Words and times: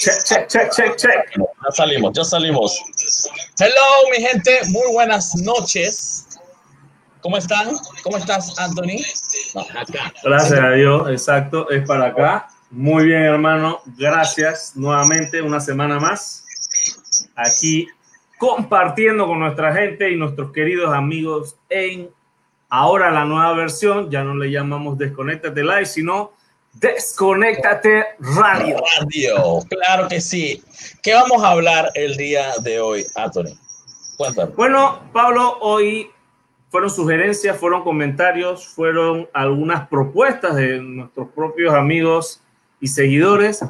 Check, 0.00 0.22
check, 0.24 0.48
check, 0.48 0.70
check, 0.70 0.96
check. 0.96 1.36
Ya 1.36 1.70
salimos, 1.72 2.12
ya 2.14 2.22
salimos. 2.22 2.80
Hello, 3.58 4.10
mi 4.12 4.24
gente, 4.24 4.60
muy 4.68 4.92
buenas 4.92 5.34
noches. 5.42 6.38
¿Cómo 7.20 7.36
están? 7.36 7.76
¿Cómo 8.04 8.16
estás, 8.16 8.56
Anthony? 8.60 9.02
No, 9.56 9.62
acá. 9.62 10.12
Gracias 10.22 10.60
a 10.60 10.70
Dios, 10.70 11.10
exacto, 11.10 11.68
es 11.70 11.84
para 11.84 12.06
acá. 12.06 12.46
Muy 12.70 13.06
bien, 13.06 13.22
hermano. 13.22 13.80
Gracias 13.96 14.76
nuevamente, 14.76 15.42
una 15.42 15.58
semana 15.58 15.98
más. 15.98 16.44
Aquí 17.34 17.88
compartiendo 18.38 19.26
con 19.26 19.40
nuestra 19.40 19.74
gente 19.74 20.12
y 20.12 20.16
nuestros 20.16 20.52
queridos 20.52 20.94
amigos 20.94 21.56
en 21.70 22.08
ahora 22.68 23.10
la 23.10 23.24
nueva 23.24 23.52
versión. 23.54 24.12
Ya 24.12 24.22
no 24.22 24.36
le 24.36 24.52
llamamos 24.52 24.96
Desconéctate 24.96 25.64
Live, 25.64 25.86
sino 25.86 26.37
Desconéctate 26.80 28.04
Radio. 28.20 28.76
Radio, 29.00 29.64
claro 29.68 30.06
que 30.08 30.20
sí. 30.20 30.62
¿Qué 31.02 31.12
vamos 31.12 31.42
a 31.42 31.50
hablar 31.50 31.90
el 31.94 32.16
día 32.16 32.52
de 32.62 32.80
hoy, 32.80 33.04
Anthony? 33.16 33.58
Cuéntame. 34.16 34.52
Bueno, 34.54 35.00
Pablo, 35.12 35.58
hoy 35.60 36.10
fueron 36.70 36.90
sugerencias, 36.90 37.58
fueron 37.58 37.82
comentarios, 37.82 38.68
fueron 38.68 39.28
algunas 39.32 39.88
propuestas 39.88 40.54
de 40.54 40.80
nuestros 40.80 41.28
propios 41.30 41.74
amigos 41.74 42.42
y 42.80 42.88
seguidores 42.88 43.64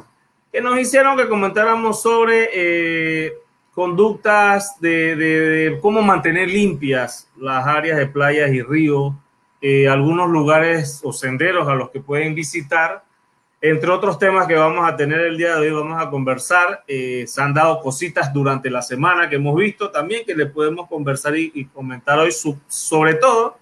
que 0.51 0.61
nos 0.61 0.79
hicieron 0.79 1.17
que 1.17 1.27
comentáramos 1.27 2.01
sobre 2.01 2.49
eh, 2.53 3.33
conductas 3.73 4.79
de, 4.79 5.15
de, 5.15 5.79
cómo 5.81 6.01
mantener 6.01 6.47
limpias 6.49 7.27
las 7.37 7.65
áreas 7.65 7.97
de 7.97 8.07
playas 8.07 8.51
y 8.51 8.61
ríos 8.61 9.13
eh, 9.61 9.89
algunos 9.89 10.29
lugares 10.29 11.01
o 11.03 11.11
senderos 11.11 11.67
a 11.67 11.75
los 11.75 11.89
que 11.89 11.99
pueden 11.99 12.33
visitar. 12.33 13.03
Entre 13.61 13.89
otros 13.91 14.17
temas 14.17 14.47
que 14.47 14.55
vamos 14.55 14.89
a 14.89 14.95
tener 14.95 15.19
el 15.19 15.37
día 15.37 15.55
de 15.55 15.69
hoy, 15.69 15.71
vamos 15.71 16.01
a 16.01 16.09
conversar. 16.09 16.83
Eh, 16.87 17.25
se 17.27 17.41
han 17.41 17.53
dado 17.53 17.81
cositas 17.81 18.33
durante 18.33 18.69
la 18.69 18.81
semana 18.81 19.29
que 19.29 19.35
hemos 19.35 19.55
visto 19.57 19.91
también 19.91 20.25
que 20.25 20.33
le 20.33 20.45
podemos 20.45 20.87
conversar 20.87 21.35
y, 21.35 21.65
comentar 21.65 22.17
hoy, 22.19 22.31
sobre 22.31 23.15
todo 23.15 23.57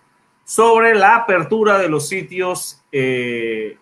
sobre 0.45 0.95
la 0.95 1.15
apertura 1.15 1.77
de 1.77 1.89
los 1.89 2.07
sitios 2.07 2.81
eh, 2.91 3.75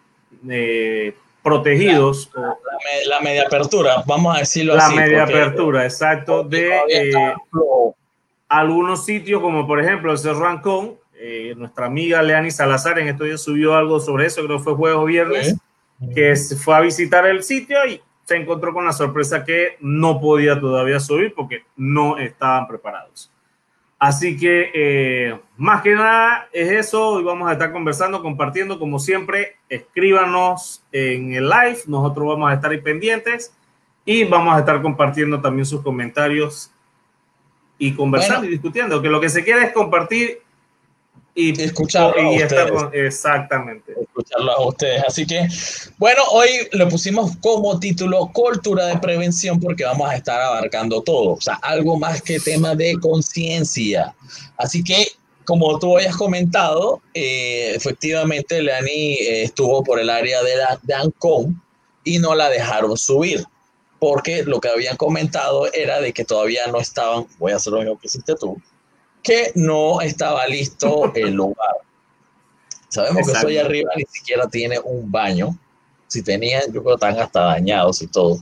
protegidos. 1.44 2.32
La, 2.34 2.58
la, 3.08 3.20
media 3.20 3.44
apertura, 3.44 4.04
vamos 4.08 4.36
a 4.36 4.40
decirlo 4.40 4.74
así. 4.74 4.96
La 4.96 5.02
media 5.02 5.24
apertura, 5.24 5.84
exacto, 5.84 6.44
de 6.44 6.72
algunos 8.48 9.06
sitios 9.06 9.42
como 9.42 9.68
por 9.68 9.80
ejemplo 9.80 10.12
el 10.12 10.18
Cerro 10.18 10.40
Rancón, 10.42 10.96
eh, 11.18 11.54
nuestra 11.56 11.86
amiga 11.86 12.22
Leani 12.22 12.52
Salazar 12.52 13.00
en 13.00 13.18
días 13.18 13.42
subió 13.42 13.76
algo 13.76 14.00
sobre 14.00 14.26
eso, 14.26 14.44
creo 14.44 14.58
que 14.58 14.64
fue 14.64 14.74
jueves 14.76 15.00
o 15.00 15.06
viernes, 15.06 15.56
que 16.14 16.36
fue 16.36 16.76
a 16.76 16.82
visitar 16.82 17.26
el 17.26 17.44
sitio 17.44 17.78
y 17.86 18.02
se 18.26 18.36
encontró 18.36 18.74
con 18.74 18.86
la 18.86 18.92
sorpresa 18.92 19.46
que 19.46 19.78
no 19.80 20.20
podía 20.20 20.60
todavía 20.60 21.00
subir 21.00 21.34
porque 21.34 21.64
no 21.76 22.18
estaban 22.18 22.68
preparados. 22.68 23.32
Así 23.98 24.38
que 24.38 24.72
eh, 24.74 25.40
más 25.58 25.82
que 25.82 25.96
nada 25.96 26.50
es 26.52 26.70
eso, 26.70 27.10
hoy 27.10 27.24
vamos 27.24 27.48
a 27.50 27.54
estar 27.54 27.72
conversando, 27.72 28.22
compartiendo 28.22 28.78
como 28.78 29.00
siempre, 29.00 29.56
escríbanos 29.70 30.84
en 30.92 31.34
el 31.34 31.50
live, 31.50 31.80
nosotros 31.88 32.28
vamos 32.28 32.52
a 32.52 32.56
estar 32.56 32.72
ahí 32.72 32.82
pendientes 32.82 33.56
y 34.04 34.26
vamos 34.26 34.56
a 34.56 34.60
estar 34.60 34.82
compartiendo 34.82 35.40
también 35.40 35.66
sus 35.66 35.82
comentarios 35.82 36.72
y 37.78 37.94
conversando 37.94 38.46
y 38.48 38.50
discutiendo, 38.50 39.02
que 39.02 39.10
lo 39.10 39.20
que 39.22 39.30
se 39.30 39.44
quiere 39.44 39.64
es 39.64 39.72
compartir 39.72 40.42
y 41.36 41.62
escucharlo 41.62 42.22
a 42.22 42.32
ustedes. 42.32 42.72
exactamente. 42.94 43.94
Escucharlo 44.02 44.52
a 44.54 44.68
ustedes. 44.68 45.04
Así 45.06 45.28
que, 45.28 45.48
bueno, 45.98 46.24
hoy 46.32 46.48
lo 46.72 46.88
pusimos 46.88 47.36
como 47.42 47.78
título 47.78 48.32
Cultura 48.34 48.86
de 48.88 48.98
Prevención 48.98 49.60
porque 49.60 49.84
vamos 49.84 50.10
a 50.10 50.16
estar 50.16 50.42
abarcando 50.42 51.02
todo, 51.04 51.34
o 51.34 51.42
sea, 51.42 51.56
algo 51.56 52.00
más 52.00 52.22
que 52.22 52.40
tema 52.40 52.74
de 52.74 52.98
conciencia. 53.02 54.16
Así 54.58 54.82
que, 54.82 55.10
como 55.44 55.78
tú 55.78 55.98
habías 55.98 56.16
comentado, 56.16 57.02
eh, 57.14 57.74
efectivamente 57.76 58.62
Leani 58.62 59.16
eh, 59.16 59.44
estuvo 59.44 59.84
por 59.84 60.00
el 60.00 60.10
área 60.10 60.42
de, 60.42 60.56
la, 60.56 60.80
de 60.82 60.94
Ancón 60.94 61.62
y 62.06 62.18
no 62.18 62.34
la 62.34 62.50
dejaron 62.50 62.98
subir 62.98 63.46
porque 64.00 64.44
lo 64.44 64.60
que 64.60 64.70
habían 64.70 64.98
comentado 64.98 65.72
era 65.74 66.00
de 66.00 66.14
que 66.14 66.26
todavía 66.26 66.68
no 66.68 66.80
estaban, 66.80 67.26
voy 67.40 67.54
a 67.54 67.56
hacer 67.56 67.74
lo 67.74 67.80
mismo 67.80 67.98
que 67.98 68.08
hiciste 68.08 68.36
tú, 68.36 68.62
que 69.26 69.52
no 69.56 70.02
estaba 70.02 70.48
listo 70.48 71.12
el 71.16 71.34
lugar. 71.34 71.76
Sabemos 72.90 73.26
que 73.26 73.32
eso 73.32 73.66
arriba 73.66 73.92
ni 73.98 74.06
siquiera 74.06 74.48
tiene 74.48 74.80
un 74.80 75.12
baño. 75.12 75.58
Si 76.08 76.22
tenían, 76.22 76.72
yo 76.72 76.84
creo 76.84 76.98
que 76.98 77.06
están 77.06 77.20
hasta 77.20 77.42
dañados 77.42 78.02
y 78.02 78.08
todo. 78.08 78.40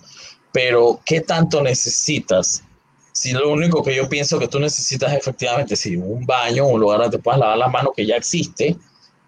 Pero, 0.51 0.99
¿qué 1.05 1.21
tanto 1.21 1.63
necesitas? 1.63 2.63
Si 3.13 3.31
lo 3.31 3.51
único 3.51 3.81
que 3.81 3.95
yo 3.95 4.09
pienso 4.09 4.37
que 4.37 4.47
tú 4.47 4.59
necesitas 4.59 5.13
efectivamente, 5.13 5.75
si 5.75 5.95
un 5.95 6.25
baño, 6.25 6.67
un 6.67 6.81
lugar 6.81 6.99
donde 6.99 7.17
te 7.17 7.23
puedas 7.23 7.39
lavar 7.39 7.57
las 7.57 7.71
manos 7.71 7.93
que 7.95 8.05
ya 8.05 8.17
existe, 8.17 8.75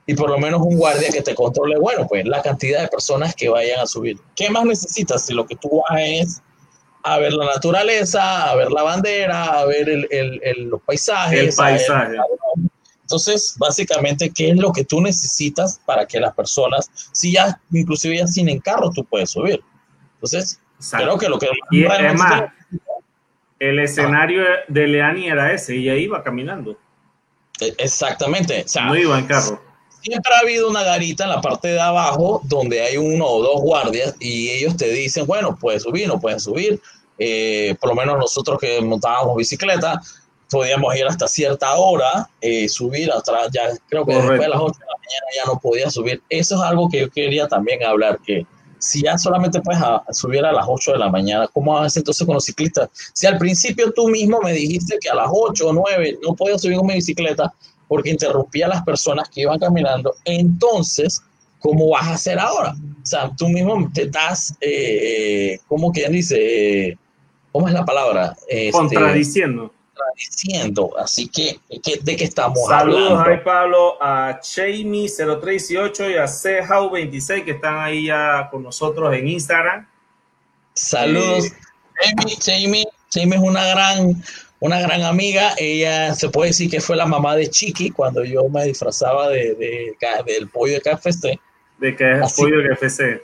y 0.06 0.14
por 0.14 0.30
lo 0.30 0.38
menos 0.38 0.62
un 0.62 0.78
guardia 0.78 1.10
que 1.10 1.22
te 1.22 1.34
controle, 1.34 1.80
bueno, 1.80 2.06
pues 2.08 2.26
la 2.28 2.42
cantidad 2.42 2.82
de 2.82 2.88
personas 2.90 3.34
que 3.34 3.50
vayan 3.50 3.80
a 3.80 3.88
subir. 3.88 4.20
¿Qué 4.36 4.50
más 4.50 4.66
necesitas 4.66 5.26
si 5.26 5.34
lo 5.34 5.48
que 5.48 5.56
tú 5.56 5.82
vas 5.90 6.02
es 6.02 6.42
a 7.06 7.20
ver 7.20 7.34
la 7.34 7.46
naturaleza, 7.46 8.50
a 8.50 8.56
ver 8.56 8.72
la 8.72 8.82
bandera, 8.82 9.60
a 9.60 9.66
ver 9.66 9.88
el, 9.88 10.08
el, 10.10 10.64
los 10.64 10.82
paisajes. 10.82 11.40
El 11.40 11.56
paisaje. 11.56 12.18
Entonces, 13.02 13.56
básicamente, 13.60 14.32
¿qué 14.32 14.50
es 14.50 14.58
lo 14.58 14.72
que 14.72 14.84
tú 14.84 15.00
necesitas 15.00 15.80
para 15.86 16.08
que 16.08 16.20
las 16.20 16.34
personas, 16.34 16.90
si 17.12 17.34
ya, 17.34 17.62
inclusive 17.72 18.18
ya 18.18 18.26
sin 18.26 18.50
encarro, 18.50 18.90
tú 18.90 19.06
puedes 19.06 19.30
subir? 19.30 19.64
Entonces, 20.16 20.60
creo 20.90 21.16
que 21.20 21.30
lo 21.30 21.38
que... 21.38 21.48
Y 21.70 21.86
además, 21.86 22.46
el 23.60 23.78
escenario 23.78 24.44
de 24.68 24.88
Leani 24.88 25.28
era 25.28 25.54
ese, 25.54 25.76
y 25.76 25.88
ahí 25.90 26.06
iba 26.06 26.24
caminando. 26.24 26.76
E, 27.62 27.72
exactamente. 27.78 28.66
no 28.84 28.98
iba 28.98 29.20
en 29.20 29.28
carro 29.28 29.62
siempre 30.06 30.34
ha 30.36 30.40
habido 30.40 30.70
una 30.70 30.84
garita 30.84 31.24
en 31.24 31.32
la 31.32 31.42
parte 31.42 31.70
de 31.70 31.82
abajo 31.82 32.42
donde 32.44 32.82
hay 32.82 32.98
uno 32.98 33.26
o 33.26 33.42
dos 33.42 33.62
guardias 33.62 34.16
y 34.20 34.50
ellos 34.50 34.78
te 34.78 34.88
dicen, 34.90 35.26
bueno, 35.26 35.58
puedes 35.60 35.84
subir, 35.84 36.08
no 36.08 36.20
puedes 36.20 36.44
subir. 36.44 36.80
Eh, 37.18 37.76
por 37.80 37.90
lo 37.90 37.96
menos 37.96 38.18
nosotros 38.18 38.60
que 38.60 38.82
montábamos 38.82 39.38
bicicleta, 39.38 40.02
podíamos 40.50 40.96
ir 40.96 41.06
hasta 41.06 41.28
cierta 41.28 41.76
hora, 41.76 42.30
eh, 42.42 42.70
subir 42.70 43.12
hasta, 43.12 43.50
ya 43.52 43.70
creo 43.90 44.06
que 44.06 44.14
después 44.14 44.40
de 44.40 44.50
las 44.50 44.60
8 44.60 44.80
de 44.80 44.86
la 44.86 44.98
mañana 44.98 45.26
ya 45.36 45.52
no 45.52 45.60
podía 45.60 45.90
subir. 45.90 46.22
Eso 46.30 46.56
es 46.56 46.62
algo 46.62 46.90
que 46.90 47.02
yo 47.02 47.10
quería 47.10 47.48
también 47.48 47.84
hablar, 47.84 48.20
que 48.26 48.46
si 48.80 49.02
ya 49.02 49.18
solamente 49.18 49.62
puedes 49.62 49.82
subir 50.12 50.46
a 50.46 50.52
las 50.52 50.66
8 50.68 50.94
de 50.94 51.00
la 51.00 51.10
mañana, 51.10 51.48
¿cómo 51.52 51.78
haces 51.78 51.98
entonces 51.98 52.26
con 52.26 52.36
los 52.36 52.46
ciclistas? 52.46 52.90
Si 53.14 53.26
al 53.26 53.38
principio 53.38 53.92
tú 53.92 54.08
mismo 54.08 54.40
me 54.42 54.54
dijiste 54.54 54.98
que 55.02 55.10
a 55.10 55.16
las 55.16 55.28
8 55.32 55.68
o 55.68 55.74
9 55.74 56.20
no 56.22 56.36
podía 56.36 56.58
subir 56.58 56.78
con 56.78 56.88
mi 56.88 56.96
bicicleta, 56.96 57.52
porque 57.88 58.10
interrumpía 58.10 58.66
a 58.66 58.70
las 58.70 58.84
personas 58.84 59.30
que 59.30 59.42
iban 59.42 59.60
caminando, 59.60 60.16
entonces, 60.26 61.22
¿cómo 61.60 61.90
vas 61.90 62.08
a 62.08 62.14
hacer 62.14 62.40
ahora? 62.40 62.76
O 63.02 63.06
sea, 63.06 63.32
tú 63.38 63.48
mismo 63.48 63.90
te 63.94 64.08
das, 64.08 64.56
eh, 64.62 65.54
eh 65.54 65.60
¿cómo 65.68 65.92
quien 65.92 66.12
dice? 66.12 66.90
Eh, 66.90 66.98
¿Cómo 67.56 67.70
es 67.70 67.74
la 67.74 67.86
palabra? 67.86 68.36
Este, 68.50 68.70
contradiciendo. 68.74 69.72
Contradiciendo. 69.94 70.92
Así 71.00 71.30
que, 71.30 71.58
¿de 71.70 72.16
qué 72.18 72.26
estamos 72.26 72.60
hablando? 72.70 73.08
Saludos 73.08 73.28
ahí, 73.30 73.38
Pablo, 73.46 73.98
a 74.02 74.42
Jamie0318 74.42 76.12
y 76.12 76.18
a 76.18 76.26
Cehau26 76.26 77.46
que 77.46 77.52
están 77.52 77.78
ahí 77.78 78.08
ya 78.08 78.50
con 78.52 78.62
nosotros 78.62 79.16
en 79.16 79.30
Instagram. 79.30 79.88
Saludos. 80.74 81.46
Eh, 81.46 82.12
Jamie, 82.44 82.86
Jamie 83.10 83.38
es 83.38 83.42
una 83.42 83.66
gran 83.68 84.22
una 84.60 84.82
gran 84.82 85.04
amiga, 85.04 85.54
ella 85.58 86.14
se 86.14 86.28
puede 86.28 86.50
decir 86.50 86.70
que 86.70 86.82
fue 86.82 86.98
la 86.98 87.06
mamá 87.06 87.38
de 87.38 87.50
Chiqui 87.50 87.90
cuando 87.90 88.26
yo 88.26 88.50
me 88.50 88.66
disfrazaba 88.66 89.30
de, 89.30 89.56
del 90.26 90.50
pollo 90.50 90.74
de 90.74 90.82
KFC. 90.82 91.40
De 91.80 91.96
que 91.96 92.20
pollo 92.36 92.58
de 92.58 92.76
KFC. 92.76 93.22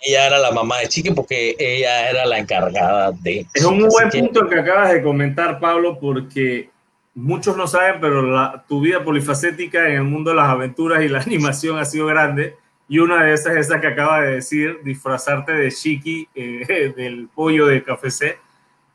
Ella 0.00 0.26
era 0.26 0.38
la 0.38 0.52
mamá 0.52 0.78
de 0.78 0.88
Chiqui 0.88 1.10
porque 1.10 1.56
ella 1.58 2.08
era 2.10 2.24
la 2.26 2.38
encargada 2.38 3.12
de... 3.12 3.46
Es 3.52 3.64
un 3.64 3.78
muy 3.78 3.88
buen 3.88 4.10
punto 4.10 4.48
que 4.48 4.60
acabas 4.60 4.92
de 4.92 5.02
comentar, 5.02 5.58
Pablo, 5.58 5.98
porque 6.00 6.70
muchos 7.14 7.56
no 7.56 7.66
saben, 7.66 8.00
pero 8.00 8.22
la, 8.22 8.64
tu 8.68 8.80
vida 8.80 9.02
polifacética 9.02 9.88
en 9.88 9.94
el 9.94 10.04
mundo 10.04 10.30
de 10.30 10.36
las 10.36 10.48
aventuras 10.48 11.02
y 11.02 11.08
la 11.08 11.20
animación 11.26 11.78
ha 11.78 11.84
sido 11.84 12.06
grande. 12.06 12.56
Y 12.88 13.00
una 13.00 13.24
de 13.24 13.34
esas 13.34 13.54
es 13.54 13.66
esa 13.66 13.80
que 13.80 13.88
acaba 13.88 14.22
de 14.22 14.36
decir, 14.36 14.78
disfrazarte 14.82 15.52
de 15.52 15.70
Chiqui, 15.70 16.28
eh, 16.34 16.92
del 16.96 17.28
pollo 17.34 17.66
de 17.66 17.82
KFC 17.82 18.38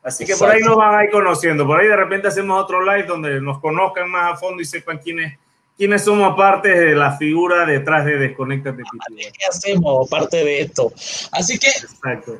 Así 0.04 0.26
que 0.26 0.36
por 0.36 0.50
ahí 0.50 0.60
nos 0.60 0.76
van 0.76 1.00
a 1.00 1.04
ir 1.04 1.10
conociendo. 1.10 1.66
Por 1.66 1.80
ahí 1.80 1.88
de 1.88 1.96
repente 1.96 2.28
hacemos 2.28 2.62
otro 2.62 2.84
live 2.84 3.04
donde 3.04 3.40
nos 3.40 3.58
conozcan 3.58 4.10
más 4.10 4.34
a 4.34 4.36
fondo 4.36 4.60
y 4.60 4.66
sepan 4.66 4.98
quiénes, 4.98 5.38
quiénes 5.76 6.04
somos 6.04 6.36
parte 6.36 6.68
de 6.68 6.94
la 6.94 7.16
figura 7.16 7.66
detrás 7.66 8.04
de 8.04 8.18
Desconectate 8.18 8.82
¿Qué 9.16 9.46
hacemos 9.48 10.08
parte 10.08 10.38
de 10.38 10.60
esto? 10.62 10.92
Así 11.32 11.58
que 11.58 11.68
Exacto. 11.68 12.38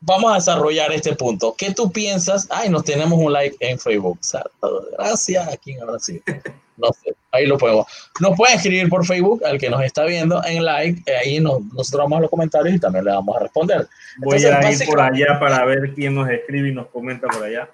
vamos 0.00 0.32
a 0.32 0.36
desarrollar 0.36 0.92
este 0.92 1.14
punto. 1.14 1.54
¿Qué 1.56 1.72
tú 1.72 1.90
piensas? 1.90 2.48
Ay, 2.50 2.68
nos 2.68 2.84
tenemos 2.84 3.18
un 3.18 3.32
like 3.32 3.56
en 3.60 3.78
Facebook. 3.78 4.18
Gracias, 4.98 5.48
aquí 5.48 5.72
en 5.72 5.86
Brasil. 5.86 6.22
No 6.76 6.88
sé, 6.88 7.14
ahí 7.30 7.46
lo 7.46 7.56
podemos. 7.56 7.86
Nos 8.20 8.36
pueden 8.36 8.56
escribir 8.56 8.88
por 8.88 9.06
Facebook, 9.06 9.44
al 9.44 9.58
que 9.58 9.70
nos 9.70 9.82
está 9.82 10.04
viendo 10.04 10.44
en 10.44 10.64
like, 10.64 11.02
eh, 11.06 11.16
ahí 11.16 11.40
nos, 11.40 11.62
nosotros 11.72 12.02
vamos 12.02 12.18
a 12.18 12.22
los 12.22 12.30
comentarios 12.30 12.74
y 12.74 12.80
también 12.80 13.04
le 13.04 13.12
vamos 13.12 13.36
a 13.36 13.40
responder. 13.40 13.88
Voy 14.18 14.44
a 14.44 14.72
ir 14.72 14.84
por 14.86 15.00
allá 15.00 15.38
para 15.38 15.64
ver 15.64 15.94
quién 15.94 16.16
nos 16.16 16.28
escribe 16.28 16.70
y 16.70 16.74
nos 16.74 16.88
comenta 16.88 17.28
por 17.28 17.44
allá. 17.44 17.68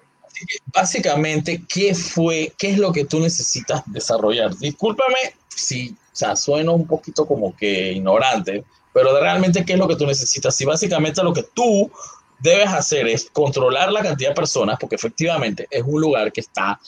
Básicamente, 0.73 1.63
¿qué 1.67 1.93
fue, 1.95 2.53
qué 2.57 2.71
es 2.71 2.77
lo 2.77 2.91
que 2.91 3.05
tú 3.05 3.19
necesitas 3.19 3.83
desarrollar? 3.85 4.55
Discúlpame 4.57 5.35
si, 5.47 5.89
o 5.89 6.15
sea, 6.15 6.35
suena 6.35 6.71
un 6.71 6.87
poquito 6.87 7.25
como 7.25 7.55
que 7.55 7.93
ignorante, 7.93 8.63
pero 8.93 9.19
realmente, 9.19 9.63
¿qué 9.65 9.73
es 9.73 9.79
lo 9.79 9.87
que 9.87 9.95
tú 9.95 10.05
necesitas? 10.05 10.55
Si 10.55 10.65
básicamente 10.65 11.23
lo 11.23 11.33
que 11.33 11.43
tú 11.43 11.91
debes 12.39 12.69
hacer 12.69 13.07
es 13.07 13.29
controlar 13.31 13.91
la 13.91 14.01
cantidad 14.01 14.29
de 14.29 14.35
personas, 14.35 14.77
porque 14.79 14.95
efectivamente 14.95 15.67
es 15.69 15.83
un 15.85 16.01
lugar 16.01 16.31
que 16.31 16.41
está, 16.41 16.79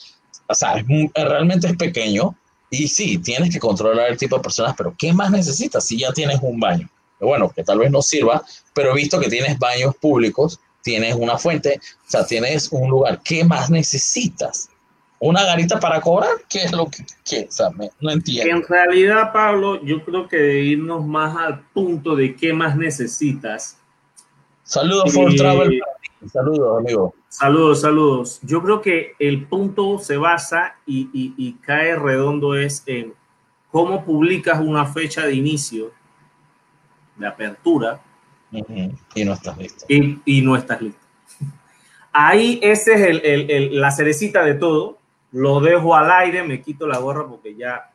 o 0.46 0.54
sea, 0.54 0.82
realmente 1.14 1.68
es 1.68 1.76
pequeño, 1.76 2.36
y 2.70 2.88
sí, 2.88 3.18
tienes 3.18 3.50
que 3.50 3.60
controlar 3.60 4.10
el 4.10 4.18
tipo 4.18 4.36
de 4.36 4.42
personas, 4.42 4.74
pero 4.76 4.94
¿qué 4.98 5.12
más 5.12 5.30
necesitas 5.30 5.86
si 5.86 5.98
ya 5.98 6.12
tienes 6.12 6.40
un 6.42 6.58
baño? 6.58 6.88
Bueno, 7.20 7.50
que 7.50 7.62
tal 7.62 7.78
vez 7.78 7.90
no 7.90 8.02
sirva, 8.02 8.44
pero 8.74 8.94
visto 8.94 9.20
que 9.20 9.28
tienes 9.28 9.58
baños 9.58 9.94
públicos, 9.96 10.58
tienes 10.84 11.16
una 11.16 11.36
fuente, 11.36 11.80
o 12.06 12.10
sea, 12.10 12.24
tienes 12.24 12.70
un 12.70 12.88
lugar, 12.88 13.20
¿qué 13.24 13.44
más 13.44 13.70
necesitas? 13.70 14.70
¿Una 15.18 15.42
garita 15.42 15.80
para 15.80 16.00
cobrar? 16.00 16.36
¿Qué 16.48 16.64
es 16.64 16.72
lo 16.72 16.86
que, 16.86 17.04
qué? 17.24 17.46
O 17.48 17.52
sea, 17.52 17.70
no 18.00 18.10
entiendo. 18.10 18.54
En 18.54 18.62
realidad, 18.62 19.32
Pablo, 19.32 19.82
yo 19.82 20.04
creo 20.04 20.28
que 20.28 20.36
de 20.36 20.60
irnos 20.60 21.04
más 21.04 21.36
al 21.36 21.60
punto 21.72 22.14
de 22.14 22.36
qué 22.36 22.52
más 22.52 22.76
necesitas, 22.76 23.78
Saludos 24.64 25.12
for 25.12 25.32
Travel. 25.34 25.80
Saludos, 26.32 26.78
amigo. 26.80 27.14
Saludos, 27.28 27.82
saludos. 27.82 28.40
Yo 28.42 28.62
creo 28.62 28.80
que 28.80 29.14
el 29.18 29.46
punto 29.46 29.98
se 29.98 30.16
basa 30.16 30.76
y, 30.86 31.52
cae 31.60 31.96
redondo 31.96 32.54
es 32.54 32.82
en 32.86 33.12
cómo 33.70 34.04
publicas 34.04 34.60
una 34.60 34.86
fecha 34.86 35.26
de 35.26 35.34
inicio, 35.34 35.92
de 37.16 37.26
apertura. 37.26 38.00
Y 39.14 39.24
no 39.24 39.32
estás 39.32 39.58
listo. 39.58 39.84
Y, 39.88 40.42
no 40.42 40.56
estás 40.56 40.80
listo. 40.80 41.00
Ahí 42.12 42.60
ese 42.62 42.94
es 42.94 43.20
el, 43.22 43.80
la 43.80 43.90
cerecita 43.90 44.44
de 44.44 44.54
todo. 44.54 44.98
Lo 45.32 45.60
dejo 45.60 45.96
al 45.96 46.10
aire, 46.12 46.44
me 46.44 46.62
quito 46.62 46.86
la 46.86 46.98
gorra 46.98 47.26
porque 47.26 47.56
ya, 47.56 47.90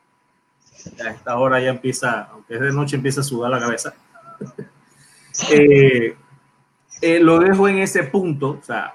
a 1.04 1.10
esta 1.10 1.38
hora 1.38 1.58
ya 1.60 1.70
empieza, 1.70 2.28
aunque 2.32 2.54
es 2.54 2.60
de 2.60 2.72
noche, 2.72 2.96
empieza 2.96 3.22
a 3.22 3.24
sudar 3.24 3.50
la 3.50 3.60
cabeza. 3.60 3.94
eh, 5.50 6.14
eh, 7.00 7.20
lo 7.20 7.38
dejo 7.38 7.66
en 7.68 7.78
ese 7.78 8.02
punto, 8.04 8.58
o 8.60 8.62
sea, 8.62 8.94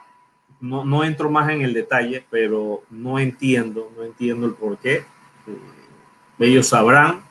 no, 0.62 0.86
no, 0.86 1.04
entro 1.04 1.30
más 1.30 1.50
en 1.50 1.64
el 1.64 1.74
detalle, 1.74 2.24
pero 2.30 2.84
no 2.92 3.18
entiendo, 3.18 3.92
no 3.98 4.04
entiendo 4.04 4.46
el 4.46 4.54
por 4.54 4.78
qué. 4.78 4.98
Eh, 4.98 5.06
ellos 6.40 6.68
sabrán, 6.68 7.24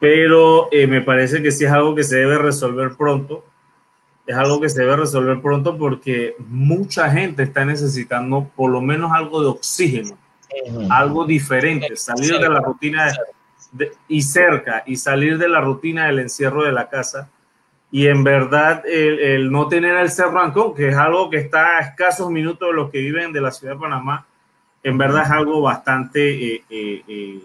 pero 0.00 0.68
eh, 0.72 0.86
me 0.88 1.02
parece 1.02 1.42
que 1.42 1.52
sí 1.52 1.64
es 1.64 1.70
algo 1.70 1.94
que 1.94 2.02
se 2.02 2.16
debe 2.16 2.38
resolver 2.38 2.96
pronto. 2.96 3.44
Es 4.26 4.34
algo 4.34 4.60
que 4.60 4.68
se 4.68 4.80
debe 4.80 4.96
resolver 4.96 5.40
pronto 5.40 5.76
porque 5.76 6.34
mucha 6.38 7.10
gente 7.10 7.42
está 7.42 7.64
necesitando 7.64 8.50
por 8.56 8.70
lo 8.70 8.80
menos 8.80 9.12
algo 9.12 9.42
de 9.42 9.48
oxígeno, 9.48 10.16
algo 10.88 11.24
diferente, 11.26 11.96
salir 11.96 12.38
de 12.38 12.48
la 12.48 12.60
rutina 12.60 13.12
y 14.08 14.22
cerca 14.22 14.82
y 14.86 14.96
salir 14.96 15.36
de 15.36 15.48
la 15.48 15.60
rutina 15.60 16.06
del 16.06 16.20
encierro 16.20 16.64
de 16.64 16.72
la 16.72 16.88
casa 16.88 17.28
y 17.92 18.06
en 18.06 18.22
verdad 18.22 18.84
el, 18.86 19.50
no 19.50 19.68
tener 19.68 19.96
el 19.96 20.10
Cerro 20.10 20.40
Ancón, 20.40 20.74
que 20.74 20.88
es 20.88 20.96
algo 20.96 21.28
que 21.28 21.38
está 21.38 21.78
a 21.78 21.80
escasos 21.80 22.30
minutos 22.30 22.68
de 22.68 22.74
los 22.74 22.90
que 22.90 22.98
viven 22.98 23.32
de 23.32 23.40
la 23.40 23.50
ciudad 23.50 23.74
de 23.74 23.80
Panamá, 23.80 24.26
en 24.82 24.96
verdad 24.96 25.24
es 25.24 25.30
algo 25.30 25.60
bastante 25.60 26.54
eh, 26.54 26.64
eh, 26.70 27.02
eh, 27.06 27.40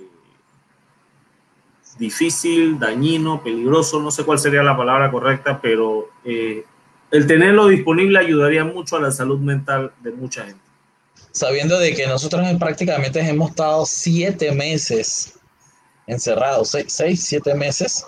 difícil, 1.97 2.77
dañino, 2.79 3.41
peligroso, 3.43 3.99
no 4.01 4.11
sé 4.11 4.23
cuál 4.23 4.39
sería 4.39 4.63
la 4.63 4.75
palabra 4.75 5.11
correcta, 5.11 5.59
pero 5.61 6.09
el 6.23 7.27
tenerlo 7.27 7.67
disponible 7.67 8.19
ayudaría 8.19 8.63
mucho 8.63 8.97
a 8.97 9.01
la 9.01 9.11
salud 9.11 9.39
mental 9.39 9.91
de 10.01 10.11
mucha 10.11 10.45
gente. 10.45 10.61
Sabiendo 11.31 11.79
de 11.79 11.93
que 11.93 12.07
nosotros 12.07 12.45
prácticamente 12.59 13.19
hemos 13.19 13.51
estado 13.51 13.85
siete 13.85 14.51
meses 14.51 15.39
encerrados, 16.07 16.69
seis, 16.69 16.85
seis 16.89 17.23
siete 17.23 17.53
meses, 17.55 18.05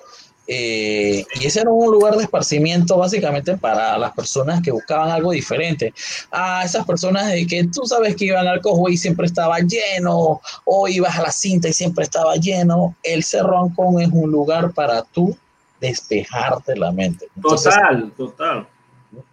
eh, 0.47 1.25
y 1.35 1.45
ese 1.45 1.61
era 1.61 1.69
un 1.69 1.91
lugar 1.91 2.15
de 2.15 2.23
esparcimiento 2.23 2.97
básicamente 2.97 3.57
para 3.57 3.97
las 3.97 4.13
personas 4.13 4.61
que 4.61 4.71
buscaban 4.71 5.09
algo 5.09 5.31
diferente. 5.31 5.94
A 6.31 6.63
esas 6.63 6.85
personas 6.85 7.27
de 7.27 7.45
que 7.45 7.65
tú 7.65 7.85
sabes 7.85 8.15
que 8.15 8.25
iban 8.25 8.47
al 8.47 8.61
cojo 8.61 8.88
y 8.89 8.97
siempre 8.97 9.25
estaba 9.25 9.59
lleno, 9.59 10.41
o 10.63 10.88
ibas 10.88 11.17
a 11.17 11.23
la 11.23 11.31
cinta 11.31 11.67
y 11.67 11.73
siempre 11.73 12.05
estaba 12.05 12.35
lleno. 12.35 12.95
El 13.03 13.23
Cerro 13.23 13.59
Ancón 13.59 14.01
es 14.01 14.09
un 14.11 14.31
lugar 14.31 14.71
para 14.71 15.03
tú 15.03 15.38
despejarte 15.81 16.75
la 16.77 16.91
mente. 16.91 17.27
total, 17.41 18.11
total. 18.15 18.67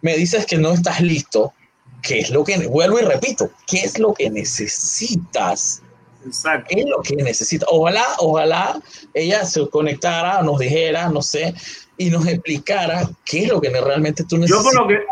Me 0.01 0.15
dices 0.15 0.45
que 0.45 0.57
no 0.57 0.73
estás 0.73 1.01
listo. 1.01 1.53
¿Qué 2.01 2.19
es 2.19 2.29
lo 2.29 2.43
que, 2.43 2.67
vuelvo 2.67 2.99
y 2.99 3.03
repito, 3.03 3.49
qué 3.65 3.79
es 3.79 3.97
lo 3.97 4.13
que 4.13 4.29
necesitas 4.29 5.81
Exacto. 6.25 6.67
¿Qué 6.69 6.81
es 6.81 6.87
lo 6.87 7.01
que 7.01 7.15
necesita? 7.15 7.65
Ojalá, 7.69 8.05
ojalá 8.19 8.79
ella 9.13 9.45
se 9.45 9.67
conectara, 9.69 10.41
nos 10.41 10.59
dijera, 10.59 11.09
no 11.09 11.21
sé, 11.21 11.53
y 11.97 12.09
nos 12.09 12.27
explicara 12.27 13.07
qué 13.23 13.43
es 13.43 13.49
lo 13.49 13.61
que 13.61 13.69
realmente 13.69 14.23
tú 14.23 14.37
necesitas. 14.37 14.63
Yo 14.63 14.69
por 14.71 14.81
lo, 14.81 14.87
que, 14.87 15.05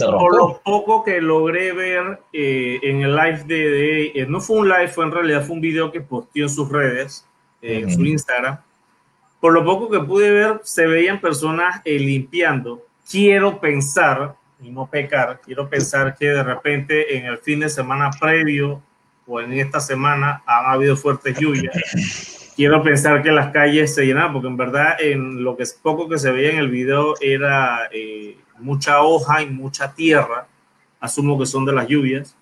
por 0.00 0.36
lo 0.36 0.60
poco 0.62 1.04
que 1.04 1.20
logré 1.20 1.72
ver 1.72 2.20
eh, 2.32 2.78
en 2.82 3.02
el 3.02 3.14
live 3.14 3.44
de, 3.44 4.06
eh, 4.06 4.26
no 4.28 4.40
fue 4.40 4.58
un 4.58 4.68
live, 4.68 4.88
fue 4.88 5.04
en 5.04 5.12
realidad 5.12 5.44
fue 5.44 5.54
un 5.54 5.60
video 5.60 5.90
que 5.90 6.00
posteó 6.00 6.44
en 6.44 6.50
sus 6.50 6.68
redes, 6.68 7.26
eh, 7.62 7.80
en 7.82 7.92
su 7.92 8.04
Instagram. 8.04 8.60
Por 9.40 9.52
lo 9.52 9.64
poco 9.64 9.90
que 9.90 10.00
pude 10.00 10.30
ver, 10.30 10.60
se 10.64 10.86
veían 10.86 11.20
personas 11.20 11.80
limpiando. 11.84 12.82
Quiero 13.08 13.60
pensar, 13.60 14.34
y 14.60 14.70
no 14.70 14.88
pecar, 14.90 15.40
quiero 15.44 15.68
pensar 15.68 16.16
que 16.18 16.26
de 16.26 16.42
repente 16.42 17.16
en 17.16 17.26
el 17.26 17.38
fin 17.38 17.60
de 17.60 17.68
semana 17.68 18.10
previo 18.18 18.82
o 19.26 19.40
en 19.40 19.52
esta 19.52 19.80
semana 19.80 20.42
han 20.46 20.66
habido 20.66 20.96
fuertes 20.96 21.38
lluvias. 21.38 21.74
Quiero 22.56 22.82
pensar 22.82 23.22
que 23.22 23.30
las 23.30 23.52
calles 23.52 23.94
se 23.94 24.06
llenan, 24.06 24.32
porque 24.32 24.48
en 24.48 24.56
verdad 24.56 24.96
en 25.00 25.42
lo 25.44 25.56
que 25.56 25.64
es 25.64 25.74
poco 25.74 26.08
que 26.08 26.18
se 26.18 26.30
veía 26.30 26.52
en 26.52 26.58
el 26.58 26.70
video 26.70 27.14
era 27.20 27.88
eh, 27.92 28.36
mucha 28.58 29.02
hoja 29.02 29.42
y 29.42 29.46
mucha 29.46 29.92
tierra. 29.92 30.46
Asumo 31.00 31.38
que 31.38 31.46
son 31.46 31.66
de 31.66 31.72
las 31.72 31.86
lluvias. 31.86 32.34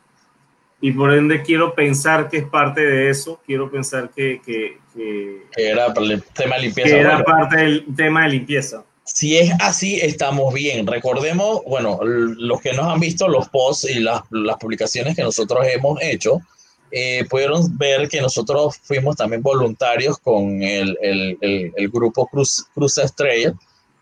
Y 0.80 0.92
por 0.92 1.12
ende 1.12 1.42
quiero 1.42 1.74
pensar 1.74 2.28
que 2.28 2.36
es 2.36 2.44
parte 2.44 2.82
de 2.82 3.10
eso. 3.10 3.40
Quiero 3.46 3.70
pensar 3.70 4.10
que, 4.14 4.40
que, 4.44 4.78
que, 4.94 5.42
era 5.56 5.86
el 5.86 6.22
tema 6.22 6.56
de 6.56 6.62
limpieza. 6.62 6.90
Que 6.90 7.00
era 7.00 7.24
parte 7.24 7.56
del 7.56 7.86
tema 7.96 8.24
de 8.24 8.28
limpieza. 8.28 8.84
Si 9.04 9.36
es 9.36 9.52
así, 9.60 9.96
estamos 9.96 10.52
bien. 10.54 10.86
Recordemos, 10.86 11.62
bueno, 11.66 12.00
los 12.02 12.60
que 12.60 12.72
nos 12.72 12.86
han 12.86 13.00
visto 13.00 13.28
los 13.28 13.48
posts 13.48 13.90
y 13.90 13.98
las, 13.98 14.22
las 14.30 14.56
publicaciones 14.56 15.16
que 15.16 15.22
nosotros 15.22 15.66
hemos 15.66 16.00
hecho, 16.02 16.40
eh, 16.90 17.24
pudieron 17.28 17.76
ver 17.76 18.08
que 18.08 18.20
nosotros 18.20 18.78
fuimos 18.82 19.16
también 19.16 19.42
voluntarios 19.42 20.18
con 20.18 20.62
el, 20.62 20.96
el, 21.00 21.38
el, 21.76 21.88
grupo 21.88 22.26
Cruz, 22.26 22.66
Cruz 22.74 22.98
Estrella. 22.98 23.54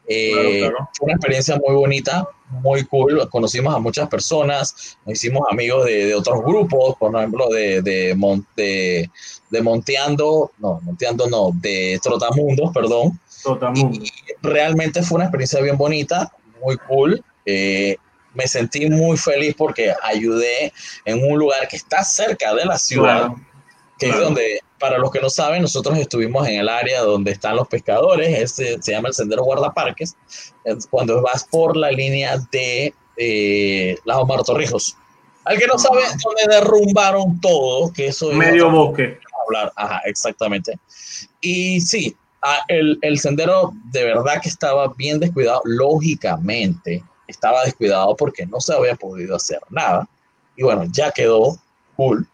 Eh, 0.07 0.71
fue 0.99 1.07
una 1.07 1.15
experiencia 1.15 1.59
muy 1.65 1.75
bonita, 1.75 2.29
muy 2.51 2.85
cool. 2.85 3.27
Conocimos 3.31 3.75
a 3.75 3.79
muchas 3.79 4.09
personas, 4.09 4.97
nos 5.07 5.15
hicimos 5.15 5.43
amigos 5.51 5.87
de, 5.87 6.07
de 6.07 6.15
otros 6.15 6.43
grupos, 6.45 6.97
por 6.99 7.17
ejemplo, 7.17 7.49
de, 7.49 7.83
de, 7.83 9.09
de, 9.51 9.63
Monteando, 9.63 10.51
no, 10.59 10.81
Monteando 10.83 11.29
no, 11.29 11.51
de 11.55 11.99
Trotamundos, 12.03 12.73
perdón. 12.73 13.19
Trotamundos. 13.43 14.11
realmente 14.43 15.03
fue 15.03 15.17
una 15.17 15.25
experiencia 15.25 15.61
bien 15.61 15.79
bonita, 15.79 16.33
muy 16.63 16.77
cool. 16.89 17.25
Eh, 17.47 17.97
me 18.35 18.47
sentí 18.47 18.89
muy 18.89 19.17
feliz 19.17 19.55
porque 19.57 19.95
ayudé 20.03 20.73
en 21.05 21.25
un 21.25 21.39
lugar 21.39 21.69
que 21.69 21.77
está 21.77 22.03
cerca 22.03 22.55
de 22.55 22.65
la 22.65 22.79
ciudad, 22.79 23.31
que 23.99 24.09
es 24.09 24.19
donde, 24.19 24.61
para 24.79 24.99
los 24.99 25.11
que 25.11 25.21
no 25.21 25.31
saben, 25.31 25.63
nosotros 25.63 25.99
estuvimos 25.99 26.47
en 26.49 26.61
el 26.61 26.69
área 26.69 27.03
donde 27.03 27.33
están 27.33 27.57
los 27.57 27.69
pescadores, 27.69 28.39
este 28.39 28.83
se 28.83 28.93
llama 28.93 29.09
el 29.09 29.15
Sendero 29.15 29.45
Guardaparques, 29.45 30.17
cuando 30.91 31.23
vas 31.23 31.45
por 31.45 31.77
la 31.77 31.91
línea 31.91 32.39
de 32.51 32.95
eh, 33.17 33.97
las 34.05 34.17
Omar 34.19 34.43
Torrijos. 34.43 34.97
Al 35.45 35.59
que 35.59 35.67
no 35.67 35.77
sabe, 35.77 36.03
donde 36.23 36.55
derrumbaron 36.57 37.41
todo, 37.41 37.93
que 37.93 38.09
eso 38.09 38.33
Medio 38.33 38.71
bosque. 38.71 39.19
Hablar, 39.45 39.73
ajá, 39.75 40.01
exactamente. 40.05 40.79
Y 41.41 41.81
sí, 41.81 42.17
ah, 42.43 42.61
el, 42.69 42.97
el 43.03 43.19
sendero 43.19 43.73
de 43.91 44.05
verdad 44.05 44.41
que 44.41 44.49
estaba 44.49 44.93
bien 44.97 45.19
descuidado, 45.19 45.61
lógicamente 45.65 47.03
estaba 47.27 47.65
descuidado 47.65 48.17
porque 48.17 48.47
no 48.47 48.61
se 48.61 48.75
había 48.75 48.95
podido 48.95 49.37
hacer 49.37 49.61
nada. 49.71 50.09
Y 50.57 50.63
bueno, 50.63 50.85
ya 50.91 51.11
quedó 51.11 51.59
cool. 51.97 52.27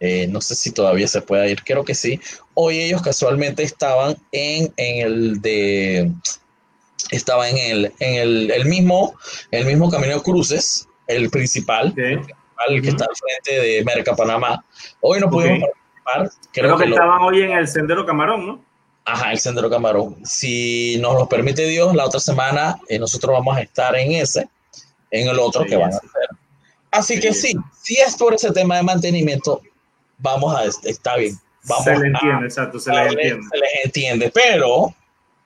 Eh, 0.00 0.28
no 0.28 0.40
sé 0.40 0.54
si 0.54 0.70
todavía 0.70 1.08
se 1.08 1.20
puede 1.20 1.50
ir, 1.50 1.64
creo 1.64 1.84
que 1.84 1.94
sí. 1.94 2.20
Hoy 2.54 2.80
ellos 2.80 3.02
casualmente 3.02 3.62
estaban 3.62 4.16
en, 4.32 4.72
en 4.76 5.06
el 5.06 5.40
de. 5.40 6.12
Estaba 7.10 7.48
en 7.48 7.58
el, 7.58 7.92
en 7.98 8.14
el, 8.14 8.50
el, 8.50 8.64
mismo, 8.66 9.14
el 9.50 9.64
mismo 9.66 9.90
camino 9.90 10.14
de 10.14 10.22
cruces, 10.22 10.88
el 11.06 11.30
principal, 11.30 11.94
el 11.96 12.82
que 12.82 12.88
está 12.88 13.04
al 13.04 13.16
frente 13.16 13.66
de 13.66 13.84
Merca 13.84 14.14
Panamá. 14.14 14.64
Hoy 15.00 15.20
no 15.20 15.30
pudimos 15.30 15.68
par. 16.04 16.30
Creo, 16.52 16.76
que, 16.76 16.84
estaban 16.84 17.22
hoy 17.22 17.42
en 17.42 17.52
el 17.52 17.66
Sendero 17.66 18.04
Camarón, 18.04 18.46
¿no? 18.46 18.67
Ajá, 19.10 19.32
el 19.32 19.38
Sendero 19.38 19.70
Camarón. 19.70 20.16
Si 20.22 20.98
nos 21.00 21.14
lo 21.14 21.26
permite 21.26 21.66
Dios, 21.66 21.94
la 21.94 22.04
otra 22.04 22.20
semana 22.20 22.78
eh, 22.88 22.98
nosotros 22.98 23.32
vamos 23.32 23.56
a 23.56 23.62
estar 23.62 23.96
en 23.96 24.12
ese, 24.12 24.46
en 25.10 25.28
el 25.28 25.38
otro 25.38 25.64
que 25.64 25.76
van 25.76 25.94
a 25.94 25.96
hacer. 25.96 26.10
Así 26.90 27.18
que 27.18 27.32
sí, 27.32 27.56
si 27.80 27.96
es 27.96 28.16
por 28.16 28.34
ese 28.34 28.52
tema 28.52 28.76
de 28.76 28.82
mantenimiento, 28.82 29.62
vamos 30.18 30.54
a, 30.54 30.64
está 30.86 31.16
bien. 31.16 31.38
Vamos 31.64 31.84
se 31.84 31.96
le 31.96 32.08
entiende, 32.08 32.46
exacto, 32.46 32.78
se 32.78 32.92
les 32.92 33.12
entiende. 33.12 33.46
Se 33.50 33.58
les 33.58 33.84
entiende, 33.84 34.30
pero, 34.30 34.94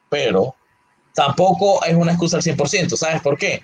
pero, 0.08 0.56
tampoco 1.14 1.84
es 1.84 1.94
una 1.94 2.12
excusa 2.12 2.38
al 2.38 2.42
100%, 2.42 2.96
¿sabes 2.96 3.22
por 3.22 3.38
qué? 3.38 3.62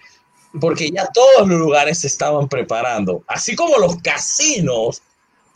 Porque 0.61 0.91
ya 0.93 1.09
todos 1.09 1.49
los 1.49 1.59
lugares 1.59 1.99
se 1.99 2.07
estaban 2.07 2.49
preparando, 2.49 3.25
así 3.27 3.57
como 3.57 3.79
los 3.79 3.97
casinos 3.97 5.03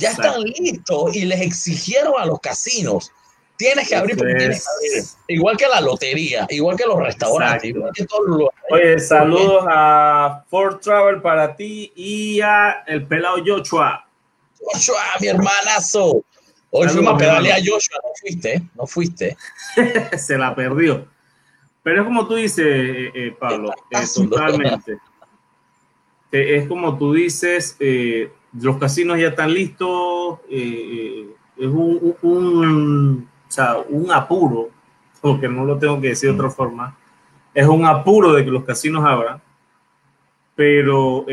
ya 0.01 0.11
están 0.11 0.41
listos 0.43 1.15
y 1.15 1.27
les 1.27 1.41
exigieron 1.43 2.15
a 2.19 2.27
los 2.27 2.41
casinos, 2.41 3.13
tienes 3.63 3.89
que 3.89 3.97
abrir 3.97 4.17
porque 4.17 4.35
tienes 4.35 4.65
que 4.65 4.71
abrir. 4.71 5.05
Igual 5.29 5.57
que 5.57 5.69
la 5.69 5.81
lotería, 5.81 6.47
igual 6.51 6.77
que 6.77 6.85
los 6.87 6.99
restaurantes, 6.99 7.71
igual 7.71 7.93
que 7.95 8.05
todos 8.05 8.27
los 8.27 8.39
lugares. 8.39 8.61
Oye, 8.71 8.99
saludos 8.99 9.65
a 9.69 10.45
Ford 10.49 10.81
Travel 10.81 11.23
para 11.23 11.55
ti 11.55 11.93
y 11.95 12.41
a 12.41 12.83
el 12.87 13.07
pelado 13.07 13.37
Joshua. 13.45 14.07
Joshua, 14.59 15.03
mi 15.21 15.29
hermanazo. 15.29 16.25
Hoy 16.71 16.89
fuimos 16.89 17.15
a 17.15 17.19
pedalear 17.19 17.59
a 17.59 17.61
Joshua, 17.61 17.99
no 18.03 18.11
fuiste, 18.19 18.63
no 18.75 18.87
fuiste. 18.87 19.37
Se 20.17 20.39
la 20.39 20.55
perdió. 20.55 21.07
Pero 21.83 22.01
es 22.01 22.07
como 22.07 22.27
tú 22.27 22.37
dices, 22.37 22.65
eh, 22.65 23.11
eh, 23.15 23.37
Pablo, 23.39 23.73
eh, 23.91 23.99
totalmente. 24.15 24.99
es 26.31 26.69
como 26.69 26.97
tú 26.97 27.13
dices, 27.13 27.77
los 28.59 28.79
casinos 28.79 29.19
ya 29.19 29.29
están 29.29 29.53
listos, 29.53 30.39
es 30.49 31.67
un, 31.67 33.29
sea, 33.53 33.77
un 33.89 34.11
apuro, 34.11 34.71
porque 35.21 35.49
no 35.49 35.65
lo 35.65 35.79
tengo 35.79 36.01
que 36.01 36.09
decir 36.09 36.31
de 36.31 36.35
otra 36.35 36.49
mm. 36.49 36.53
forma, 36.53 36.97
es 37.55 37.67
un 37.67 37.85
apuro 37.85 38.33
de 38.33 38.45
que 38.45 38.51
los 38.51 38.65
casinos 38.65 39.05
abran, 39.05 39.41
pero 40.55 41.25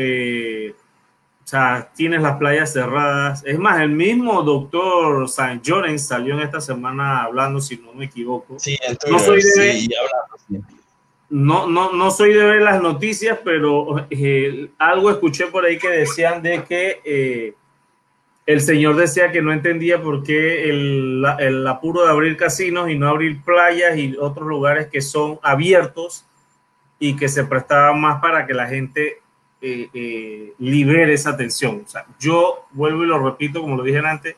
o 1.42 1.46
sea, 1.50 1.90
tienes 1.96 2.22
las 2.22 2.36
playas 2.36 2.72
cerradas. 2.72 3.42
Es 3.44 3.58
más, 3.58 3.80
el 3.80 3.90
mismo 3.90 4.42
doctor 4.42 5.28
San 5.28 5.60
Llorens 5.60 6.06
salió 6.06 6.34
en 6.34 6.40
esta 6.42 6.60
semana 6.60 7.24
hablando, 7.24 7.60
si 7.60 7.76
no 7.76 7.92
me 7.92 8.04
equivoco. 8.04 8.56
Sí, 8.58 8.78
no 9.10 9.18
soy 9.18 9.42
de 9.42 9.88
no, 11.30 11.68
no, 11.68 11.92
no 11.92 12.10
soy 12.10 12.34
de 12.34 12.44
ver 12.44 12.62
las 12.62 12.82
noticias, 12.82 13.38
pero 13.44 14.06
eh, 14.10 14.68
algo 14.78 15.10
escuché 15.10 15.46
por 15.46 15.64
ahí 15.64 15.78
que 15.78 15.88
decían 15.88 16.42
de 16.42 16.64
que 16.64 17.00
eh, 17.04 17.54
el 18.52 18.60
señor 18.60 18.96
decía 18.96 19.30
que 19.30 19.42
no 19.42 19.52
entendía 19.52 20.02
por 20.02 20.24
qué 20.24 20.68
el, 20.68 21.24
el 21.38 21.64
apuro 21.68 22.04
de 22.04 22.10
abrir 22.10 22.36
casinos 22.36 22.90
y 22.90 22.98
no 22.98 23.08
abrir 23.08 23.40
playas 23.42 23.96
y 23.96 24.16
otros 24.16 24.48
lugares 24.48 24.88
que 24.88 25.00
son 25.00 25.38
abiertos 25.40 26.24
y 26.98 27.14
que 27.14 27.28
se 27.28 27.44
prestaban 27.44 28.00
más 28.00 28.20
para 28.20 28.46
que 28.48 28.52
la 28.52 28.66
gente 28.66 29.20
eh, 29.62 29.88
eh, 29.94 30.52
libere 30.58 31.12
esa 31.12 31.36
tensión. 31.36 31.84
O 31.86 31.88
sea, 31.88 32.04
yo 32.18 32.66
vuelvo 32.72 33.04
y 33.04 33.06
lo 33.06 33.24
repito, 33.24 33.60
como 33.60 33.76
lo 33.76 33.84
dije 33.84 33.98
antes, 33.98 34.34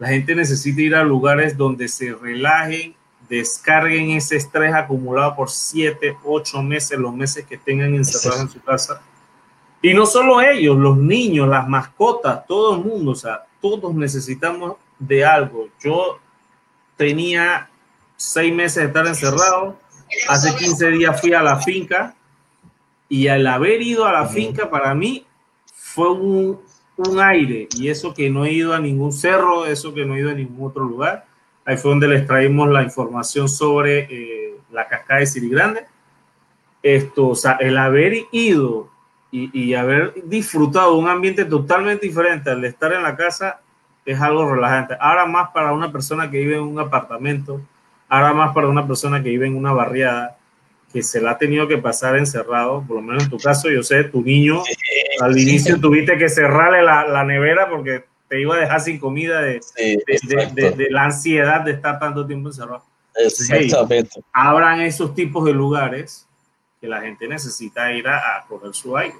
la 0.00 0.08
gente 0.08 0.34
necesita 0.34 0.80
ir 0.80 0.96
a 0.96 1.04
lugares 1.04 1.56
donde 1.56 1.86
se 1.86 2.12
relajen, 2.12 2.96
descarguen 3.28 4.10
ese 4.10 4.34
estrés 4.34 4.74
acumulado 4.74 5.36
por 5.36 5.48
siete, 5.48 6.16
ocho 6.24 6.60
meses, 6.60 6.98
los 6.98 7.14
meses 7.14 7.46
que 7.46 7.56
tengan 7.56 7.94
encerrados 7.94 8.40
en 8.40 8.48
su 8.48 8.60
casa. 8.60 9.00
Y 9.84 9.92
no 9.92 10.06
solo 10.06 10.40
ellos, 10.40 10.78
los 10.78 10.96
niños, 10.96 11.46
las 11.46 11.68
mascotas, 11.68 12.46
todo 12.46 12.74
el 12.74 12.82
mundo, 12.82 13.10
o 13.10 13.14
sea, 13.14 13.44
todos 13.60 13.94
necesitamos 13.94 14.76
de 14.98 15.26
algo. 15.26 15.68
Yo 15.78 16.18
tenía 16.96 17.68
seis 18.16 18.50
meses 18.54 18.76
de 18.76 18.84
estar 18.86 19.06
encerrado, 19.06 19.78
hace 20.26 20.56
15 20.56 20.88
días 20.92 21.20
fui 21.20 21.34
a 21.34 21.42
la 21.42 21.58
finca 21.58 22.14
y 23.10 23.28
al 23.28 23.46
haber 23.46 23.82
ido 23.82 24.06
a 24.06 24.12
la 24.12 24.26
finca, 24.26 24.70
para 24.70 24.94
mí 24.94 25.26
fue 25.74 26.12
un, 26.12 26.62
un, 26.96 27.20
aire. 27.20 27.68
Y 27.76 27.90
eso 27.90 28.14
que 28.14 28.30
no 28.30 28.46
he 28.46 28.52
ido 28.52 28.72
a 28.72 28.78
ningún 28.78 29.12
cerro, 29.12 29.66
eso 29.66 29.92
que 29.92 30.06
no 30.06 30.14
he 30.14 30.20
ido 30.20 30.30
a 30.30 30.34
ningún 30.34 30.66
otro 30.66 30.84
lugar. 30.84 31.26
Ahí 31.66 31.76
fue 31.76 31.90
donde 31.90 32.08
les 32.08 32.26
traímos 32.26 32.70
la 32.70 32.82
información 32.82 33.50
sobre 33.50 34.08
eh, 34.10 34.54
la 34.72 34.88
cascada 34.88 35.20
de 35.20 35.26
Siri 35.26 35.50
Grande. 35.50 35.84
Esto, 36.82 37.28
o 37.28 37.34
sea, 37.34 37.58
el 37.60 37.76
haber 37.76 38.14
ido 38.32 38.93
y, 39.34 39.50
y, 39.52 39.74
haber 39.74 40.14
disfrutado 40.26 40.94
un 40.94 41.08
ambiente 41.08 41.44
totalmente 41.44 42.06
diferente 42.06 42.50
al 42.50 42.60
de 42.60 42.68
estar 42.68 42.92
en 42.92 43.02
la 43.02 43.16
casa 43.16 43.60
es 44.06 44.20
algo 44.20 44.48
relajante. 44.48 44.96
Ahora 45.00 45.26
más 45.26 45.50
para 45.50 45.72
una 45.72 45.90
persona 45.90 46.30
que 46.30 46.38
vive 46.38 46.54
en 46.54 46.62
un 46.62 46.78
apartamento, 46.78 47.60
ahora 48.08 48.32
más 48.32 48.54
para 48.54 48.68
una 48.68 48.86
persona 48.86 49.20
que 49.20 49.30
vive 49.30 49.48
en 49.48 49.56
una 49.56 49.72
barriada 49.72 50.38
que 50.92 51.02
se 51.02 51.20
la 51.20 51.32
ha 51.32 51.38
tenido 51.38 51.66
que 51.66 51.78
pasar 51.78 52.16
encerrado, 52.16 52.84
por 52.86 52.94
lo 52.94 53.02
menos 53.02 53.24
en 53.24 53.30
tu 53.30 53.38
caso, 53.38 53.68
yo 53.68 53.82
sé, 53.82 54.04
tu 54.04 54.22
niño, 54.22 54.62
al 55.20 55.36
inicio 55.36 55.80
tuviste 55.80 56.16
que 56.16 56.28
cerrarle 56.28 56.82
la, 56.82 57.08
la, 57.08 57.24
nevera 57.24 57.68
porque 57.68 58.04
te 58.28 58.40
iba 58.40 58.54
a 58.54 58.60
dejar 58.60 58.80
sin 58.80 59.00
comida 59.00 59.40
de, 59.40 59.60
de, 59.76 60.72
de, 60.76 60.90
la 60.90 61.06
ansiedad 61.06 61.62
de 61.62 61.72
estar 61.72 61.98
tanto 61.98 62.24
tiempo 62.24 62.50
encerrado. 62.50 62.84
Exactamente. 63.16 64.20
abran 64.32 64.80
esos 64.82 65.12
tipos 65.16 65.44
de 65.44 65.52
lugares 65.52 66.28
que 66.80 66.86
la 66.86 67.00
gente 67.00 67.26
necesita 67.26 67.92
ir 67.92 68.06
a, 68.06 68.36
a 68.36 68.44
coger 68.46 68.72
su 68.72 68.96
aire. 68.96 69.16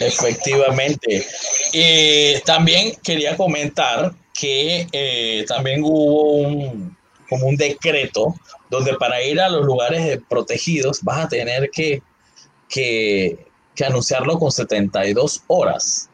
Efectivamente. 0.00 1.26
y 1.72 2.40
también 2.40 2.94
quería 3.02 3.36
comentar 3.36 4.14
que 4.32 4.86
eh, 4.92 5.44
también 5.48 5.82
hubo 5.82 6.32
un, 6.32 6.96
como 7.28 7.46
un 7.46 7.56
decreto 7.56 8.34
donde 8.68 8.94
para 8.94 9.22
ir 9.22 9.40
a 9.40 9.48
los 9.48 9.64
lugares 9.64 10.18
protegidos 10.28 11.02
vas 11.02 11.24
a 11.24 11.28
tener 11.28 11.70
que, 11.70 12.02
que, 12.68 13.46
anunciarlo 13.86 14.38
con 14.38 14.50
72 14.50 15.42
horas. 15.46 16.08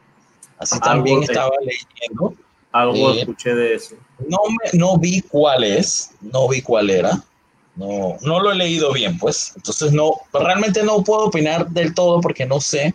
Así 0.59 0.79
también 0.81 1.23
estaba 1.23 1.51
leyendo. 1.61 2.35
Algo 2.73 3.13
eh, 3.13 3.21
escuché 3.21 3.55
de 3.55 3.75
eso. 3.75 3.97
No, 4.29 4.39
me, 4.49 4.79
no 4.79 4.99
vi 4.99 5.23
cuál 5.23 5.65
es, 5.65 6.11
no 6.21 6.49
vi 6.49 6.61
cuál 6.61 6.91
era. 6.91 7.25
No, 7.81 8.19
no 8.21 8.41
lo 8.41 8.53
he 8.53 8.57
leído 8.57 8.93
bien, 8.93 9.19
pues. 9.19 9.55
Entonces, 9.57 9.91
no, 9.91 10.13
realmente 10.35 10.83
no 10.83 11.03
puedo 11.03 11.25
opinar 11.25 11.67
del 11.71 11.95
todo 11.95 12.21
porque 12.21 12.45
no 12.45 12.61
sé 12.61 12.93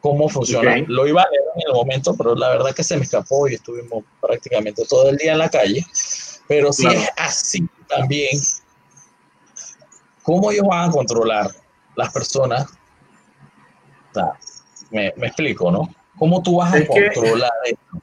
cómo 0.00 0.28
funciona. 0.28 0.76
Lo 0.86 1.08
iba 1.08 1.22
a 1.22 1.28
leer 1.28 1.42
en 1.56 1.62
el 1.66 1.74
momento, 1.74 2.16
pero 2.16 2.36
la 2.36 2.50
verdad 2.50 2.72
que 2.72 2.84
se 2.84 2.96
me 2.96 3.02
escapó 3.02 3.48
y 3.48 3.54
estuvimos 3.54 4.04
prácticamente 4.20 4.84
todo 4.88 5.10
el 5.10 5.16
día 5.16 5.32
en 5.32 5.38
la 5.38 5.48
calle. 5.48 5.84
Pero 6.46 6.72
si 6.72 6.86
es 6.86 7.10
así 7.16 7.68
también, 7.88 8.38
¿cómo 10.22 10.52
ellos 10.52 10.68
van 10.68 10.88
a 10.88 10.92
controlar 10.92 11.50
las 11.96 12.12
personas? 12.12 12.72
me, 14.92 15.08
explico, 15.08 15.68
¿no? 15.72 15.92
¿Cómo 16.16 16.40
tú 16.44 16.58
vas 16.58 16.72
a 16.72 16.86
controlar 16.86 17.50
esto? 17.64 18.02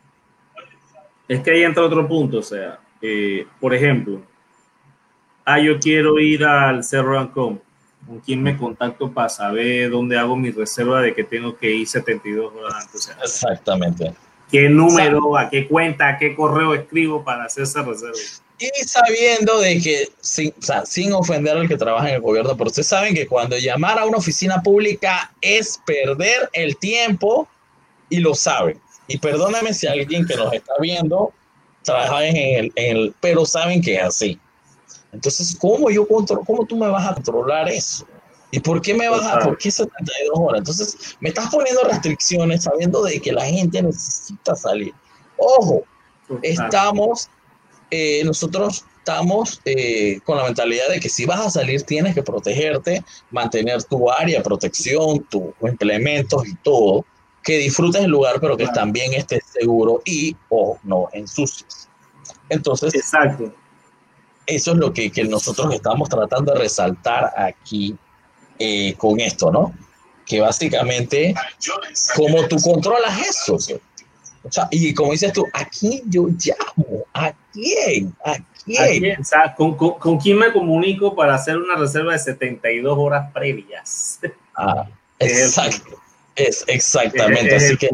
Es 1.30 1.40
que 1.40 1.52
ahí 1.52 1.64
entra 1.64 1.84
otro 1.84 2.06
punto, 2.10 2.40
o 2.40 2.44
sea, 2.44 2.78
eh, 3.02 3.48
por 3.62 3.74
ejemplo, 3.74 4.22
ah, 5.46 5.60
yo 5.60 5.80
quiero 5.80 6.20
ir 6.20 6.44
al 6.44 6.84
Cerro 6.84 7.20
Ancón, 7.20 7.62
¿con 8.06 8.20
quién 8.20 8.42
me 8.42 8.58
contacto 8.58 9.12
para 9.12 9.30
saber 9.30 9.90
dónde 9.90 10.18
hago 10.18 10.36
mi 10.36 10.52
reserva 10.52 11.02
de 11.02 11.14
que 11.14 11.24
tengo 11.24 11.58
que 11.58 11.72
ir 11.72 11.88
72 11.88 12.54
horas 12.54 12.86
antes? 12.86 13.12
Exactamente 13.22 14.14
qué 14.54 14.70
número, 14.70 15.36
a 15.36 15.50
qué 15.50 15.68
cuenta, 15.68 16.10
a 16.10 16.18
qué 16.20 16.36
correo 16.36 16.76
escribo 16.76 17.24
para 17.24 17.46
hacer 17.46 17.64
esa 17.64 17.82
reserva. 17.82 18.16
Y 18.60 18.88
sabiendo 18.88 19.60
de 19.60 19.82
que, 19.82 20.10
sin, 20.22 20.54
sin 20.86 21.12
ofender 21.12 21.58
al 21.58 21.68
que 21.68 21.76
trabaja 21.76 22.10
en 22.10 22.16
el 22.16 22.22
gobierno, 22.22 22.56
pero 22.56 22.68
ustedes 22.68 22.86
saben 22.86 23.16
que 23.16 23.26
cuando 23.26 23.58
llamar 23.58 23.98
a 23.98 24.06
una 24.06 24.20
oficina 24.20 24.62
pública 24.62 25.34
es 25.42 25.82
perder 25.88 26.52
el 26.54 26.78
tiempo 26.78 27.48
y 28.10 28.20
lo 28.20 28.36
saben. 28.36 28.80
Y 29.08 29.18
perdóname 29.18 29.74
si 29.74 29.88
alguien 29.88 30.24
que 30.28 30.36
nos 30.36 30.54
está 30.54 30.74
viendo 30.80 31.34
trabaja 31.82 32.24
en 32.24 32.38
el, 32.38 32.72
en 32.76 32.98
el 32.98 33.16
pero 33.20 33.48
saben 33.48 33.82
que 33.82 33.96
es 33.96 34.04
así. 34.04 34.40
Entonces, 35.14 35.56
¿cómo 35.60 35.90
yo 35.90 36.08
controlo, 36.08 36.44
cómo 36.46 36.66
tú 36.66 36.76
me 36.76 36.88
vas 36.88 37.08
a 37.08 37.14
controlar 37.14 37.70
eso? 37.70 38.06
¿Y 38.52 38.60
por 38.60 38.82
qué 38.82 38.94
me 38.94 39.08
baja? 39.08 39.40
¿Por 39.40 39.58
qué 39.58 39.72
72 39.72 40.32
horas? 40.36 40.60
Entonces, 40.60 41.18
me 41.20 41.30
estás 41.30 41.50
poniendo 41.50 41.82
restricciones 41.84 42.64
sabiendo 42.64 43.04
de 43.04 43.20
que 43.20 43.32
la 43.32 43.46
gente 43.46 43.82
necesita 43.82 44.56
salir. 44.56 44.94
Ojo, 45.38 45.84
estamos, 46.42 47.30
eh, 47.90 48.24
nosotros 48.24 48.86
estamos 48.98 49.60
eh, 49.66 50.20
con 50.24 50.38
la 50.38 50.44
mentalidad 50.44 50.88
de 50.90 51.00
que 51.00 51.10
si 51.10 51.26
vas 51.26 51.46
a 51.46 51.50
salir 51.50 51.82
tienes 51.84 52.14
que 52.14 52.24
protegerte, 52.24 53.04
mantener 53.32 53.84
tu 53.84 54.10
área 54.10 54.38
de 54.38 54.44
protección, 54.44 55.24
tus 55.30 55.46
implementos 55.62 56.48
y 56.48 56.56
todo, 56.58 57.06
que 57.44 57.58
disfrutes 57.58 58.04
el 58.04 58.12
lugar, 58.12 58.40
pero 58.40 58.56
que 58.56 58.68
también 58.68 59.14
estés 59.14 59.44
seguro 59.46 60.02
y, 60.06 60.36
o 60.50 60.78
no 60.84 61.10
ensucies. 61.12 61.90
Entonces, 62.50 62.94
Exacto. 62.94 63.52
Eso 64.46 64.72
es 64.72 64.78
lo 64.78 64.94
que, 64.94 65.12
que 65.12 65.24
nosotros 65.24 65.74
estamos 65.74 66.10
tratando 66.10 66.54
de 66.54 66.60
resaltar 66.60 67.32
aquí 67.38 67.96
eh, 68.60 68.94
con 68.98 69.20
esto, 69.20 69.52
¿no? 69.52 69.74
Que 70.26 70.40
básicamente, 70.42 71.34
¿cómo 72.16 72.48
tú 72.48 72.58
controlas 72.58 73.20
eso? 73.28 73.56
O 73.56 74.52
sea, 74.52 74.68
y 74.72 74.94
como 74.94 75.12
dices 75.12 75.34
tú, 75.34 75.48
¿a 75.54 75.66
quién 75.66 76.02
yo 76.06 76.28
llamo? 76.28 77.06
¿A 77.14 77.34
quién? 77.52 78.14
¿A 78.26 78.38
quién? 78.66 79.22
O 79.22 79.24
sea, 79.24 79.56
¿con, 79.56 79.76
con, 79.76 80.20
quién 80.20 80.38
me 80.38 80.52
comunico 80.52 81.16
para 81.16 81.36
hacer 81.36 81.58
una 81.58 81.76
reserva 81.76 82.14
de 82.14 82.20
72 82.20 82.98
horas 82.98 83.32
previas? 83.34 84.20
Ah, 84.56 84.88
exacto. 85.18 86.00
Es, 86.36 86.64
exactamente. 86.68 87.56
Así 87.56 87.76
que. 87.76 87.90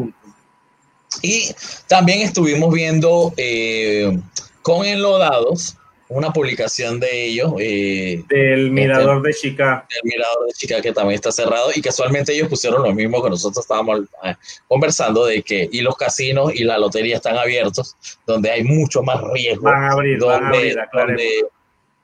Y 1.22 1.54
también 1.86 2.20
estuvimos 2.20 2.70
viendo 2.70 3.32
eh, 3.38 4.20
con 4.60 4.84
enlodados 4.84 5.78
una 6.10 6.32
publicación 6.32 6.98
de 6.98 7.26
ellos. 7.26 7.52
Eh, 7.58 8.22
del 8.28 8.70
Mirador 8.72 9.22
de 9.22 9.32
Chica. 9.32 9.86
Del 9.88 10.12
Mirador 10.12 10.46
de 10.46 10.52
Chica, 10.52 10.80
que 10.80 10.92
también 10.92 11.14
está 11.14 11.30
cerrado. 11.30 11.70
Y 11.74 11.80
casualmente 11.80 12.34
ellos 12.34 12.48
pusieron 12.48 12.82
lo 12.82 12.92
mismo 12.92 13.22
que 13.22 13.30
nosotros 13.30 13.64
estábamos 13.64 14.00
eh, 14.24 14.34
conversando, 14.66 15.24
de 15.24 15.42
que 15.42 15.68
y 15.70 15.80
los 15.80 15.96
casinos 15.96 16.52
y 16.54 16.64
la 16.64 16.78
lotería 16.78 17.16
están 17.16 17.36
abiertos, 17.36 17.96
donde 18.26 18.50
hay 18.50 18.64
mucho 18.64 19.02
más 19.02 19.22
riesgo. 19.32 19.64
Van 19.64 19.84
a 19.84 19.92
abrir, 19.92 20.18
van 20.20 20.44
a 20.44 20.48
abrir, 20.48 20.76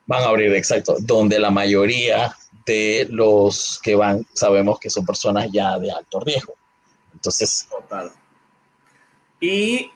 van 0.06 0.22
a 0.22 0.26
abrir, 0.26 0.54
exacto. 0.54 0.96
Donde 1.00 1.40
la 1.40 1.50
mayoría 1.50 2.34
de 2.64 3.08
los 3.10 3.80
que 3.82 3.96
van 3.96 4.24
sabemos 4.32 4.78
que 4.78 4.88
son 4.88 5.04
personas 5.04 5.48
ya 5.50 5.78
de 5.78 5.90
alto 5.90 6.20
riesgo. 6.20 6.54
Entonces. 7.12 7.66
Total. 7.68 8.12
Y 9.40 9.90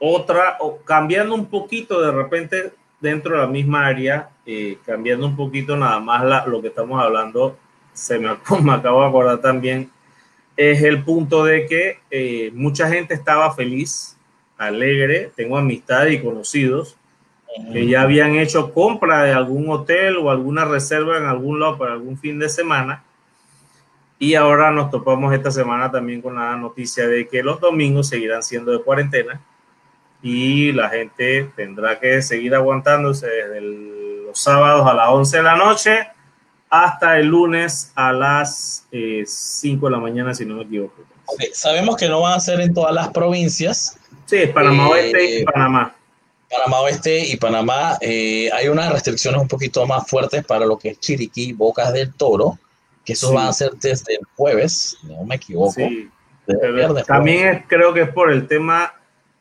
otra, 0.00 0.58
cambiando 0.84 1.34
un 1.34 1.46
poquito 1.46 2.00
de 2.00 2.10
repente 2.10 2.72
dentro 3.00 3.34
de 3.34 3.42
la 3.42 3.46
misma 3.46 3.86
área, 3.86 4.30
eh, 4.46 4.78
cambiando 4.84 5.26
un 5.26 5.36
poquito 5.36 5.76
nada 5.76 6.00
más 6.00 6.46
lo 6.46 6.60
que 6.60 6.68
estamos 6.68 7.00
hablando, 7.00 7.56
se 7.92 8.18
me, 8.18 8.28
me, 8.62 8.72
acabo 8.72 9.02
de 9.02 9.08
acordar 9.08 9.40
también, 9.40 9.90
es 10.56 10.82
el 10.82 11.04
punto 11.04 11.44
de 11.44 11.66
que 11.66 11.98
eh, 12.10 12.50
mucha 12.54 12.88
gente 12.88 13.14
estaba 13.14 13.54
feliz, 13.54 14.16
alegre, 14.58 15.30
tengo 15.36 15.56
amistad 15.56 16.06
y 16.06 16.20
conocidos 16.20 16.96
que 17.72 17.86
ya 17.86 18.02
habían 18.02 18.36
hecho 18.36 18.72
compra 18.72 19.24
de 19.24 19.32
algún 19.32 19.68
hotel 19.70 20.16
o 20.18 20.30
alguna 20.30 20.64
reserva 20.64 21.18
en 21.18 21.24
algún 21.24 21.60
lado 21.60 21.78
para 21.78 21.92
algún 21.92 22.16
fin 22.16 22.38
de 22.38 22.48
semana. 22.48 23.02
Y 24.18 24.34
ahora 24.34 24.70
nos 24.70 24.90
topamos 24.90 25.34
esta 25.34 25.50
semana 25.50 25.90
también 25.90 26.22
con 26.22 26.36
la 26.36 26.56
noticia 26.56 27.08
de 27.08 27.26
que 27.26 27.42
los 27.42 27.60
domingos 27.60 28.08
seguirán 28.08 28.42
siendo 28.42 28.70
de 28.70 28.82
cuarentena 28.82 29.40
y 30.22 30.72
la 30.72 30.88
gente 30.88 31.50
tendrá 31.56 31.98
que 31.98 32.22
seguir 32.22 32.54
aguantándose 32.54 33.26
desde 33.26 33.60
los 33.60 34.38
sábados 34.38 34.86
a 34.86 34.94
las 34.94 35.08
11 35.08 35.36
de 35.38 35.42
la 35.42 35.56
noche 35.56 36.08
hasta 36.68 37.18
el 37.18 37.26
lunes 37.26 37.90
a 37.96 38.12
las 38.12 38.86
5 38.90 38.92
eh, 38.92 39.24
de 39.24 39.90
la 39.90 39.98
mañana, 39.98 40.34
si 40.34 40.46
no 40.46 40.56
me 40.56 40.62
equivoco. 40.62 41.02
Sabemos 41.52 41.96
que 41.96 42.08
no 42.08 42.20
van 42.20 42.34
a 42.34 42.40
ser 42.40 42.60
en 42.60 42.72
todas 42.72 42.94
las 42.94 43.08
provincias. 43.08 43.98
Sí, 44.26 44.46
Panamá 44.54 44.86
eh, 44.86 44.90
Oeste 44.90 45.40
y 45.40 45.44
Panamá. 45.44 45.94
Panamá 46.48 46.80
Oeste 46.80 47.26
y 47.26 47.36
Panamá 47.36 47.98
eh, 48.00 48.50
hay 48.52 48.68
unas 48.68 48.92
restricciones 48.92 49.40
un 49.40 49.48
poquito 49.48 49.86
más 49.86 50.08
fuertes 50.08 50.44
para 50.44 50.66
lo 50.66 50.78
que 50.78 50.90
es 50.90 51.00
Chiriquí, 51.00 51.52
Bocas 51.52 51.92
del 51.92 52.12
Toro, 52.14 52.58
que 53.04 53.12
eso 53.14 53.32
va 53.32 53.48
a 53.48 53.52
ser 53.52 53.72
desde 53.80 54.14
el 54.14 54.20
jueves, 54.36 54.98
no 55.02 55.24
me 55.24 55.36
equivoco. 55.36 55.72
Sí. 55.72 56.10
También 57.06 57.64
creo 57.68 57.92
que 57.94 58.02
es 58.02 58.08
por 58.08 58.32
el 58.32 58.48
tema 58.48 58.92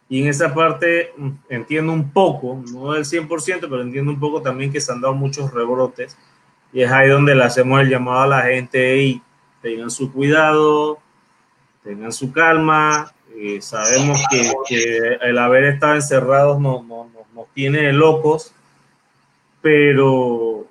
y 0.09 0.23
en 0.23 0.27
esa 0.27 0.53
parte 0.53 1.13
mm, 1.15 1.29
entiendo 1.49 1.93
un 1.93 2.11
poco, 2.11 2.61
no 2.73 2.93
del 2.93 3.05
100%, 3.05 3.59
pero 3.61 3.81
entiendo 3.81 4.11
un 4.11 4.19
poco 4.19 4.41
también 4.41 4.71
que 4.71 4.81
se 4.81 4.91
han 4.91 5.01
dado 5.01 5.13
muchos 5.13 5.53
rebrotes. 5.53 6.17
Y 6.73 6.81
es 6.81 6.91
ahí 6.91 7.09
donde 7.09 7.35
le 7.35 7.43
hacemos 7.43 7.79
el 7.79 7.89
llamado 7.89 8.21
a 8.21 8.27
la 8.27 8.41
gente 8.43 8.97
y 9.01 9.21
tengan 9.61 9.91
su 9.91 10.11
cuidado, 10.11 10.99
tengan 11.83 12.11
su 12.11 12.31
calma. 12.31 13.13
Eh, 13.35 13.61
sabemos 13.61 14.19
que, 14.67 15.17
el 15.21 15.37
haber 15.37 15.65
estado 15.65 15.95
encerrados 15.95 16.59
nos 16.59 16.83
no, 16.85 17.09
no, 17.33 17.47
tiene 17.53 17.93
locos, 17.93 18.53
pero, 19.61 20.65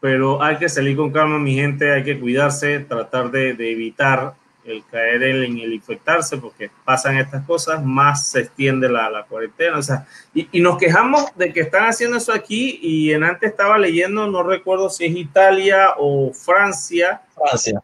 pero 0.00 0.42
hay 0.42 0.56
que 0.56 0.68
salir 0.68 0.96
con 0.96 1.10
calma, 1.10 1.38
mi 1.38 1.54
gente, 1.54 1.92
hay 1.92 2.04
que 2.04 2.20
cuidarse, 2.20 2.80
tratar 2.80 3.30
de, 3.30 3.54
de 3.54 3.72
evitar 3.72 4.34
el 4.64 4.84
caer 4.90 5.22
en 5.22 5.58
el 5.58 5.72
infectarse, 5.72 6.36
porque 6.36 6.70
pasan 6.84 7.18
estas 7.18 7.44
cosas, 7.44 7.84
más 7.84 8.28
se 8.28 8.40
extiende 8.40 8.88
la, 8.88 9.10
la 9.10 9.24
cuarentena. 9.24 9.78
O 9.78 9.82
sea, 9.82 10.06
y, 10.34 10.48
y, 10.52 10.60
nos 10.60 10.78
quejamos 10.78 11.36
de 11.36 11.52
que 11.52 11.60
están 11.60 11.88
haciendo 11.88 12.16
eso 12.16 12.32
aquí 12.32 12.78
y 12.82 13.12
en 13.12 13.24
antes 13.24 13.50
estaba 13.50 13.78
leyendo, 13.78 14.26
no 14.26 14.42
recuerdo 14.42 14.90
si 14.90 15.06
es 15.06 15.16
Italia 15.16 15.94
o 15.98 16.32
Francia. 16.32 17.22
Francia. 17.34 17.82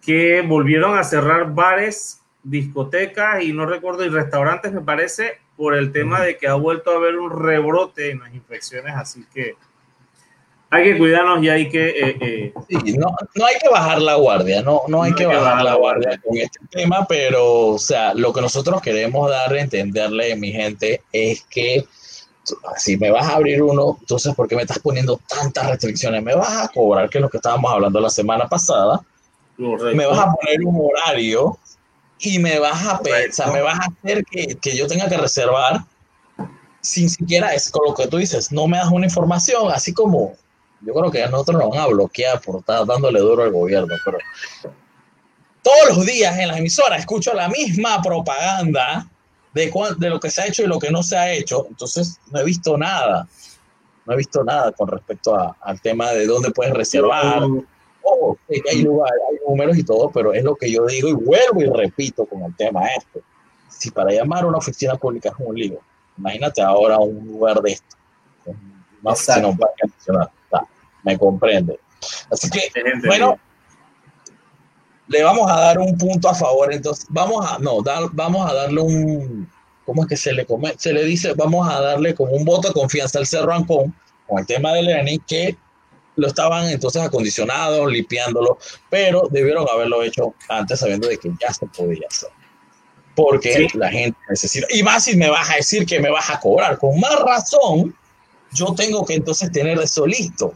Que 0.00 0.42
volvieron 0.42 0.98
a 0.98 1.04
cerrar 1.04 1.52
bares, 1.54 2.22
discotecas 2.42 3.42
y 3.42 3.52
no 3.52 3.66
recuerdo, 3.66 4.04
y 4.04 4.08
restaurantes, 4.08 4.72
me 4.72 4.80
parece, 4.80 5.38
por 5.56 5.74
el 5.74 5.92
tema 5.92 6.20
de 6.22 6.36
que 6.38 6.48
ha 6.48 6.54
vuelto 6.54 6.90
a 6.90 6.96
haber 6.96 7.16
un 7.16 7.30
rebrote 7.30 8.10
en 8.10 8.20
las 8.20 8.34
infecciones. 8.34 8.94
Así 8.96 9.24
que 9.32 9.56
hay 10.72 10.84
que 10.84 10.98
cuidarnos 10.98 11.44
y 11.44 11.50
hay 11.50 11.68
que... 11.68 11.88
Eh, 11.90 12.16
eh, 12.20 12.52
no, 12.96 13.14
no, 13.34 13.44
hay 13.44 13.56
que 13.60 13.68
bajar 13.68 14.00
la 14.00 14.14
guardia, 14.14 14.62
no, 14.62 14.80
no 14.88 15.02
hay 15.02 15.14
que 15.14 15.26
bajar, 15.26 15.62
la 15.62 15.74
guardia 15.74 16.18
con 16.24 16.34
este 16.38 16.60
tema, 16.70 17.06
pero, 17.06 17.66
o 17.72 17.78
sea, 17.78 18.14
lo 18.14 18.32
que 18.32 18.40
nosotros 18.40 18.80
queremos 18.80 19.28
dar 19.28 19.52
a 19.52 19.60
entenderle, 19.60 20.34
mi 20.34 20.50
gente, 20.50 21.02
es 21.12 21.42
que 21.42 21.84
si 22.78 22.96
me 22.96 23.10
vas 23.10 23.28
a 23.28 23.34
abrir 23.34 23.62
uno, 23.62 23.98
entonces, 24.00 24.34
¿por 24.34 24.48
qué 24.48 24.56
me 24.56 24.62
estás 24.62 24.78
poniendo 24.78 25.20
tantas 25.28 25.68
restricciones? 25.68 26.22
¿Me 26.22 26.34
vas 26.34 26.64
a 26.64 26.68
cobrar, 26.68 27.10
que 27.10 27.18
es 27.18 27.22
lo 27.22 27.28
que 27.28 27.36
estábamos 27.36 27.70
hablando 27.70 28.00
la 28.00 28.10
semana 28.10 28.48
pasada? 28.48 28.98
Me 29.58 30.06
vas 30.06 30.18
a 30.18 30.32
poner 30.32 30.64
un 30.64 30.88
horario 30.90 31.58
y 32.18 32.38
me 32.38 32.58
vas 32.58 32.82
a, 32.86 32.98
o 32.98 33.52
me 33.52 33.60
vas 33.60 33.78
a 33.78 33.88
hacer 33.90 34.24
que, 34.24 34.56
que 34.58 34.74
yo 34.74 34.86
tenga 34.86 35.06
que 35.06 35.18
reservar 35.18 35.84
sin 36.80 37.08
siquiera 37.08 37.54
es 37.54 37.70
con 37.70 37.86
lo 37.86 37.94
que 37.94 38.08
tú 38.08 38.16
dices, 38.16 38.50
no 38.50 38.66
me 38.66 38.76
das 38.76 38.90
una 38.90 39.06
información, 39.06 39.70
así 39.70 39.94
como 39.94 40.32
yo 40.84 40.92
creo 40.92 41.10
que 41.10 41.22
a 41.22 41.28
nosotros 41.28 41.60
nos 41.60 41.70
van 41.70 41.80
a 41.80 41.86
bloquear 41.86 42.40
por 42.40 42.58
estar 42.58 42.84
dándole 42.86 43.20
duro 43.20 43.44
al 43.44 43.52
gobierno, 43.52 43.94
pero 44.04 44.18
todos 45.62 45.96
los 45.96 46.06
días 46.06 46.36
en 46.38 46.48
las 46.48 46.58
emisoras 46.58 47.00
escucho 47.00 47.32
la 47.34 47.48
misma 47.48 48.02
propaganda 48.02 49.08
de, 49.54 49.72
de 49.98 50.10
lo 50.10 50.18
que 50.18 50.30
se 50.30 50.42
ha 50.42 50.46
hecho 50.46 50.62
y 50.62 50.66
lo 50.66 50.78
que 50.78 50.90
no 50.90 51.02
se 51.02 51.16
ha 51.16 51.32
hecho, 51.32 51.66
entonces 51.68 52.18
no 52.30 52.40
he 52.40 52.44
visto 52.44 52.76
nada, 52.76 53.28
no 54.06 54.12
he 54.12 54.16
visto 54.16 54.42
nada 54.42 54.72
con 54.72 54.88
respecto 54.88 55.36
al 55.60 55.80
tema 55.80 56.10
de 56.10 56.26
dónde 56.26 56.50
puedes 56.50 56.74
reservar. 56.74 57.44
Oh, 58.04 58.36
hay 58.50 58.82
lugares, 58.82 59.20
hay 59.30 59.36
números 59.46 59.78
y 59.78 59.84
todo, 59.84 60.10
pero 60.10 60.32
es 60.32 60.42
lo 60.42 60.56
que 60.56 60.70
yo 60.70 60.84
digo 60.86 61.08
y 61.08 61.12
vuelvo 61.12 61.60
y 61.60 61.66
repito 61.66 62.26
con 62.26 62.42
el 62.42 62.56
tema 62.56 62.86
este. 62.88 63.22
Si 63.68 63.92
para 63.92 64.10
llamar 64.10 64.42
a 64.42 64.48
una 64.48 64.58
oficina 64.58 64.96
pública 64.96 65.28
es 65.28 65.34
un 65.38 65.54
lío, 65.54 65.78
imagínate 66.18 66.60
ahora 66.60 66.98
un 66.98 67.24
lugar 67.24 67.62
de 67.62 67.72
esto, 67.72 67.96
una 69.00 69.12
oficina 69.12 69.46
un 69.46 69.56
parque 69.56 69.86
nacional 69.86 70.30
me 71.02 71.18
comprende. 71.18 71.78
Así 72.30 72.50
que, 72.50 72.70
bueno, 73.06 73.38
le 75.08 75.22
vamos 75.22 75.50
a 75.50 75.60
dar 75.60 75.78
un 75.78 75.96
punto 75.96 76.28
a 76.28 76.34
favor, 76.34 76.72
entonces 76.72 77.06
vamos 77.08 77.44
a, 77.46 77.58
no, 77.58 77.82
vamos 78.12 78.50
a 78.50 78.54
darle 78.54 78.80
un, 78.80 79.50
¿cómo 79.84 80.02
es 80.02 80.08
que 80.08 80.16
se 80.16 80.32
le 80.32 80.46
come? 80.46 80.74
Se 80.78 80.92
le 80.92 81.04
dice, 81.04 81.34
vamos 81.34 81.68
a 81.68 81.80
darle 81.80 82.14
como 82.14 82.32
un 82.32 82.44
voto 82.44 82.68
de 82.68 82.74
confianza 82.74 83.18
al 83.18 83.26
Cerro 83.26 83.52
Ancón 83.52 83.94
con 84.26 84.38
el 84.38 84.46
tema 84.46 84.72
de 84.72 84.82
Lenin, 84.82 85.22
que 85.26 85.56
lo 86.16 86.26
estaban 86.26 86.68
entonces 86.68 87.02
acondicionados, 87.02 87.90
limpiándolo, 87.90 88.58
pero 88.90 89.28
debieron 89.30 89.66
haberlo 89.68 90.02
hecho 90.02 90.34
antes 90.48 90.80
sabiendo 90.80 91.08
de 91.08 91.18
que 91.18 91.30
ya 91.40 91.52
se 91.52 91.66
podía 91.66 92.06
hacer. 92.08 92.30
Porque 93.14 93.68
la 93.74 93.90
gente 93.90 94.18
necesita, 94.30 94.66
y 94.70 94.82
más 94.82 95.04
si 95.04 95.16
me 95.16 95.28
vas 95.28 95.50
a 95.50 95.56
decir 95.56 95.84
que 95.84 96.00
me 96.00 96.10
vas 96.10 96.30
a 96.30 96.40
cobrar, 96.40 96.78
con 96.78 96.98
más 96.98 97.18
razón, 97.20 97.94
yo 98.52 98.74
tengo 98.74 99.04
que 99.04 99.14
entonces 99.14 99.52
tener 99.52 99.78
eso 99.78 100.06
listo. 100.06 100.54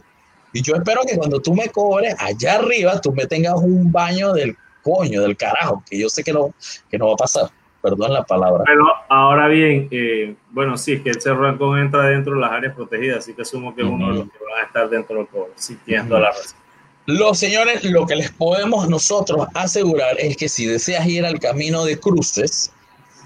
Y 0.53 0.61
yo 0.61 0.75
espero 0.75 1.01
que 1.07 1.17
cuando 1.17 1.39
tú 1.39 1.53
me 1.53 1.69
cobres 1.69 2.15
allá 2.19 2.55
arriba, 2.55 2.99
tú 3.01 3.11
me 3.11 3.25
tengas 3.25 3.55
un 3.55 3.91
baño 3.91 4.33
del 4.33 4.55
coño, 4.81 5.21
del 5.21 5.35
carajo, 5.35 5.83
que 5.89 5.99
yo 5.99 6.09
sé 6.09 6.23
que 6.23 6.31
no, 6.31 6.53
que 6.89 6.97
no 6.97 7.07
va 7.07 7.13
a 7.13 7.17
pasar. 7.17 7.49
Perdón 7.81 8.13
la 8.13 8.23
palabra. 8.23 8.63
Pero 8.65 8.83
ahora 9.07 9.47
bien, 9.47 9.87
eh, 9.91 10.35
bueno, 10.51 10.77
sí, 10.77 10.93
es 10.93 11.01
que 11.01 11.11
el 11.11 11.21
Cerro 11.21 11.47
Ancón 11.47 11.79
entra 11.79 12.03
dentro 12.09 12.33
de 12.33 12.41
las 12.41 12.51
áreas 12.51 12.73
protegidas, 12.75 13.19
así 13.19 13.33
que 13.33 13.43
asumo 13.43 13.75
que 13.75 13.83
uno 13.83 14.11
de 14.11 14.17
los 14.19 14.23
que 14.25 14.37
van 14.43 14.63
a 14.63 14.65
estar 14.65 14.89
dentro 14.89 15.17
del 15.17 15.27
cobre, 15.27 15.51
sí, 15.55 15.77
tienes 15.85 16.09
la 16.09 16.19
razón. 16.19 16.57
Los 17.05 17.39
señores, 17.39 17.85
lo 17.85 18.05
que 18.05 18.17
les 18.17 18.31
podemos 18.31 18.89
nosotros 18.89 19.47
asegurar 19.53 20.17
es 20.19 20.35
que 20.35 20.49
si 20.49 20.65
deseas 20.65 21.07
ir 21.07 21.25
al 21.25 21.39
camino 21.39 21.85
de 21.85 21.97
cruces, 21.97 22.73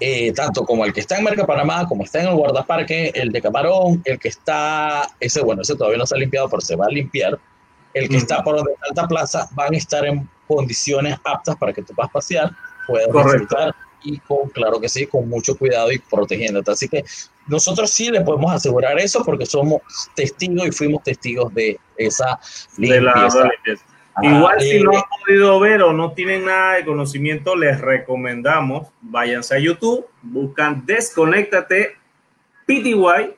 eh, 0.04 0.32
tanto 0.32 0.64
como 0.64 0.84
el 0.84 0.92
que 0.92 0.98
está 0.98 1.16
en 1.16 1.22
Merca 1.22 1.46
Panamá, 1.46 1.86
como 1.86 2.02
está 2.02 2.20
en 2.20 2.26
el 2.26 2.34
guardaparque, 2.34 3.12
el 3.14 3.30
de 3.30 3.40
Camarón, 3.40 4.02
el 4.04 4.18
que 4.18 4.30
está, 4.30 5.06
ese 5.20 5.42
bueno, 5.42 5.62
ese 5.62 5.76
todavía 5.76 5.98
no 5.98 6.06
se 6.06 6.16
ha 6.16 6.18
limpiado, 6.18 6.48
pero 6.48 6.60
se 6.60 6.74
va 6.74 6.86
a 6.86 6.88
limpiar, 6.88 7.38
el 7.94 8.08
que 8.08 8.16
está 8.16 8.42
por 8.42 8.56
donde 8.56 8.72
Alta 8.88 9.06
Plaza, 9.06 9.48
van 9.52 9.74
a 9.74 9.76
estar 9.76 10.04
en 10.04 10.28
condiciones 10.48 11.16
aptas 11.24 11.54
para 11.54 11.72
que 11.72 11.82
tú 11.82 11.94
puedas 11.94 12.10
pasear, 12.10 12.50
puedas 12.88 13.06
disfrutar 13.12 13.76
y 14.02 14.18
con, 14.18 14.48
claro 14.48 14.80
que 14.80 14.88
sí, 14.88 15.06
con 15.06 15.28
mucho 15.28 15.56
cuidado 15.56 15.92
y 15.92 16.00
protegiéndote. 16.00 16.72
Así 16.72 16.88
que 16.88 17.04
nosotros 17.46 17.88
sí 17.88 18.10
le 18.10 18.22
podemos 18.22 18.50
asegurar 18.50 18.98
eso 18.98 19.22
porque 19.24 19.46
somos 19.46 19.82
testigos 20.16 20.66
y 20.66 20.72
fuimos 20.72 21.04
testigos 21.04 21.54
de 21.54 21.78
esa 21.96 22.40
limpieza. 22.76 23.50
Igual 24.20 24.60
si 24.60 24.82
no 24.82 24.90
han 24.92 25.02
podido 25.24 25.58
ver 25.60 25.82
o 25.82 25.92
no 25.92 26.12
tienen 26.12 26.44
nada 26.44 26.74
de 26.74 26.84
conocimiento, 26.84 27.56
les 27.56 27.80
recomendamos, 27.80 28.88
váyanse 29.00 29.56
a 29.56 29.58
YouTube, 29.58 30.06
buscan 30.20 30.84
Desconéctate 30.84 31.96
PTY 32.66 33.34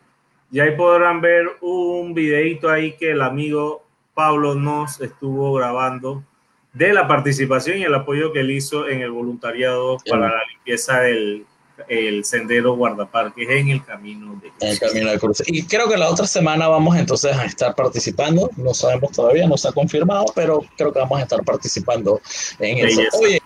y 0.50 0.60
ahí 0.60 0.76
podrán 0.76 1.20
ver 1.20 1.46
un 1.60 2.12
videito 2.14 2.70
ahí 2.70 2.96
que 2.96 3.12
el 3.12 3.22
amigo 3.22 3.84
Pablo 4.14 4.54
nos 4.54 5.00
estuvo 5.00 5.52
grabando 5.54 6.24
de 6.72 6.92
la 6.92 7.06
participación 7.06 7.78
y 7.78 7.84
el 7.84 7.94
apoyo 7.94 8.32
que 8.32 8.40
él 8.40 8.50
hizo 8.50 8.88
en 8.88 9.00
el 9.00 9.12
voluntariado 9.12 9.98
para 10.08 10.28
la 10.28 10.42
limpieza 10.50 11.00
del 11.00 11.46
el 11.88 12.24
sendero 12.24 12.76
guardaparques 12.76 13.48
en 13.48 13.68
el 13.68 13.84
camino 13.84 14.40
de 14.40 14.52
en 14.60 14.72
el 14.72 14.78
camino 14.78 15.10
de 15.10 15.18
cruce. 15.18 15.44
Y 15.46 15.64
creo 15.64 15.88
que 15.88 15.96
la 15.96 16.08
otra 16.08 16.26
semana 16.26 16.68
vamos 16.68 16.96
entonces 16.96 17.36
a 17.36 17.44
estar 17.44 17.74
participando, 17.74 18.50
no 18.56 18.74
sabemos 18.74 19.12
todavía, 19.12 19.46
no 19.46 19.56
se 19.56 19.68
ha 19.68 19.72
confirmado, 19.72 20.26
pero 20.34 20.62
creo 20.76 20.92
que 20.92 21.00
vamos 21.00 21.18
a 21.18 21.22
estar 21.22 21.42
participando 21.44 22.20
en 22.58 22.86
eso. 22.86 23.00
Oye, 23.20 23.40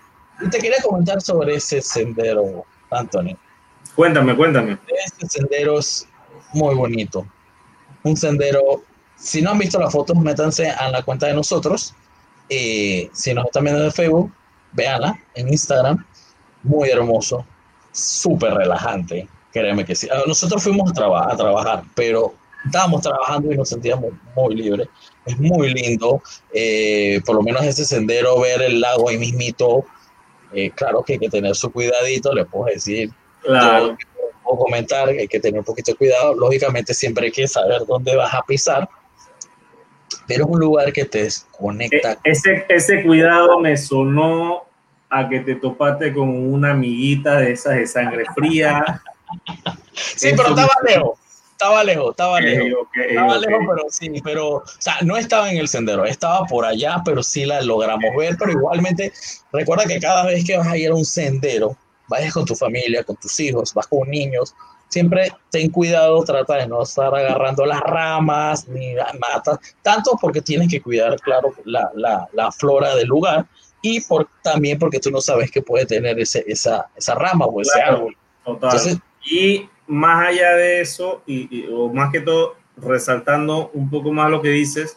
te 0.50 0.58
quería 0.58 0.80
comentar 0.82 1.20
sobre 1.20 1.56
ese 1.56 1.80
sendero, 1.80 2.64
Anthony. 2.90 3.36
Cuéntame, 3.94 4.36
cuéntame. 4.36 4.78
Ese 4.86 5.28
sendero 5.28 5.78
es 5.78 6.06
muy 6.52 6.74
bonito. 6.74 7.26
Un 8.04 8.16
sendero, 8.16 8.84
si 9.16 9.42
no 9.42 9.50
han 9.50 9.58
visto 9.58 9.80
las 9.80 9.92
fotos, 9.92 10.16
métanse 10.16 10.70
a 10.70 10.90
la 10.90 11.02
cuenta 11.02 11.26
de 11.26 11.34
nosotros. 11.34 11.94
Eh, 12.48 13.10
si 13.12 13.34
nos 13.34 13.46
están 13.46 13.64
viendo 13.64 13.84
en 13.84 13.92
Facebook, 13.92 14.32
véanla 14.72 15.18
en 15.34 15.48
Instagram. 15.48 16.06
Muy 16.62 16.90
hermoso, 16.90 17.44
súper 17.92 18.54
relajante, 18.54 19.28
créeme 19.52 19.84
que 19.84 19.94
sí. 19.94 20.08
Ah, 20.10 20.22
nosotros 20.26 20.62
fuimos 20.62 20.90
a, 20.98 21.32
a 21.32 21.36
trabajar, 21.36 21.82
pero 21.94 22.34
estábamos 22.64 23.02
trabajando 23.02 23.52
y 23.52 23.56
nos 23.56 23.68
sentíamos 23.68 24.12
muy 24.34 24.54
libres. 24.54 24.88
Es 25.26 25.38
muy 25.38 25.72
lindo, 25.72 26.22
eh, 26.52 27.20
por 27.26 27.36
lo 27.36 27.42
menos 27.42 27.62
ese 27.62 27.84
sendero, 27.84 28.40
ver 28.40 28.62
el 28.62 28.80
lago 28.80 29.08
ahí 29.08 29.18
mismito. 29.18 29.84
Eh, 30.52 30.70
claro 30.70 31.02
que 31.02 31.14
hay 31.14 31.18
que 31.18 31.28
tener 31.28 31.54
su 31.54 31.70
cuidadito, 31.70 32.32
le 32.32 32.44
puedo 32.46 32.66
decir. 32.66 33.10
Claro. 33.42 33.96
O 34.44 34.56
comentar 34.56 35.10
que 35.10 35.20
hay 35.20 35.28
que 35.28 35.40
tener 35.40 35.58
un 35.58 35.64
poquito 35.64 35.92
de 35.92 35.98
cuidado. 35.98 36.34
Lógicamente, 36.34 36.94
siempre 36.94 37.26
hay 37.26 37.32
que 37.32 37.46
saber 37.46 37.82
dónde 37.86 38.16
vas 38.16 38.32
a 38.32 38.42
pisar, 38.42 38.88
pero 40.26 40.44
es 40.44 40.50
un 40.50 40.58
lugar 40.58 40.90
que 40.92 41.04
te 41.04 41.24
desconecta. 41.24 42.12
E, 42.24 42.30
ese, 42.30 42.64
ese 42.70 43.02
cuidado 43.02 43.60
me 43.60 43.76
sonó 43.76 44.67
a 45.10 45.28
que 45.28 45.40
te 45.40 45.54
topaste 45.56 46.12
con 46.12 46.28
una 46.28 46.72
amiguita 46.72 47.38
de 47.38 47.52
esas 47.52 47.76
de 47.76 47.86
sangre 47.86 48.24
fría. 48.34 49.02
sí, 49.92 50.30
pero 50.36 50.50
estaba 50.50 50.72
lejos. 50.86 51.18
Estaba 51.52 51.82
lejos, 51.82 52.10
estaba 52.10 52.40
lejos. 52.40 52.86
estaba 52.94 53.38
lejos, 53.38 53.64
pero 53.68 53.82
sí, 53.90 54.20
pero, 54.22 54.48
o 54.58 54.64
sea, 54.78 54.94
no 55.02 55.16
estaba 55.16 55.50
en 55.50 55.58
el 55.58 55.66
sendero, 55.66 56.04
estaba 56.04 56.46
por 56.46 56.64
allá, 56.64 57.02
pero 57.04 57.20
sí 57.20 57.44
la 57.44 57.60
logramos 57.62 58.14
ver. 58.16 58.36
Pero 58.38 58.52
igualmente, 58.52 59.12
recuerda 59.52 59.84
que 59.86 59.98
cada 59.98 60.24
vez 60.24 60.44
que 60.44 60.56
vas 60.56 60.68
a 60.68 60.76
ir 60.76 60.90
a 60.90 60.94
un 60.94 61.04
sendero, 61.04 61.76
vayas 62.06 62.32
con 62.32 62.44
tu 62.44 62.54
familia, 62.54 63.02
con 63.02 63.16
tus 63.16 63.40
hijos, 63.40 63.74
vas 63.74 63.88
con 63.88 64.08
niños, 64.08 64.54
siempre 64.88 65.32
ten 65.50 65.70
cuidado, 65.70 66.22
trata 66.24 66.56
de 66.56 66.68
no 66.68 66.82
estar 66.82 67.14
agarrando 67.14 67.66
las 67.66 67.80
ramas 67.80 68.68
ni 68.68 68.94
matas, 69.18 69.58
tanto 69.82 70.16
porque 70.20 70.40
tienes 70.40 70.68
que 70.70 70.80
cuidar, 70.80 71.18
claro, 71.20 71.52
la, 71.64 71.90
la, 71.94 72.28
la 72.32 72.52
flora 72.52 72.94
del 72.94 73.08
lugar, 73.08 73.46
y 73.82 74.00
por, 74.00 74.28
también 74.42 74.78
porque 74.78 74.98
tú 74.98 75.10
no 75.10 75.20
sabes 75.20 75.50
que 75.50 75.62
puede 75.62 75.86
tener 75.86 76.18
ese, 76.18 76.44
esa, 76.46 76.86
esa 76.96 77.14
rama 77.14 77.46
o 77.46 77.60
ese 77.60 77.80
árbol. 77.80 78.16
y 79.24 79.68
más 79.86 80.28
allá 80.28 80.56
de 80.56 80.80
eso, 80.80 81.22
y, 81.26 81.66
o 81.72 81.92
más 81.92 82.10
que 82.12 82.20
todo, 82.20 82.56
resaltando 82.76 83.70
un 83.74 83.90
poco 83.90 84.12
más 84.12 84.30
lo 84.30 84.42
que 84.42 84.50
dices, 84.50 84.96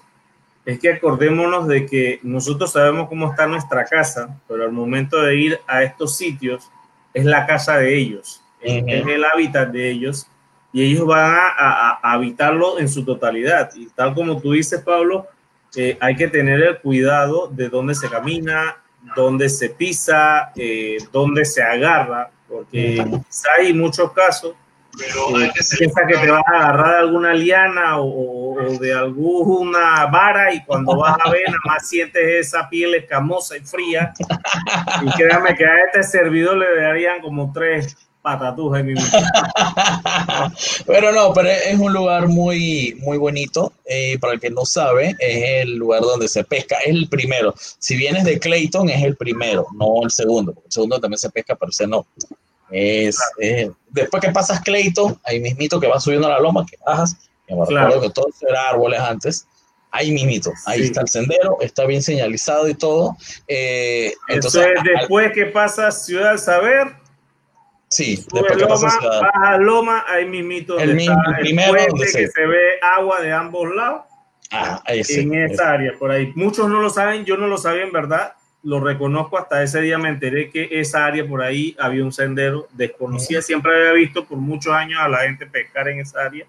es 0.65 0.79
que 0.79 0.93
acordémonos 0.93 1.67
de 1.67 1.85
que 1.85 2.19
nosotros 2.23 2.71
sabemos 2.71 3.09
cómo 3.09 3.31
está 3.31 3.47
nuestra 3.47 3.85
casa, 3.85 4.39
pero 4.47 4.63
al 4.63 4.71
momento 4.71 5.21
de 5.21 5.35
ir 5.35 5.59
a 5.67 5.83
estos 5.83 6.17
sitios, 6.17 6.69
es 7.13 7.25
la 7.25 7.45
casa 7.45 7.77
de 7.77 7.97
ellos, 7.97 8.41
es 8.61 8.83
el 8.87 9.25
hábitat 9.25 9.69
de 9.71 9.89
ellos, 9.89 10.27
y 10.73 10.83
ellos 10.83 11.05
van 11.05 11.35
a, 11.35 11.99
a, 12.01 12.13
habitarlo 12.13 12.79
en 12.79 12.87
su 12.87 13.03
totalidad. 13.03 13.71
Y 13.75 13.87
tal 13.87 14.13
como 14.13 14.39
tú 14.39 14.53
dices, 14.53 14.81
Pablo, 14.81 15.27
hay 15.99 16.15
que 16.15 16.27
tener 16.27 16.61
el 16.61 16.79
cuidado 16.79 17.47
de 17.47 17.69
dónde 17.69 17.95
se 17.95 18.09
camina, 18.09 18.77
dónde 19.15 19.49
se 19.49 19.69
pisa, 19.69 20.51
eh, 20.55 20.97
dónde 21.11 21.45
se 21.45 21.63
agarra, 21.63 22.29
porque 22.47 23.03
hay 23.57 23.73
muchos 23.73 24.11
casos 24.11 24.55
pero 24.97 25.39
eh, 25.39 25.51
piensa 25.77 26.05
que 26.05 26.17
te 26.17 26.29
vas 26.29 26.43
a 26.47 26.57
agarrar 26.57 26.91
de 26.91 26.99
alguna 26.99 27.33
liana 27.33 27.99
o, 27.99 28.57
de 28.79 28.93
alguna 28.93 30.05
vara 30.07 30.53
y 30.53 30.63
cuando 30.63 30.97
vas 30.97 31.17
a 31.23 31.29
ver 31.29 31.43
nada 31.47 31.59
más 31.65 31.87
sientes 31.87 32.47
esa 32.47 32.67
piel 32.69 32.95
escamosa 32.95 33.57
y 33.57 33.61
fría. 33.61 34.13
Y 35.01 35.11
créame 35.11 35.55
que 35.55 35.65
a 35.65 35.85
este 35.85 36.03
servidor 36.03 36.57
le 36.57 36.81
darían 36.81 37.21
como 37.21 37.51
tres 37.53 37.97
patatuja 38.21 38.83
mi 38.83 38.93
Pero 40.87 41.11
no, 41.11 41.33
pero 41.33 41.49
es 41.49 41.79
un 41.79 41.91
lugar 41.91 42.27
muy, 42.27 42.95
muy 42.99 43.17
bonito. 43.17 43.73
Eh, 43.85 44.17
para 44.19 44.33
el 44.33 44.39
que 44.39 44.49
no 44.49 44.65
sabe, 44.65 45.15
es 45.19 45.63
el 45.63 45.75
lugar 45.75 46.01
donde 46.01 46.27
se 46.27 46.43
pesca. 46.43 46.77
Es 46.77 46.91
el 46.91 47.07
primero. 47.09 47.53
Si 47.57 47.95
vienes 47.95 48.23
de 48.23 48.39
Clayton, 48.39 48.89
es 48.89 49.03
el 49.03 49.15
primero, 49.15 49.67
no 49.73 50.03
el 50.03 50.11
segundo. 50.11 50.53
El 50.65 50.71
segundo 50.71 50.99
también 50.99 51.17
se 51.17 51.29
pesca, 51.29 51.55
pero 51.55 51.69
ese 51.69 51.87
no. 51.87 52.05
Es, 52.69 53.17
después 53.89 54.21
que 54.23 54.31
pasas 54.31 54.61
Clayton, 54.61 55.19
ahí 55.23 55.39
mismito 55.39 55.79
que 55.79 55.87
vas 55.87 56.03
subiendo 56.03 56.29
la 56.29 56.39
loma, 56.39 56.65
que 56.65 56.77
bajas, 56.85 57.17
que 57.47 57.55
que 57.55 58.09
todo 58.09 58.27
era 58.47 58.69
árboles 58.69 58.99
antes. 58.99 59.47
Ahí 59.93 60.11
mismito, 60.11 60.53
ahí 60.67 60.83
está 60.83 61.01
el 61.01 61.09
sendero, 61.09 61.57
está 61.59 61.85
bien 61.85 62.01
señalizado 62.01 62.69
y 62.69 62.75
todo. 62.75 63.17
Eh, 63.45 64.13
entonces, 64.29 64.67
después 64.85 65.33
que 65.33 65.47
pasas 65.47 66.05
Ciudad 66.05 66.37
Saber, 66.37 67.00
Sí, 67.91 68.15
después 68.15 68.45
que 68.53 68.55
Loma, 68.55 68.75
baja 68.79 69.57
Loma, 69.57 70.05
ahí 70.07 70.25
mismito 70.25 70.79
el, 70.79 70.95
mismo, 70.95 71.17
primero 71.37 71.93
que 71.93 72.07
se... 72.07 72.47
ve 72.47 72.79
agua 72.81 73.19
de 73.19 73.33
ambos 73.33 73.75
lados. 73.75 74.03
Ah, 74.49 74.81
ahí 74.85 75.03
sí, 75.03 75.19
en 75.19 75.33
esa 75.33 75.73
área, 75.73 75.91
por 75.99 76.09
ahí. 76.09 76.31
Muchos 76.35 76.69
no 76.69 76.81
lo 76.81 76.89
saben, 76.89 77.25
yo 77.25 77.35
no 77.35 77.47
lo 77.47 77.57
sabía 77.57 77.83
en 77.83 77.91
verdad, 77.91 78.35
lo 78.63 78.79
reconozco, 78.79 79.37
hasta 79.37 79.61
ese 79.61 79.81
día 79.81 79.97
me 79.97 80.07
enteré 80.07 80.49
que 80.49 80.69
esa 80.71 81.05
área 81.05 81.27
por 81.27 81.41
ahí 81.41 81.75
había 81.77 82.05
un 82.05 82.13
sendero, 82.13 82.69
desconocía, 82.71 83.41
siempre 83.41 83.75
había 83.75 83.91
visto 83.91 84.23
por 84.23 84.37
muchos 84.37 84.71
años 84.71 85.01
a 85.01 85.09
la 85.09 85.23
gente 85.23 85.45
pescar 85.45 85.89
en 85.89 85.99
esa 85.99 86.21
área, 86.21 86.45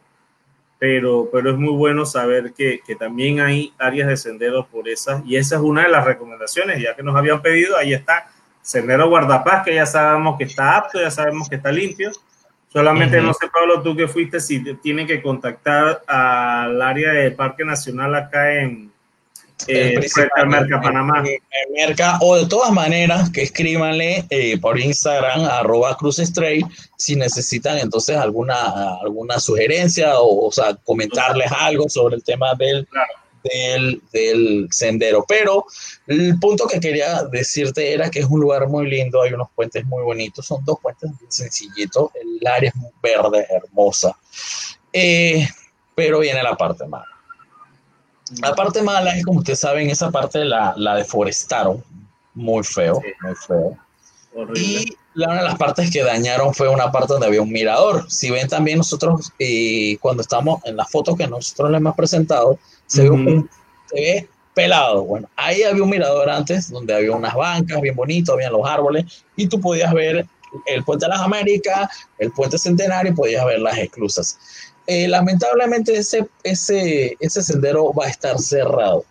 pero, 0.79 1.29
pero 1.33 1.51
es 1.51 1.59
muy 1.59 1.75
bueno 1.75 2.07
saber 2.07 2.53
que, 2.53 2.83
que 2.87 2.95
también 2.95 3.41
hay 3.41 3.73
áreas 3.79 4.07
de 4.07 4.17
senderos 4.17 4.69
por 4.69 4.89
esas, 4.89 5.27
y 5.27 5.35
esa 5.35 5.57
es 5.57 5.63
una 5.63 5.83
de 5.83 5.89
las 5.89 6.05
recomendaciones, 6.05 6.81
ya 6.81 6.95
que 6.95 7.03
nos 7.03 7.17
habían 7.17 7.43
pedido, 7.43 7.77
ahí 7.77 7.95
está 7.95 8.29
Sendero 8.63 9.09
Guardapaz, 9.09 9.65
que 9.65 9.75
ya 9.75 9.87
sabemos 9.87 10.39
que 10.39 10.45
está 10.45 10.77
apto, 10.77 11.01
ya 11.01 11.11
sabemos 11.11 11.49
que 11.49 11.57
está 11.57 11.73
limpio. 11.73 12.13
Solamente 12.73 13.21
no 13.21 13.35
sé, 13.35 13.49
Pablo, 13.53 13.83
tú 13.83 13.95
que 13.95 14.09
fuiste, 14.09 14.41
si 14.41 14.63
tienen 14.77 15.07
que 15.07 15.21
contactar 15.21 16.03
al 16.07 16.81
área 16.81 17.13
del 17.13 17.35
Parque 17.35 17.67
Nacional 17.67 18.15
acá 18.15 18.55
en 18.55 18.91
eh, 19.67 20.01
Merca, 20.47 20.81
Panamá. 20.81 21.23
Merca, 21.71 22.19
o 22.21 22.37
de 22.37 22.47
todas 22.47 22.73
maneras, 22.73 23.31
que 23.31 23.43
escríbanle 23.43 24.25
eh, 24.31 24.59
por 24.59 24.79
Instagram, 24.81 25.45
arroba 25.45 25.99
si 26.97 27.17
necesitan 27.17 27.79
entonces 27.79 28.17
alguna, 28.17 28.97
alguna 29.03 29.39
sugerencia 29.39 30.19
o, 30.19 30.47
o 30.47 30.53
sea, 30.53 30.75
comentarles 30.85 31.53
algo 31.53 31.89
sobre 31.89 32.17
el 32.17 32.25
tema 32.25 32.55
del, 32.55 32.89
del, 33.45 34.69
sendero. 34.71 35.25
Pero 35.27 35.67
el 36.07 36.39
punto 36.39 36.67
que 36.67 36.81
quería 36.81 37.25
decirte 37.25 37.93
era 37.93 38.11
que 38.11 38.21
es 38.21 38.27
un 38.27 38.41
lugar 38.41 38.69
muy 38.69 38.89
lindo, 38.89 39.23
hay 39.23 39.33
unos 39.33 39.49
puentes 39.55 39.85
muy 39.87 40.03
bonitos, 40.03 40.47
son 40.47 40.65
dos 40.65 40.79
puentes 40.81 41.11
sencillitos, 41.29 42.11
el 42.15 42.47
área 42.47 42.71
es 42.71 42.77
muy 42.77 42.91
verde, 43.03 43.47
hermosa. 43.51 44.17
Eh, 44.93 45.47
pero 45.95 46.21
viene 46.21 46.43
la 46.43 46.57
parte 46.57 46.87
mala. 46.87 47.07
La 48.41 48.55
parte 48.55 48.83
mala 48.83 49.17
es, 49.17 49.25
como 49.25 49.41
ustedes 49.41 49.61
saben, 49.61 49.91
esa 49.91 50.11
parte 50.11 50.45
la, 50.45 50.73
la 50.77 50.95
deforestaron 50.97 51.85
muy 52.35 52.65
feo, 52.65 53.01
muy 53.23 53.35
feo. 53.35 53.77
Y 54.55 54.97
una 55.15 55.37
de 55.37 55.43
las 55.43 55.59
partes 55.59 55.91
que 55.91 56.03
dañaron 56.03 56.55
fue 56.55 56.69
una 56.69 56.91
parte 56.91 57.13
donde 57.13 57.27
había 57.27 57.43
un 57.43 57.53
mirador. 57.53 58.11
Si 58.11 58.31
ven 58.31 58.49
también 58.49 58.79
nosotros, 58.79 59.31
eh, 59.39 59.99
cuando 60.01 60.23
estamos 60.23 60.65
en 60.65 60.77
las 60.77 60.91
fotos 60.91 61.17
que 61.17 61.27
nosotros 61.27 61.71
les 61.71 61.79
hemos 61.79 61.95
presentado, 61.95 62.59
se, 62.93 63.09
ve 63.95 64.29
pelado. 64.55 65.05
Bueno, 65.05 65.29
ahí 65.37 65.63
había 65.63 65.83
un 65.83 65.91
mirador 65.91 66.29
antes 66.29 66.71
donde 66.71 66.95
había 66.95 67.13
unas 67.13 67.35
bancas 67.35 67.81
bien 67.81 67.97
bonitas, 67.97 68.35
había 68.35 68.51
los 68.51 68.67
árboles 68.67 69.25
y 69.37 69.47
tú 69.47 69.61
podías 69.61 69.93
ver 69.93 70.27
el 70.67 70.85
puente 70.85 71.07
de 71.07 71.11
las 71.11 71.21
Américas, 71.21 71.89
el 72.19 72.31
puente 72.33 72.59
centenario 72.59 73.13
y 73.13 73.15
podías 73.15 73.45
ver 73.47 73.61
las 73.61 73.79
esclusas. 73.79 74.39
Eh, 74.87 75.09
lamentablemente 75.09 75.97
ese, 75.97 76.27
ese, 76.43 77.17
ese 77.21 77.43
sendero 77.43 77.93
va 77.93 78.07
a 78.07 78.09
estar 78.09 78.39
cerrado. 78.39 79.05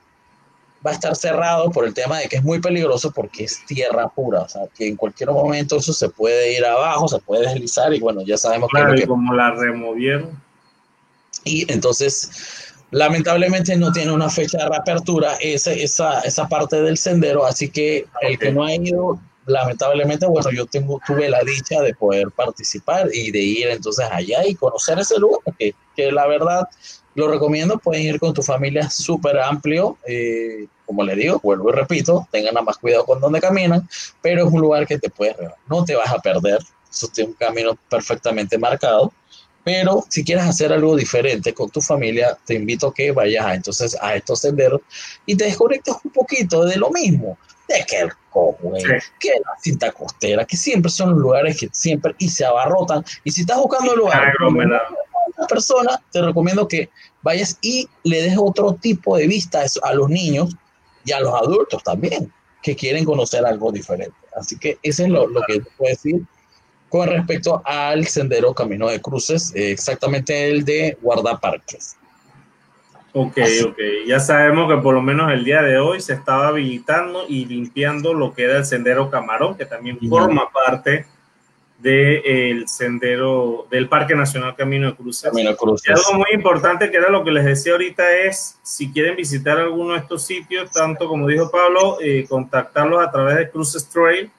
Va 0.85 0.91
a 0.91 0.93
estar 0.93 1.15
cerrado 1.15 1.69
por 1.69 1.85
el 1.85 1.93
tema 1.93 2.19
de 2.19 2.27
que 2.27 2.37
es 2.37 2.43
muy 2.43 2.59
peligroso 2.59 3.11
porque 3.11 3.43
es 3.43 3.63
tierra 3.67 4.09
pura, 4.09 4.41
o 4.41 4.49
sea, 4.49 4.63
que 4.75 4.87
en 4.87 4.95
cualquier 4.95 5.29
momento 5.29 5.77
eso 5.77 5.93
se 5.93 6.09
puede 6.09 6.57
ir 6.57 6.65
abajo, 6.65 7.07
se 7.07 7.19
puede 7.19 7.47
deslizar 7.47 7.93
y 7.93 7.99
bueno, 7.99 8.21
ya 8.21 8.35
sabemos 8.35 8.69
claro, 8.69 8.95
que... 8.95 9.07
como 9.07 9.33
la 9.33 9.51
removieron. 9.51 10.41
Y 11.43 11.71
entonces 11.71 12.70
Lamentablemente 12.91 13.75
no 13.77 13.91
tiene 13.91 14.11
una 14.11 14.29
fecha 14.29 14.57
de 14.59 14.69
reapertura 14.69 15.35
ese, 15.39 15.81
esa, 15.81 16.19
esa 16.21 16.47
parte 16.47 16.81
del 16.81 16.97
sendero, 16.97 17.45
así 17.45 17.69
que 17.69 18.05
el 18.21 18.37
que 18.37 18.51
no 18.51 18.65
ha 18.65 18.75
ido, 18.75 19.17
lamentablemente, 19.45 20.25
bueno, 20.25 20.51
yo 20.51 20.65
tengo, 20.65 20.99
tuve 21.07 21.29
la 21.29 21.41
dicha 21.41 21.81
de 21.81 21.93
poder 21.93 22.31
participar 22.31 23.07
y 23.13 23.31
de 23.31 23.39
ir 23.39 23.67
entonces 23.67 24.05
allá 24.11 24.45
y 24.45 24.55
conocer 24.55 24.99
ese 24.99 25.17
lugar, 25.19 25.39
que, 25.57 25.73
que 25.95 26.11
la 26.11 26.27
verdad 26.27 26.67
lo 27.15 27.27
recomiendo, 27.27 27.77
pueden 27.77 28.03
ir 28.03 28.19
con 28.19 28.33
tu 28.33 28.41
familia 28.41 28.89
súper 28.89 29.39
amplio, 29.39 29.97
eh, 30.07 30.67
como 30.85 31.03
les 31.03 31.17
digo, 31.17 31.39
vuelvo 31.41 31.69
y 31.69 31.73
repito, 31.73 32.27
tengan 32.31 32.63
más 32.63 32.77
cuidado 32.77 33.05
con 33.05 33.19
dónde 33.19 33.39
caminan, 33.41 33.87
pero 34.21 34.45
es 34.45 34.53
un 34.53 34.61
lugar 34.61 34.85
que 34.85 34.99
te 34.99 35.09
puedes, 35.09 35.35
no 35.69 35.83
te 35.85 35.95
vas 35.95 36.11
a 36.11 36.19
perder, 36.19 36.59
eso 36.89 37.07
tiene 37.07 37.29
un 37.29 37.35
camino 37.35 37.77
perfectamente 37.89 38.57
marcado, 38.57 39.13
pero 39.63 40.03
si 40.09 40.23
quieres 40.23 40.45
hacer 40.45 40.73
algo 40.73 40.95
diferente 40.95 41.53
con 41.53 41.69
tu 41.69 41.81
familia, 41.81 42.37
te 42.45 42.55
invito 42.55 42.87
a 42.87 42.93
que 42.93 43.11
vayas 43.11 43.45
a, 43.45 43.53
entonces 43.53 43.95
a 44.01 44.15
estos 44.15 44.39
senderos 44.39 44.81
y 45.25 45.35
te 45.35 45.45
desconectes 45.45 45.95
un 46.03 46.11
poquito 46.11 46.65
de 46.65 46.77
lo 46.77 46.89
mismo, 46.89 47.37
de 47.67 47.85
que 47.85 47.99
el 47.99 48.11
Coway, 48.31 48.83
que 49.19 49.29
la 49.29 49.51
cinta 49.61 49.91
costera, 49.91 50.45
que 50.45 50.57
siempre 50.57 50.89
son 50.89 51.11
los 51.11 51.19
lugares 51.19 51.59
que 51.59 51.69
siempre 51.71 52.15
y 52.17 52.29
se 52.29 52.45
abarrotan. 52.45 53.03
Y 53.23 53.31
si 53.31 53.41
estás 53.41 53.57
buscando 53.57 53.95
lugar 53.95 54.33
una 55.37 55.47
persona, 55.47 56.01
te 56.11 56.21
recomiendo 56.21 56.67
que 56.67 56.89
vayas 57.21 57.57
y 57.61 57.87
le 58.03 58.23
des 58.23 58.37
otro 58.37 58.73
tipo 58.73 59.17
de 59.17 59.27
vista 59.27 59.63
a 59.83 59.93
los 59.93 60.09
niños 60.09 60.55
y 61.05 61.11
a 61.11 61.19
los 61.19 61.33
adultos 61.33 61.83
también, 61.83 62.31
que 62.61 62.75
quieren 62.75 63.05
conocer 63.05 63.45
algo 63.45 63.71
diferente. 63.71 64.15
Así 64.35 64.57
que 64.57 64.77
eso 64.81 65.03
es 65.03 65.09
lo, 65.09 65.27
lo 65.27 65.41
que 65.47 65.61
puedo 65.77 65.89
decir 65.89 66.21
con 66.91 67.07
respecto 67.07 67.61
al 67.63 68.05
sendero 68.05 68.53
Camino 68.53 68.89
de 68.89 68.99
Cruces, 68.99 69.55
eh, 69.55 69.71
exactamente 69.71 70.49
el 70.49 70.65
de 70.65 70.97
guardaparques. 71.01 71.95
Ok, 73.13 73.37
ok. 73.65 73.77
Ya 74.05 74.19
sabemos 74.19 74.69
que 74.69 74.81
por 74.81 74.93
lo 74.93 75.01
menos 75.01 75.31
el 75.31 75.45
día 75.45 75.61
de 75.61 75.79
hoy 75.79 76.01
se 76.01 76.11
estaba 76.11 76.49
habilitando 76.49 77.23
y 77.29 77.45
limpiando 77.45 78.13
lo 78.13 78.33
que 78.33 78.43
era 78.43 78.57
el 78.57 78.65
sendero 78.65 79.09
Camarón, 79.09 79.55
que 79.55 79.65
también 79.65 79.99
forma 80.09 80.49
parte 80.51 81.05
del 81.79 82.67
sendero 82.67 83.67
del 83.71 83.87
Parque 83.87 84.13
Nacional 84.13 84.53
Camino 84.57 84.87
de 84.87 84.95
Cruces. 84.95 85.29
Camino 85.31 85.51
de 85.51 85.55
Cruces. 85.55 85.87
Y 85.87 85.93
algo 85.93 86.19
muy 86.19 86.33
importante 86.33 86.91
que 86.91 86.97
era 86.97 87.09
lo 87.09 87.23
que 87.23 87.31
les 87.31 87.45
decía 87.45 87.71
ahorita 87.71 88.17
es, 88.17 88.59
si 88.63 88.91
quieren 88.91 89.15
visitar 89.15 89.57
alguno 89.57 89.93
de 89.93 89.99
estos 89.99 90.25
sitios, 90.25 90.69
tanto 90.71 91.07
como 91.07 91.25
dijo 91.25 91.49
Pablo, 91.49 91.99
eh, 92.01 92.25
contactarlos 92.27 93.01
a 93.01 93.09
través 93.09 93.37
de 93.37 93.49
Cruces 93.49 93.87
Trail 93.87 94.29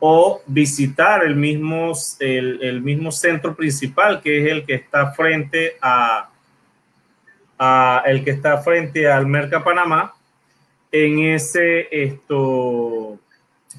o 0.00 0.42
visitar 0.46 1.22
el 1.22 1.36
mismo, 1.36 1.92
el, 2.18 2.80
mismo 2.82 3.12
centro 3.12 3.54
principal, 3.54 4.20
que 4.20 4.42
es 4.42 4.50
el 4.50 4.64
que 4.64 4.74
está 4.74 5.12
frente 5.12 5.76
a, 5.80 6.30
el 8.06 8.24
que 8.24 8.30
está 8.30 8.58
frente 8.58 9.10
al 9.10 9.26
Merca 9.26 9.62
Panamá. 9.62 10.14
En 10.90 11.20
ese 11.20 11.86
esto 11.90 13.18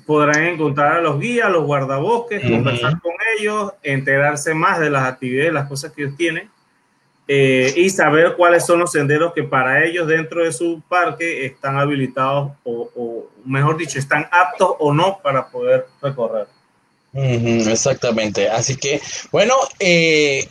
podrán 0.05 0.43
encontrar 0.43 0.97
a 0.97 1.01
los 1.01 1.19
guías, 1.19 1.51
los 1.51 1.65
guardabosques, 1.65 2.49
conversar 2.49 3.01
con 3.01 3.13
ellos, 3.37 3.73
enterarse 3.83 4.53
más 4.53 4.79
de 4.79 4.89
las 4.89 5.05
actividades, 5.05 5.51
las 5.51 5.67
cosas 5.67 5.91
que 5.91 6.03
ellos 6.03 6.15
tienen 6.15 6.49
eh, 7.33 7.73
y 7.77 7.89
saber 7.89 8.35
cuáles 8.35 8.65
son 8.65 8.79
los 8.79 8.91
senderos 8.91 9.31
que 9.31 9.43
para 9.43 9.85
ellos 9.85 10.05
dentro 10.05 10.43
de 10.43 10.51
su 10.51 10.81
parque 10.89 11.45
están 11.45 11.77
habilitados 11.77 12.51
o, 12.65 13.29
mejor 13.45 13.77
dicho, 13.77 13.97
están 13.97 14.27
aptos 14.29 14.73
o 14.79 14.93
no 14.93 15.17
para 15.23 15.47
poder 15.47 15.87
recorrer. 16.01 16.47
exactamente. 17.13 18.49
Así 18.49 18.75
que, 18.75 19.01
bueno, 19.31 19.53
eh, 19.79 20.45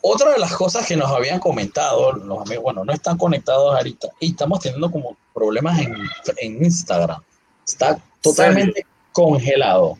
otra 0.00 0.32
de 0.32 0.40
las 0.40 0.56
cosas 0.56 0.84
que 0.84 0.96
nos 0.96 1.08
habían 1.12 1.38
comentado 1.38 2.10
los 2.14 2.40
amigos, 2.40 2.64
bueno, 2.64 2.84
no 2.84 2.92
están 2.92 3.16
conectados 3.16 3.72
ahorita 3.72 4.08
y 4.18 4.30
estamos 4.30 4.58
teniendo 4.58 4.90
como 4.90 5.16
problemas 5.32 5.78
en, 5.78 5.94
en 6.38 6.64
Instagram. 6.64 7.22
Está 7.64 7.96
totalmente 8.20 8.84
congelado. 9.12 9.98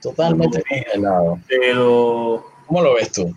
Totalmente 0.00 0.62
congelado. 0.66 1.38
Pero, 1.46 2.50
¿cómo 2.66 2.80
lo 2.80 2.94
ves 2.94 3.12
tú? 3.12 3.34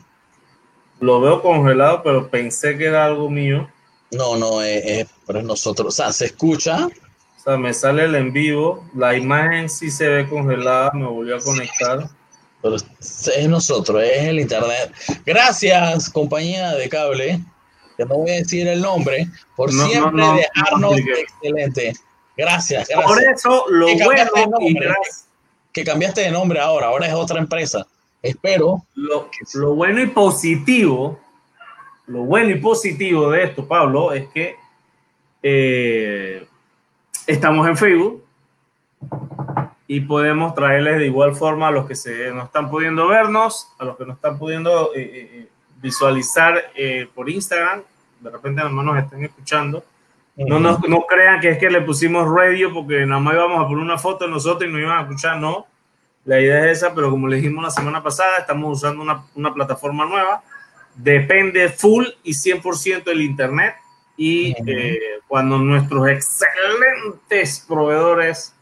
Lo 1.03 1.19
veo 1.19 1.41
congelado, 1.41 2.01
pero 2.01 2.29
pensé 2.29 2.77
que 2.77 2.85
era 2.85 3.03
algo 3.03 3.29
mío. 3.29 3.69
No, 4.11 4.37
no, 4.37 4.61
es, 4.61 5.05
pero 5.27 5.39
es 5.39 5.45
nosotros. 5.45 5.89
O 5.89 5.91
sea, 5.91 6.13
se 6.13 6.27
escucha. 6.27 6.85
O 6.85 7.43
sea, 7.43 7.57
me 7.57 7.73
sale 7.73 8.05
el 8.05 8.15
en 8.15 8.31
vivo. 8.31 8.89
La 8.95 9.13
imagen 9.13 9.69
sí 9.69 9.91
se 9.91 10.07
ve 10.07 10.29
congelada. 10.29 10.91
Me 10.93 11.05
volví 11.05 11.33
a 11.33 11.39
conectar. 11.39 12.07
Pero 12.61 12.77
es 12.77 13.49
nosotros, 13.49 14.01
es 14.01 14.29
el 14.29 14.39
internet. 14.39 14.93
Gracias, 15.25 16.09
compañía 16.09 16.71
de 16.71 16.87
cable. 16.87 17.41
Que 17.97 18.05
no 18.05 18.19
voy 18.19 18.31
a 18.31 18.35
decir 18.35 18.65
el 18.65 18.81
nombre. 18.81 19.27
Por 19.57 19.73
siempre 19.73 20.23
dejarnos 20.23 20.95
excelente. 20.99 21.93
Gracias, 22.37 22.87
gracias. 22.87 23.05
Por 23.05 23.21
eso 23.21 23.65
lo 23.67 23.87
bueno 24.05 24.31
que 25.73 25.83
cambiaste 25.83 26.21
de 26.21 26.31
nombre 26.31 26.61
ahora. 26.61 26.87
Ahora 26.87 27.07
es 27.07 27.13
otra 27.13 27.39
empresa. 27.39 27.85
Espero. 28.23 28.85
Lo, 28.95 29.29
lo, 29.55 29.75
bueno 29.75 30.01
y 30.01 30.07
positivo, 30.07 31.19
lo 32.07 32.19
bueno 32.19 32.51
y 32.51 32.55
positivo 32.55 33.29
de 33.29 33.43
esto, 33.43 33.67
Pablo, 33.67 34.13
es 34.13 34.29
que 34.29 34.55
eh, 35.43 36.47
estamos 37.27 37.67
en 37.67 37.75
Facebook 37.75 38.23
y 39.87 39.99
podemos 39.99 40.55
traerles 40.55 40.99
de 40.99 41.07
igual 41.07 41.35
forma 41.35 41.67
a 41.67 41.71
los 41.71 41.85
que 41.85 41.95
se, 41.95 42.31
no 42.31 42.43
están 42.43 42.69
pudiendo 42.69 43.09
vernos, 43.09 43.67
a 43.77 43.83
los 43.83 43.97
que 43.97 44.05
no 44.05 44.13
están 44.13 44.39
pudiendo 44.39 44.95
eh, 44.95 45.01
eh, 45.03 45.47
visualizar 45.81 46.71
por 47.13 47.29
Instagram, 47.29 47.81
de 48.21 48.29
repente 48.29 48.63
no 48.63 48.83
nos 48.83 49.03
estén 49.03 49.25
escuchando. 49.25 49.83
No, 50.37 50.61
no, 50.61 50.79
no 50.87 51.01
crean 51.01 51.41
que 51.41 51.49
es 51.49 51.57
que 51.59 51.69
le 51.69 51.81
pusimos 51.81 52.27
radio 52.27 52.73
porque 52.73 53.05
nada 53.05 53.19
más 53.19 53.33
íbamos 53.33 53.59
a 53.59 53.67
poner 53.67 53.83
una 53.83 53.97
foto 53.97 54.25
de 54.25 54.31
nosotros 54.31 54.67
y 54.67 54.71
nos 54.71 54.81
iban 54.81 54.97
a 54.97 55.01
escuchar, 55.01 55.37
no 55.37 55.67
la 56.25 56.39
idea 56.39 56.65
es 56.65 56.77
esa, 56.77 56.93
pero 56.93 57.09
como 57.09 57.27
le 57.27 57.37
dijimos 57.37 57.63
la 57.63 57.69
semana 57.69 58.01
pasada, 58.01 58.37
estamos 58.39 58.77
usando 58.77 59.01
una, 59.01 59.25
una 59.35 59.53
plataforma 59.53 60.05
nueva. 60.05 60.41
Depende 60.95 61.69
full 61.69 62.05
y 62.23 62.31
100% 62.31 63.03
del 63.03 63.21
Internet. 63.21 63.75
Y 64.15 64.55
eh, 64.67 65.19
cuando 65.27 65.57
nuestros 65.57 66.07
excelentes 66.07 67.65
proveedores 67.67 68.53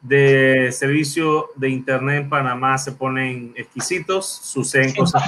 de 0.00 0.70
servicio 0.70 1.50
de 1.56 1.70
Internet 1.70 2.22
en 2.22 2.28
Panamá 2.28 2.78
se 2.78 2.92
ponen 2.92 3.52
exquisitos, 3.56 4.26
suceden 4.26 4.94
cosas 4.94 5.22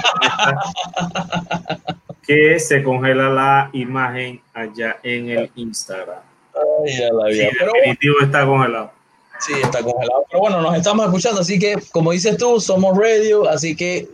que 2.23 2.57
se 2.59 2.81
congela 2.81 3.29
la 3.29 3.69
imagen 3.73 4.41
allá 4.53 4.97
en 5.03 5.29
el 5.29 5.51
Instagram. 5.55 6.21
Ay, 6.55 6.97
ya 6.97 7.11
la 7.11 7.31
sí, 7.31 7.49
definitivo 7.75 8.15
está 8.21 8.45
congelado. 8.45 9.00
Sí, 9.45 9.53
está 9.61 9.83
congelado. 9.83 10.25
Pero 10.29 10.41
bueno, 10.41 10.61
nos 10.61 10.75
estamos 10.75 11.05
escuchando, 11.05 11.41
así 11.41 11.57
que, 11.57 11.75
como 11.91 12.11
dices 12.11 12.37
tú, 12.37 12.59
somos 12.59 12.97
radio, 12.97 13.49
así 13.49 13.75
que 13.75 14.07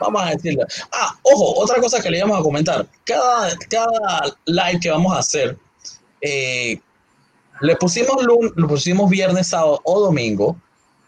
vamos 0.00 0.22
a 0.22 0.30
decirle. 0.30 0.64
Ah, 0.92 1.16
ojo, 1.22 1.60
otra 1.60 1.80
cosa 1.80 2.00
que 2.00 2.10
le 2.10 2.18
íbamos 2.18 2.38
a 2.38 2.42
comentar. 2.42 2.86
Cada, 3.04 3.56
cada 3.68 4.36
live 4.46 4.80
que 4.80 4.90
vamos 4.90 5.14
a 5.14 5.18
hacer, 5.18 5.56
eh, 6.20 6.80
le 7.60 7.76
pusimos 7.76 8.16
le 8.56 8.66
pusimos 8.66 9.10
viernes, 9.10 9.48
sábado 9.48 9.80
o 9.84 10.00
domingo, 10.00 10.56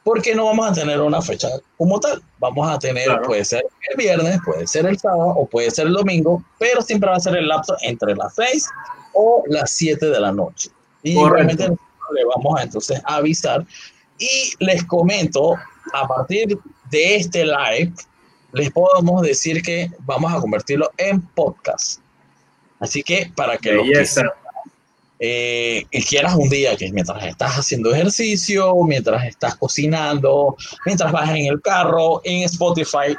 porque 0.03 0.35
no 0.35 0.47
vamos 0.47 0.71
a 0.71 0.73
tener 0.73 1.01
una 1.01 1.21
fecha 1.23 1.49
como 1.77 2.01
tal. 2.01 2.23
Vamos 2.39 2.69
a 2.69 2.79
tener, 2.79 3.09
puede 3.23 3.45
ser 3.45 3.65
el 3.91 3.97
viernes, 3.97 4.39
puede 4.45 4.67
ser 4.67 4.87
el 4.87 4.99
sábado 4.99 5.35
o 5.37 5.47
puede 5.47 5.71
ser 5.71 5.87
el 5.87 5.95
domingo, 5.95 6.43
pero 6.59 6.83
siempre 6.83 7.11
va 7.11 7.17
a 7.17 7.21
ser 7.21 7.37
el 7.37 7.49
lapso 7.49 7.77
entre 7.83 8.15
las 8.15 8.35
6 8.35 8.69
o 9.15 9.43
las 9.47 9.71
7 9.71 10.07
de 10.07 10.21
la 10.21 10.33
noche. 10.33 10.71
Y 11.03 11.17
realmente 11.29 11.77
le 12.15 12.25
vamos 12.25 12.59
a 12.59 12.63
entonces 12.63 13.01
avisar. 13.05 13.65
Y 14.19 14.53
les 14.61 14.85
comento, 14.85 15.55
a 15.93 16.09
partir 16.09 16.59
de 16.91 17.17
este 17.17 17.45
live, 17.45 17.93
les 18.53 18.71
podemos 18.71 19.23
decir 19.23 19.63
que 19.63 19.91
vamos 20.01 20.33
a 20.33 20.41
convertirlo 20.41 20.91
en 20.97 21.21
podcast. 21.21 22.01
Así 22.81 23.03
que 23.03 23.31
para 23.35 23.57
que 23.59 23.73
lo 23.73 23.83
eh, 25.19 25.87
quieras 26.09 26.35
un 26.35 26.49
día 26.49 26.77
que 26.77 26.93
mientras 26.93 27.25
estás 27.25 27.53
haciendo 27.53 27.95
ejercicio, 27.95 28.75
mientras 28.85 29.25
estás 29.25 29.57
cocinando, 29.57 30.57
mientras 30.85 31.11
vas 31.11 31.31
en 31.31 31.47
el 31.47 31.61
carro, 31.63 32.21
en 32.25 32.43
Spotify, 32.43 33.17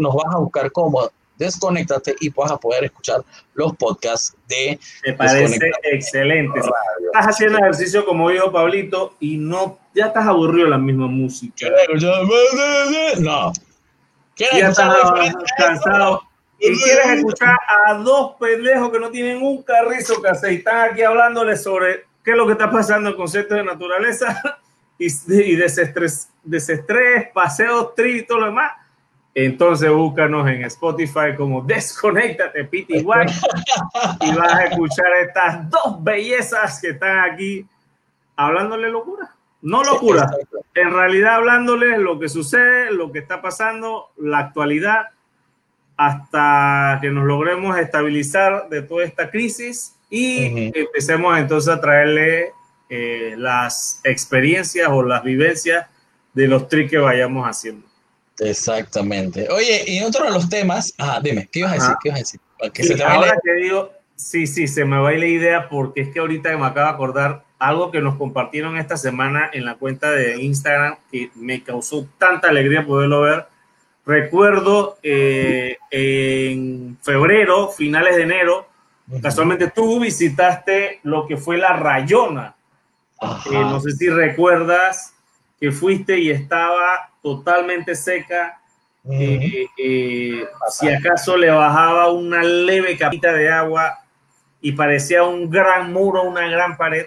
nos 0.00 0.14
vas 0.14 0.34
a 0.34 0.38
buscar 0.38 0.70
como 0.72 1.08
desconéctate 1.42 2.16
y 2.20 2.30
vas 2.30 2.50
a 2.50 2.56
poder 2.56 2.84
escuchar 2.84 3.22
los 3.54 3.76
podcasts 3.76 4.36
de 4.48 4.78
Me 5.06 5.12
parece 5.14 5.58
excelente. 5.84 6.60
Estás 7.06 7.26
haciendo 7.26 7.58
ejercicio 7.58 8.04
como 8.04 8.30
dijo 8.30 8.50
Pablito 8.52 9.14
y 9.20 9.36
no 9.36 9.78
ya 9.94 10.06
estás 10.06 10.26
aburrido 10.26 10.64
de 10.64 10.70
la 10.70 10.78
misma 10.78 11.06
música. 11.06 11.66
No. 13.18 13.52
Ya 14.36 14.68
estás 14.68 14.96
cansado. 15.58 16.22
Y 16.58 16.80
quieres 16.80 17.18
escuchar 17.18 17.58
a 17.86 17.94
dos 17.94 18.36
pendejos 18.38 18.92
que 18.92 19.00
no 19.00 19.10
tienen 19.10 19.42
un 19.42 19.62
carrizo 19.62 20.22
que 20.22 20.28
hacer 20.28 20.52
y 20.52 20.56
están 20.56 20.90
aquí 20.90 21.02
hablándoles 21.02 21.60
sobre 21.62 22.04
qué 22.22 22.30
es 22.30 22.36
lo 22.36 22.46
que 22.46 22.52
está 22.52 22.70
pasando 22.70 23.10
en 23.10 23.16
conceptos 23.16 23.58
de 23.58 23.64
naturaleza 23.64 24.40
y, 24.98 25.08
y 25.28 25.56
desestrés, 25.56 26.28
desestrés, 26.44 27.30
paseos, 27.34 27.96
tri 27.96 28.20
y 28.20 28.22
todo 28.22 28.38
lo 28.38 28.46
demás 28.46 28.72
Entonces 29.34 29.90
búscanos 29.90 30.48
en 30.48 30.64
Spotify 30.64 31.34
como 31.36 31.62
Desconéctate 31.62 32.64
PTY 32.64 32.98
y 32.98 33.02
vas 34.34 34.54
a 34.54 34.64
escuchar 34.64 35.06
estas 35.26 35.70
dos 35.70 36.02
bellezas 36.02 36.80
que 36.80 36.90
están 36.90 37.30
aquí 37.30 37.66
hablándole 38.36 38.90
locura. 38.90 39.30
No 39.62 39.84
locura, 39.84 40.28
en 40.74 40.90
realidad 40.90 41.36
hablándole 41.36 41.96
lo 41.96 42.18
que 42.18 42.28
sucede, 42.28 42.90
lo 42.90 43.12
que 43.12 43.20
está 43.20 43.40
pasando, 43.40 44.10
la 44.16 44.38
actualidad, 44.38 45.10
hasta 45.96 46.98
que 47.00 47.10
nos 47.10 47.24
logremos 47.24 47.78
estabilizar 47.78 48.68
de 48.68 48.82
toda 48.82 49.04
esta 49.04 49.30
crisis 49.30 49.94
y 50.10 50.72
empecemos 50.76 51.38
entonces 51.38 51.72
a 51.72 51.80
traerle 51.80 52.52
eh, 52.90 53.34
las 53.38 54.00
experiencias 54.02 54.88
o 54.90 55.02
las 55.02 55.22
vivencias 55.22 55.86
de 56.34 56.48
los 56.48 56.68
trips 56.68 56.90
que 56.90 56.98
vayamos 56.98 57.46
haciendo. 57.46 57.86
Exactamente. 58.44 59.48
Oye, 59.50 59.84
y 59.86 60.02
otro 60.02 60.24
de 60.24 60.32
los 60.32 60.48
temas, 60.48 60.94
ah, 60.98 61.20
dime, 61.22 61.48
¿qué 61.50 61.60
ibas 61.60 61.72
a 61.72 61.74
decir? 61.74 61.94
¿Qué 62.02 62.08
ibas 62.08 62.18
a 62.18 62.22
decir? 62.22 62.40
Que 62.72 62.84
se 62.84 62.94
te 62.94 63.02
ahora 63.02 63.34
te 63.42 63.54
digo, 63.54 63.92
sí, 64.14 64.46
sí, 64.46 64.68
se 64.68 64.84
me 64.84 64.98
va 64.98 65.10
a 65.10 65.12
ir 65.14 65.20
la 65.20 65.26
idea 65.26 65.68
porque 65.68 66.02
es 66.02 66.08
que 66.08 66.20
ahorita 66.20 66.56
me 66.56 66.66
acaba 66.66 66.88
de 66.88 66.94
acordar 66.94 67.44
algo 67.58 67.90
que 67.90 68.00
nos 68.00 68.16
compartieron 68.16 68.76
esta 68.76 68.96
semana 68.96 69.48
en 69.52 69.64
la 69.64 69.76
cuenta 69.76 70.10
de 70.10 70.42
Instagram 70.42 70.96
que 71.10 71.30
me 71.36 71.62
causó 71.62 72.08
tanta 72.18 72.48
alegría 72.48 72.84
poderlo 72.84 73.22
ver. 73.22 73.46
Recuerdo 74.04 74.98
eh, 75.02 75.76
en 75.90 76.98
febrero, 77.02 77.68
finales 77.68 78.16
de 78.16 78.22
enero, 78.22 78.66
casualmente 79.22 79.70
tú 79.70 80.00
visitaste 80.00 80.98
lo 81.04 81.26
que 81.26 81.36
fue 81.36 81.56
la 81.56 81.74
Rayona. 81.74 82.56
Eh, 83.22 83.52
no 83.52 83.80
sé 83.80 83.92
si 83.92 84.08
recuerdas 84.08 85.11
que 85.62 85.70
fuiste 85.70 86.18
y 86.18 86.28
estaba 86.28 87.08
totalmente 87.22 87.94
seca. 87.94 88.60
Eh, 89.08 89.68
eh, 89.78 90.44
si 90.68 90.88
acaso 90.88 91.36
le 91.36 91.50
bajaba 91.50 92.10
una 92.10 92.42
leve 92.42 92.96
capita 92.96 93.32
de 93.32 93.48
agua 93.48 94.00
y 94.60 94.72
parecía 94.72 95.22
un 95.22 95.48
gran 95.48 95.92
muro, 95.92 96.24
una 96.24 96.48
gran 96.48 96.76
pared. 96.76 97.06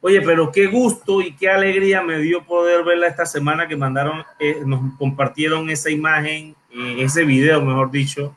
Oye, 0.00 0.22
pero 0.22 0.52
qué 0.52 0.66
gusto 0.66 1.20
y 1.20 1.34
qué 1.34 1.50
alegría 1.50 2.00
me 2.00 2.18
dio 2.18 2.44
poder 2.44 2.84
verla 2.84 3.08
esta 3.08 3.26
semana 3.26 3.66
que 3.66 3.74
mandaron, 3.74 4.22
eh, 4.38 4.60
nos 4.64 4.96
compartieron 4.98 5.68
esa 5.68 5.90
imagen, 5.90 6.54
ese 6.98 7.24
video, 7.24 7.60
mejor 7.60 7.90
dicho, 7.90 8.36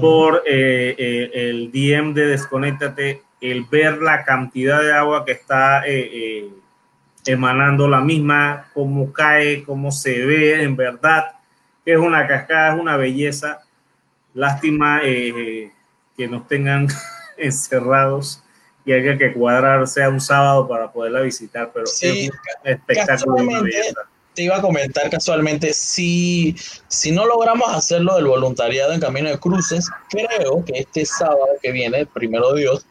por 0.00 0.44
el 0.46 1.72
DM 1.72 2.14
de 2.14 2.26
Desconéctate, 2.28 3.22
el 3.40 3.64
ver 3.64 3.98
la 3.98 4.22
cantidad 4.22 4.80
de 4.80 4.92
agua 4.92 5.24
que 5.24 5.32
está 5.32 5.82
emanando 7.26 7.88
la 7.88 8.00
misma, 8.00 8.68
cómo 8.74 9.12
cae, 9.12 9.64
cómo 9.64 9.92
se 9.92 10.24
ve, 10.24 10.62
en 10.62 10.76
verdad, 10.76 11.32
es 11.84 11.98
una 11.98 12.26
cascada, 12.26 12.74
es 12.74 12.80
una 12.80 12.96
belleza. 12.96 13.60
Lástima 14.34 15.00
eh, 15.04 15.72
que 16.16 16.28
nos 16.28 16.46
tengan 16.48 16.88
encerrados 17.36 18.42
y 18.84 18.92
haya 18.92 19.16
que 19.16 19.32
cuadrar, 19.32 19.86
sea 19.88 20.10
un 20.10 20.20
sábado 20.20 20.68
para 20.68 20.92
poderla 20.92 21.20
visitar, 21.20 21.70
pero 21.72 21.86
sí, 21.86 22.30
es 22.64 22.76
espectacular. 22.76 23.62
Te 24.34 24.42
iba 24.42 24.56
a 24.56 24.60
comentar 24.60 25.08
casualmente, 25.10 25.72
si, 25.72 26.56
si 26.88 27.12
no 27.12 27.24
logramos 27.24 27.72
hacerlo 27.72 28.16
del 28.16 28.26
voluntariado 28.26 28.92
en 28.92 29.00
Camino 29.00 29.28
de 29.28 29.38
Cruces, 29.38 29.88
creo 30.10 30.64
que 30.64 30.80
este 30.80 31.06
sábado 31.06 31.46
que 31.62 31.70
viene, 31.70 32.04
primero 32.04 32.52
Dios, 32.52 32.84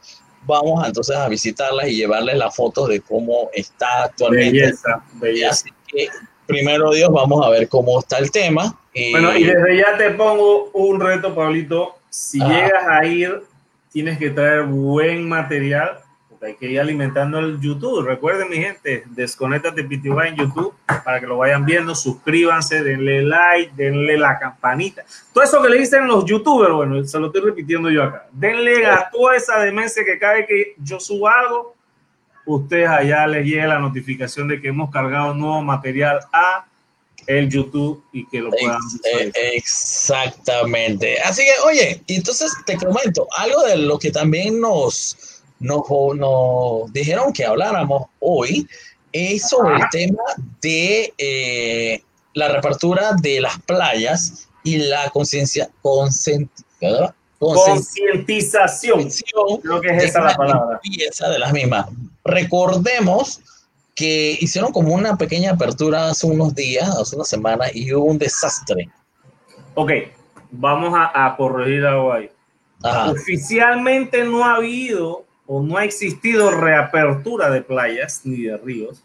vamos 0.45 0.85
entonces 0.85 1.15
a 1.15 1.27
visitarlas 1.27 1.87
y 1.87 1.95
llevarles 1.95 2.37
las 2.37 2.55
fotos 2.55 2.89
de 2.89 3.01
cómo 3.01 3.49
está 3.53 4.05
actualmente. 4.05 4.61
Belleza, 4.61 5.03
belleza. 5.13 5.49
Así 5.49 5.69
que 5.87 6.07
primero 6.45 6.91
Dios, 6.91 7.11
vamos 7.11 7.45
a 7.45 7.49
ver 7.49 7.67
cómo 7.67 7.99
está 7.99 8.17
el 8.17 8.31
tema. 8.31 8.77
Bueno, 9.11 9.35
y 9.35 9.43
desde 9.43 9.77
ya 9.77 9.97
te 9.97 10.11
pongo 10.11 10.69
un 10.73 10.99
reto, 10.99 11.33
Pablito. 11.33 11.95
Si 12.09 12.39
llegas 12.39 12.85
a 12.87 13.05
ir, 13.05 13.43
tienes 13.91 14.19
que 14.19 14.29
traer 14.29 14.63
buen 14.63 15.27
material 15.27 16.02
hay 16.43 16.55
que 16.55 16.67
ir 16.67 16.79
alimentando 16.79 17.39
el 17.39 17.59
YouTube. 17.59 18.05
Recuerden, 18.05 18.49
mi 18.49 18.57
gente, 18.57 19.03
desconéctate 19.07 19.83
PTY 19.83 20.27
en 20.27 20.35
YouTube 20.35 20.73
para 21.03 21.19
que 21.19 21.27
lo 21.27 21.37
vayan 21.37 21.65
viendo. 21.65 21.95
Suscríbanse, 21.95 22.83
denle 22.83 23.23
like, 23.23 23.71
denle 23.75 24.17
la 24.17 24.37
campanita. 24.37 25.03
Todo 25.33 25.43
eso 25.43 25.61
que 25.61 25.69
le 25.69 25.79
dicen 25.79 26.07
los 26.07 26.25
YouTubers, 26.25 26.73
bueno, 26.73 27.03
se 27.03 27.19
lo 27.19 27.27
estoy 27.27 27.41
repitiendo 27.41 27.89
yo 27.89 28.03
acá. 28.03 28.27
Denle 28.31 28.85
a 28.85 29.09
toda 29.09 29.35
esa 29.35 29.59
demencia 29.59 30.03
que 30.03 30.19
cabe 30.19 30.45
que 30.45 30.75
yo 30.77 30.99
subo 30.99 31.27
algo. 31.27 31.75
Ustedes 32.45 32.89
allá 32.89 33.25
les 33.27 33.45
llegue 33.45 33.65
la 33.65 33.79
notificación 33.79 34.47
de 34.47 34.59
que 34.61 34.67
hemos 34.67 34.91
cargado 34.91 35.33
nuevo 35.33 35.61
material 35.61 36.19
a 36.33 36.65
el 37.25 37.49
YouTube 37.49 38.03
y 38.11 38.27
que 38.27 38.41
lo 38.41 38.49
puedan 38.49 38.79
eh, 39.05 39.31
Exactamente. 39.53 41.21
Así 41.21 41.43
que, 41.43 41.51
oye, 41.65 42.03
entonces 42.07 42.51
te 42.65 42.75
comento, 42.75 43.27
algo 43.37 43.63
de 43.63 43.77
lo 43.77 43.97
que 43.97 44.11
también 44.11 44.59
nos 44.59 45.32
nos, 45.63 46.93
dijeron 46.93 47.33
que 47.33 47.45
habláramos 47.45 48.03
hoy 48.19 48.67
es 49.11 49.49
sobre 49.49 49.75
el 49.75 49.83
tema 49.91 50.23
de 50.61 51.13
eh, 51.17 52.01
la 52.33 52.49
reapertura 52.49 53.13
de 53.21 53.41
las 53.41 53.59
playas 53.61 54.47
y 54.63 54.77
la 54.77 55.09
conciencia 55.09 55.69
concientización. 55.81 57.13
Creo 59.61 59.81
que 59.81 59.89
es 59.89 60.03
esa 60.05 60.21
la 60.21 60.35
palabra. 60.35 60.79
de 60.83 61.39
las 61.39 61.53
mismas. 61.53 61.87
Recordemos 62.23 63.41
que 63.95 64.37
hicieron 64.39 64.71
como 64.71 64.93
una 64.93 65.17
pequeña 65.17 65.51
apertura 65.51 66.09
hace 66.09 66.25
unos 66.25 66.55
días, 66.55 66.89
hace 66.89 67.15
una 67.15 67.25
semana, 67.25 67.65
y 67.73 67.93
hubo 67.93 68.05
un 68.05 68.17
desastre. 68.17 68.89
Ok, 69.75 69.91
vamos 70.51 70.93
a, 70.95 71.35
corregir 71.37 71.85
algo 71.85 72.13
ahí. 72.13 72.29
Oficialmente 73.09 74.23
no 74.23 74.43
ha 74.43 74.55
habido 74.55 75.22
o 75.45 75.61
no 75.61 75.77
ha 75.77 75.85
existido 75.85 76.51
reapertura 76.51 77.49
de 77.49 77.61
playas 77.61 78.21
ni 78.23 78.43
de 78.43 78.57
ríos, 78.57 79.03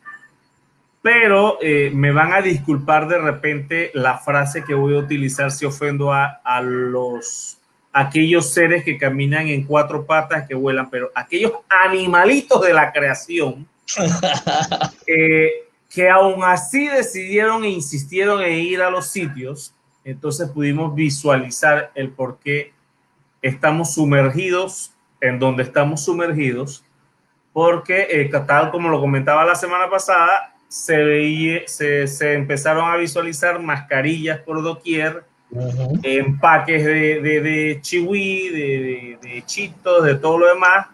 pero 1.03 1.59
eh, 1.61 1.91
me 1.95 2.13
van 2.13 2.33
a 2.33 2.43
disculpar 2.43 3.09
de 3.09 3.19
repente 3.19 3.91
la 3.95 4.19
frase 4.19 4.65
que 4.65 4.75
voy 4.75 4.97
a 4.97 5.01
utilizar 5.01 5.51
si 5.51 5.65
ofendo 5.65 6.13
a, 6.13 6.41
a 6.45 6.61
los 6.61 7.59
aquellos 7.93 8.53
seres 8.53 8.85
que 8.85 8.99
caminan 8.99 9.49
en 9.49 9.65
cuatro 9.65 10.07
patas 10.07 10.47
que 10.47 10.55
vuelan, 10.55 10.91
pero 10.91 11.11
aquellos 11.15 11.53
animalitos 11.69 12.63
de 12.63 12.73
la 12.73 12.93
creación 12.93 13.67
eh, 15.07 15.51
que 15.91 16.09
aún 16.09 16.45
así 16.45 16.87
decidieron 16.87 17.65
e 17.65 17.71
insistieron 17.71 18.43
en 18.43 18.53
ir 18.53 18.83
a 18.83 18.91
los 18.91 19.09
sitios, 19.09 19.75
entonces 20.05 20.49
pudimos 20.51 20.95
visualizar 20.95 21.91
el 21.95 22.11
por 22.11 22.39
qué 22.39 22.73
estamos 23.43 23.95
sumergidos 23.95 24.93
en 25.21 25.39
donde 25.39 25.63
estamos 25.63 26.05
sumergidos, 26.05 26.85
porque 27.53 28.07
eh, 28.11 28.31
tal 28.47 28.71
como 28.71 28.89
lo 28.89 29.01
comentaba 29.01 29.45
la 29.45 29.55
semana 29.55 29.91
pasada, 29.91 30.55
se, 30.69 30.97
veía, 30.97 31.63
se, 31.67 32.07
se 32.07 32.35
empezaron 32.35 32.91
a 32.91 32.97
visualizar 32.97 33.59
mascarillas 33.59 34.41
por 34.41 34.63
doquier, 34.63 35.25
empaques 36.03 36.85
de, 36.85 37.21
de, 37.21 37.41
de 37.41 37.79
chihui, 37.81 38.51
de, 38.51 39.19
de, 39.23 39.43
chitos, 39.47 40.05
de 40.05 40.15
todo 40.15 40.39
lo 40.39 40.47
demás. 40.49 40.87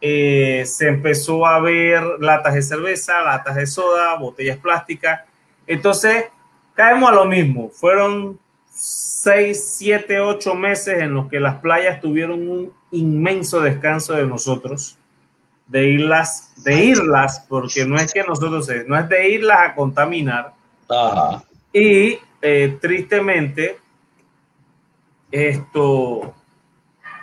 Eh, 0.00 0.64
se 0.66 0.88
empezó 0.88 1.46
a 1.46 1.60
ver 1.60 2.02
latas 2.20 2.54
de 2.54 2.62
cerveza, 2.62 3.20
latas 3.22 3.56
de 3.56 3.66
soda, 3.66 4.16
botellas 4.16 4.58
plásticas. 4.58 5.22
Entonces, 5.66 6.26
caemos 6.74 7.10
a 7.10 7.14
lo 7.14 7.24
mismo. 7.24 7.70
Fueron 7.70 8.38
seis, 8.70 9.76
siete, 9.76 10.20
ocho 10.20 10.54
meses 10.54 11.00
en 11.00 11.14
los 11.14 11.28
que 11.28 11.40
las 11.40 11.56
playas 11.56 12.00
tuvieron 12.00 12.48
un 12.48 12.72
inmenso 12.94 13.60
descanso 13.60 14.14
de 14.14 14.26
nosotros, 14.26 14.96
de 15.66 15.88
irlas, 15.88 16.52
de 16.64 16.84
irlas, 16.84 17.44
porque 17.48 17.84
no 17.84 17.96
es 17.96 18.12
que 18.12 18.22
nosotros, 18.22 18.68
no 18.86 18.98
es 18.98 19.08
de 19.08 19.28
irlas 19.30 19.58
a 19.62 19.74
contaminar. 19.74 20.52
Y 21.72 22.18
eh, 22.42 22.78
tristemente, 22.80 23.78
esto 25.30 26.34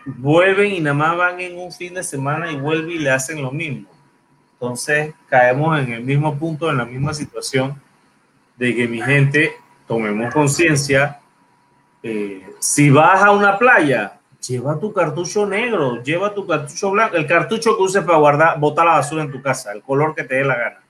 vuelven 0.05 0.71
y 0.71 0.79
nada 0.79 0.95
más 0.95 1.17
van 1.17 1.39
en 1.39 1.57
un 1.57 1.71
fin 1.71 1.93
de 1.93 2.03
semana 2.03 2.51
y 2.51 2.57
vuelven 2.57 2.91
y 2.91 2.99
le 2.99 3.11
hacen 3.11 3.41
lo 3.41 3.51
mismo. 3.51 3.87
Entonces 4.53 5.13
caemos 5.27 5.79
en 5.79 5.93
el 5.93 6.03
mismo 6.03 6.37
punto, 6.37 6.69
en 6.69 6.77
la 6.77 6.85
misma 6.85 7.13
situación 7.13 7.81
de 8.57 8.75
que 8.75 8.87
mi 8.87 9.01
gente 9.01 9.53
tomemos 9.87 10.33
conciencia. 10.33 11.19
Eh, 12.03 12.47
si 12.59 12.89
vas 12.89 13.23
a 13.23 13.31
una 13.31 13.57
playa, 13.57 14.19
lleva 14.47 14.79
tu 14.79 14.91
cartucho 14.91 15.45
negro, 15.45 16.01
lleva 16.01 16.33
tu 16.33 16.45
cartucho 16.45 16.91
blanco, 16.91 17.15
el 17.15 17.27
cartucho 17.27 17.75
que 17.77 17.83
uses 17.83 18.03
para 18.03 18.17
guardar, 18.17 18.59
botar 18.59 18.85
la 18.85 18.93
basura 18.93 19.23
en 19.23 19.31
tu 19.31 19.41
casa, 19.41 19.71
el 19.71 19.81
color 19.81 20.15
que 20.15 20.23
te 20.23 20.35
dé 20.35 20.43
la 20.43 20.57
gana. 20.57 20.81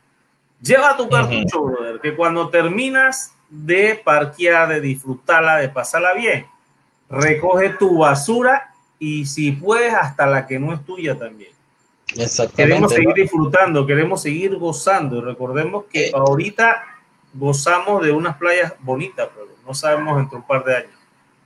Lleva 0.61 0.95
tu 0.95 1.09
cartucho, 1.09 1.63
brother, 1.63 1.99
que 1.99 2.15
cuando 2.15 2.49
terminas 2.49 3.33
de 3.49 3.99
parquear, 4.03 4.69
de 4.69 4.81
disfrutarla, 4.81 5.57
de 5.57 5.69
pasarla 5.69 6.13
bien, 6.13 6.45
recoge 7.09 7.71
tu 7.71 7.99
basura 7.99 8.73
y 8.99 9.25
si 9.25 9.51
puedes, 9.51 9.93
hasta 9.93 10.27
la 10.27 10.45
que 10.45 10.59
no 10.59 10.73
es 10.73 10.85
tuya 10.85 11.17
también. 11.17 11.51
Queremos 12.55 12.93
seguir 12.93 13.13
disfrutando, 13.13 13.85
queremos 13.85 14.21
seguir 14.21 14.55
gozando. 14.57 15.17
Y 15.17 15.21
recordemos 15.21 15.85
que 15.85 16.11
ahorita 16.13 16.83
gozamos 17.33 18.03
de 18.03 18.11
unas 18.11 18.37
playas 18.37 18.73
bonitas, 18.79 19.29
pero 19.33 19.47
no 19.65 19.73
sabemos 19.73 20.19
entre 20.19 20.37
un 20.37 20.43
par 20.43 20.63
de 20.63 20.75
años. 20.75 21.00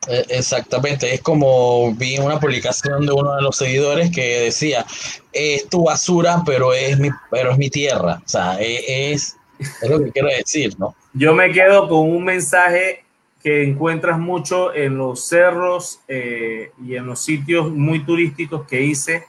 Eh, 0.08 0.26
exactamente, 0.30 1.14
es 1.14 1.22
como 1.22 1.94
vi 1.94 2.18
una 2.18 2.40
publicación 2.40 3.06
de 3.06 3.12
uno 3.12 3.36
de 3.36 3.42
los 3.42 3.58
seguidores 3.58 4.12
que 4.12 4.42
decía, 4.42 4.86
es 5.32 5.68
tu 5.70 5.86
basura, 5.86 6.44
pero 6.46 6.74
es 6.74 7.00
mi, 7.00 7.10
pero 7.32 7.52
es 7.52 7.58
mi 7.58 7.70
tierra. 7.70 8.22
O 8.24 8.28
sea, 8.30 8.58
e, 8.60 9.14
es, 9.14 9.36
es, 9.60 9.90
lo 9.90 10.04
que 10.04 10.12
quiero 10.12 10.30
decir, 10.30 10.76
¿no? 10.78 10.96
Yo 11.14 11.34
me 11.34 11.52
quedo 11.52 11.88
con 11.88 12.10
un 12.10 12.24
mensaje 12.24 13.04
que 13.42 13.64
encuentras 13.64 14.18
mucho 14.20 14.74
en 14.74 14.98
los 14.98 15.28
cerros 15.28 16.00
eh, 16.08 16.72
y 16.84 16.96
en 16.96 17.06
los 17.06 17.20
sitios 17.20 17.72
muy 17.72 18.04
turísticos 18.04 18.68
que 18.68 18.78
dice, 18.78 19.26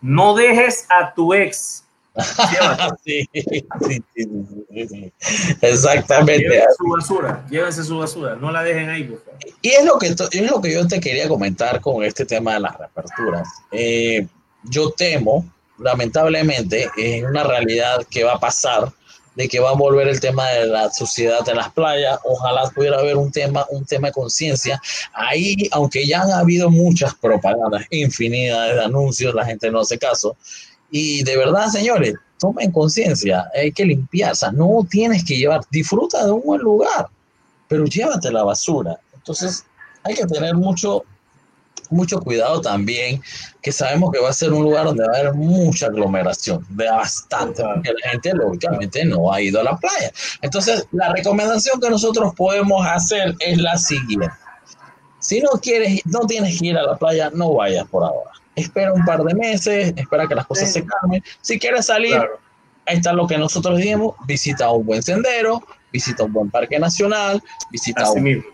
no 0.00 0.34
dejes 0.34 0.86
a 0.90 1.14
tu 1.14 1.32
ex 1.32 1.81
sí, 3.04 3.26
sí, 3.32 4.02
sí, 4.88 5.12
Exactamente. 5.62 6.42
Llévense 6.42 6.74
su 6.76 6.90
basura, 6.90 7.46
llévense 7.50 7.84
su 7.84 7.98
basura, 7.98 8.36
no 8.36 8.50
la 8.50 8.62
dejen 8.62 8.90
ahí, 8.90 9.16
Y 9.62 9.70
es 9.70 9.84
lo 9.84 9.98
que, 9.98 10.08
es 10.08 10.50
lo 10.50 10.60
que 10.60 10.72
yo 10.72 10.86
te 10.86 11.00
quería 11.00 11.28
comentar 11.28 11.80
con 11.80 12.04
este 12.04 12.26
tema 12.26 12.54
de 12.54 12.60
las 12.60 12.76
reaperturas. 12.76 13.48
Eh, 13.70 14.26
yo 14.64 14.90
temo, 14.90 15.46
lamentablemente, 15.78 16.90
es 16.96 17.24
una 17.24 17.44
realidad 17.44 18.06
que 18.10 18.24
va 18.24 18.34
a 18.34 18.40
pasar 18.40 18.92
de 19.34 19.48
que 19.48 19.60
va 19.60 19.70
a 19.70 19.74
volver 19.74 20.08
el 20.08 20.20
tema 20.20 20.48
de 20.50 20.66
la 20.66 20.90
suciedad 20.90 21.48
en 21.48 21.56
las 21.56 21.72
playas. 21.72 22.18
Ojalá 22.24 22.68
pudiera 22.70 22.98
haber 22.98 23.16
un 23.16 23.32
tema, 23.32 23.64
un 23.70 23.84
tema 23.84 24.08
de 24.08 24.12
conciencia. 24.12 24.80
Ahí, 25.14 25.68
aunque 25.72 26.06
ya 26.06 26.22
han 26.22 26.32
habido 26.32 26.70
muchas 26.70 27.14
propagandas, 27.14 27.86
infinidades 27.90 28.76
de 28.76 28.84
anuncios, 28.84 29.34
la 29.34 29.46
gente 29.46 29.70
no 29.70 29.80
hace 29.80 29.98
caso. 29.98 30.36
Y 30.94 31.24
de 31.24 31.38
verdad, 31.38 31.68
señores, 31.68 32.14
tomen 32.38 32.70
conciencia, 32.70 33.50
hay 33.54 33.72
que 33.72 33.86
limpiar, 33.86 34.32
o 34.32 34.34
sea, 34.34 34.52
no 34.52 34.86
tienes 34.90 35.24
que 35.24 35.38
llevar, 35.38 35.62
disfruta 35.70 36.26
de 36.26 36.32
un 36.32 36.42
buen 36.42 36.60
lugar, 36.60 37.08
pero 37.66 37.86
llévate 37.86 38.30
la 38.30 38.42
basura. 38.42 39.00
Entonces, 39.14 39.64
hay 40.02 40.14
que 40.14 40.26
tener 40.26 40.54
mucho, 40.54 41.02
mucho 41.88 42.20
cuidado 42.20 42.60
también, 42.60 43.22
que 43.62 43.72
sabemos 43.72 44.12
que 44.12 44.20
va 44.20 44.28
a 44.28 44.34
ser 44.34 44.52
un 44.52 44.64
lugar 44.64 44.84
donde 44.84 45.06
va 45.06 45.14
a 45.14 45.20
haber 45.20 45.32
mucha 45.32 45.86
aglomeración, 45.86 46.66
de 46.68 46.90
bastante, 46.90 47.62
porque 47.62 47.94
la 48.02 48.10
gente 48.10 48.34
lógicamente 48.34 49.02
no 49.06 49.32
ha 49.32 49.40
ido 49.40 49.60
a 49.60 49.64
la 49.64 49.76
playa. 49.78 50.12
Entonces, 50.42 50.86
la 50.92 51.10
recomendación 51.10 51.80
que 51.80 51.88
nosotros 51.88 52.34
podemos 52.34 52.84
hacer 52.86 53.34
es 53.38 53.56
la 53.56 53.78
siguiente. 53.78 54.28
Si 55.20 55.40
no 55.40 55.52
quieres, 55.52 56.02
no 56.04 56.26
tienes 56.26 56.60
que 56.60 56.66
ir 56.66 56.76
a 56.76 56.82
la 56.82 56.98
playa, 56.98 57.30
no 57.32 57.54
vayas 57.54 57.88
por 57.88 58.04
ahora 58.04 58.41
espera 58.54 58.92
un 58.92 59.04
par 59.04 59.22
de 59.22 59.34
meses, 59.34 59.92
espera 59.96 60.26
que 60.26 60.34
las 60.34 60.46
cosas 60.46 60.72
se 60.72 60.84
calmen. 60.84 61.22
Si 61.40 61.58
quieres 61.58 61.86
salir, 61.86 62.16
ahí 62.86 62.96
está 62.96 63.12
lo 63.12 63.26
que 63.26 63.38
nosotros 63.38 63.78
dijimos, 63.78 64.14
visita 64.26 64.70
un 64.70 64.86
buen 64.86 65.02
sendero, 65.02 65.62
visita 65.92 66.24
un 66.24 66.32
buen 66.32 66.50
parque 66.50 66.78
nacional, 66.78 67.42
visita 67.70 68.10
un... 68.10 68.44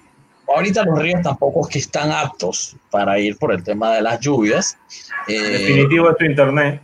Ahorita 0.48 0.82
los 0.84 0.98
ríos 0.98 1.20
tampoco 1.22 1.66
es 1.66 1.72
que 1.72 1.78
están 1.78 2.10
aptos 2.10 2.74
para 2.90 3.18
ir 3.18 3.36
por 3.36 3.52
el 3.52 3.62
tema 3.62 3.94
de 3.94 4.00
las 4.00 4.18
lluvias. 4.20 4.78
Eh, 5.26 5.38
Definitivo 5.38 6.10
es 6.10 6.16
tu 6.16 6.24
internet. 6.24 6.82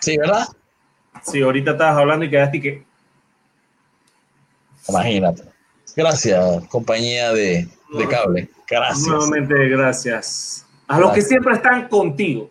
Sí, 0.00 0.16
¿verdad? 0.16 0.46
Sí, 1.24 1.42
ahorita 1.42 1.72
estabas 1.72 1.96
hablando 1.96 2.24
y 2.24 2.30
quedaste 2.30 2.60
que... 2.60 2.84
Imagínate. 4.88 5.42
Gracias, 5.96 6.64
compañía 6.68 7.32
de, 7.32 7.68
de 7.92 8.08
cable. 8.08 8.48
Gracias. 8.68 9.08
Nuevamente, 9.08 9.68
gracias. 9.70 10.64
A 10.88 10.98
los 10.98 11.12
que 11.12 11.22
siempre 11.22 11.54
están 11.54 11.88
contigo. 11.88 12.50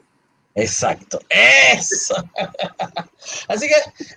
Exacto, 0.56 1.20
eso. 1.30 2.16
Así 3.48 3.68
que 3.68 3.76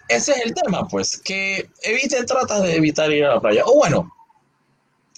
ese 0.08 0.32
es 0.32 0.46
el 0.46 0.54
tema, 0.54 0.88
pues, 0.88 1.18
que 1.18 1.68
eviten, 1.82 2.24
tratas 2.24 2.62
de 2.62 2.76
evitar 2.76 3.10
ir 3.12 3.24
a 3.26 3.34
la 3.34 3.40
playa. 3.40 3.62
O 3.66 3.74
bueno, 3.74 4.10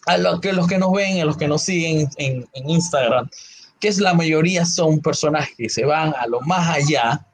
a 0.07 0.19
los 0.19 0.41
que, 0.41 0.53
los 0.53 0.67
que 0.67 0.79
nos 0.79 0.93
ven, 0.93 1.21
a 1.21 1.25
los 1.25 1.37
que 1.37 1.47
nos 1.47 1.63
siguen 1.63 2.09
en, 2.17 2.49
en 2.53 2.71
Instagram, 2.71 3.31
que 3.79 3.89
es 3.89 3.99
la 3.99 4.15
mayoría 4.15 4.65
son 4.65 5.01
personajes 5.01 5.55
que 5.57 5.69
se 5.69 5.85
van 5.85 6.15
a 6.19 6.27
lo 6.27 6.41
más 6.41 6.69
allá. 6.69 7.27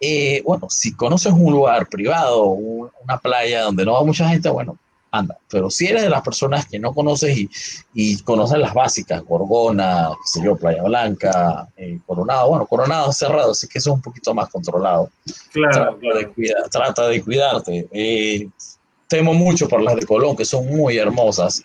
Eh, 0.00 0.42
bueno, 0.44 0.68
si 0.70 0.94
conoces 0.94 1.32
un 1.32 1.52
lugar 1.52 1.88
privado, 1.88 2.46
una 2.46 3.18
playa 3.18 3.62
donde 3.62 3.84
no 3.84 3.92
va 3.94 4.04
mucha 4.04 4.28
gente, 4.28 4.48
bueno, 4.48 4.78
anda. 5.10 5.36
Pero 5.50 5.70
si 5.70 5.86
eres 5.86 6.02
de 6.02 6.10
las 6.10 6.22
personas 6.22 6.66
que 6.66 6.78
no 6.78 6.92
conoces 6.92 7.36
y, 7.36 7.50
y 7.94 8.20
conoces 8.22 8.58
las 8.58 8.74
básicas, 8.74 9.22
Gorgona, 9.24 10.10
qué 10.12 10.28
sé 10.28 10.44
yo, 10.44 10.56
Playa 10.56 10.82
Blanca, 10.82 11.68
eh, 11.76 11.98
Coronado, 12.06 12.48
bueno, 12.48 12.66
Coronado 12.66 13.12
cerrado, 13.12 13.52
así 13.52 13.68
que 13.68 13.78
eso 13.78 13.90
es 13.90 13.96
un 13.96 14.02
poquito 14.02 14.34
más 14.34 14.48
controlado. 14.48 15.10
Claro. 15.52 15.98
Trata, 16.70 17.08
De, 17.08 17.22
cuidarte. 17.22 17.88
Eh, 17.92 18.48
temo 19.06 19.34
mucho 19.34 19.68
por 19.68 19.82
las 19.82 19.96
de 19.96 20.06
Colón, 20.06 20.36
que 20.36 20.44
son 20.44 20.66
muy 20.66 20.98
hermosas, 20.98 21.64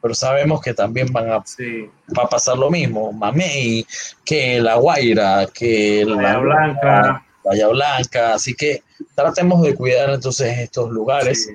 pero 0.00 0.14
sabemos 0.14 0.60
que 0.60 0.74
también 0.74 1.12
van 1.12 1.30
a, 1.30 1.38
va 1.38 2.22
a 2.24 2.28
pasar 2.28 2.56
lo 2.56 2.70
mismo. 2.70 3.12
Mamey, 3.12 3.86
que 4.24 4.60
La 4.60 4.76
Guaira, 4.76 5.46
que 5.52 6.02
Playa 6.04 6.32
la 6.32 6.38
Blanca. 6.38 7.26
Playa 7.42 7.68
Blanca, 7.68 8.34
así 8.34 8.54
que 8.54 8.82
tratemos 9.14 9.62
de 9.62 9.74
cuidar 9.74 10.10
entonces 10.10 10.58
estos 10.58 10.90
lugares. 10.90 11.48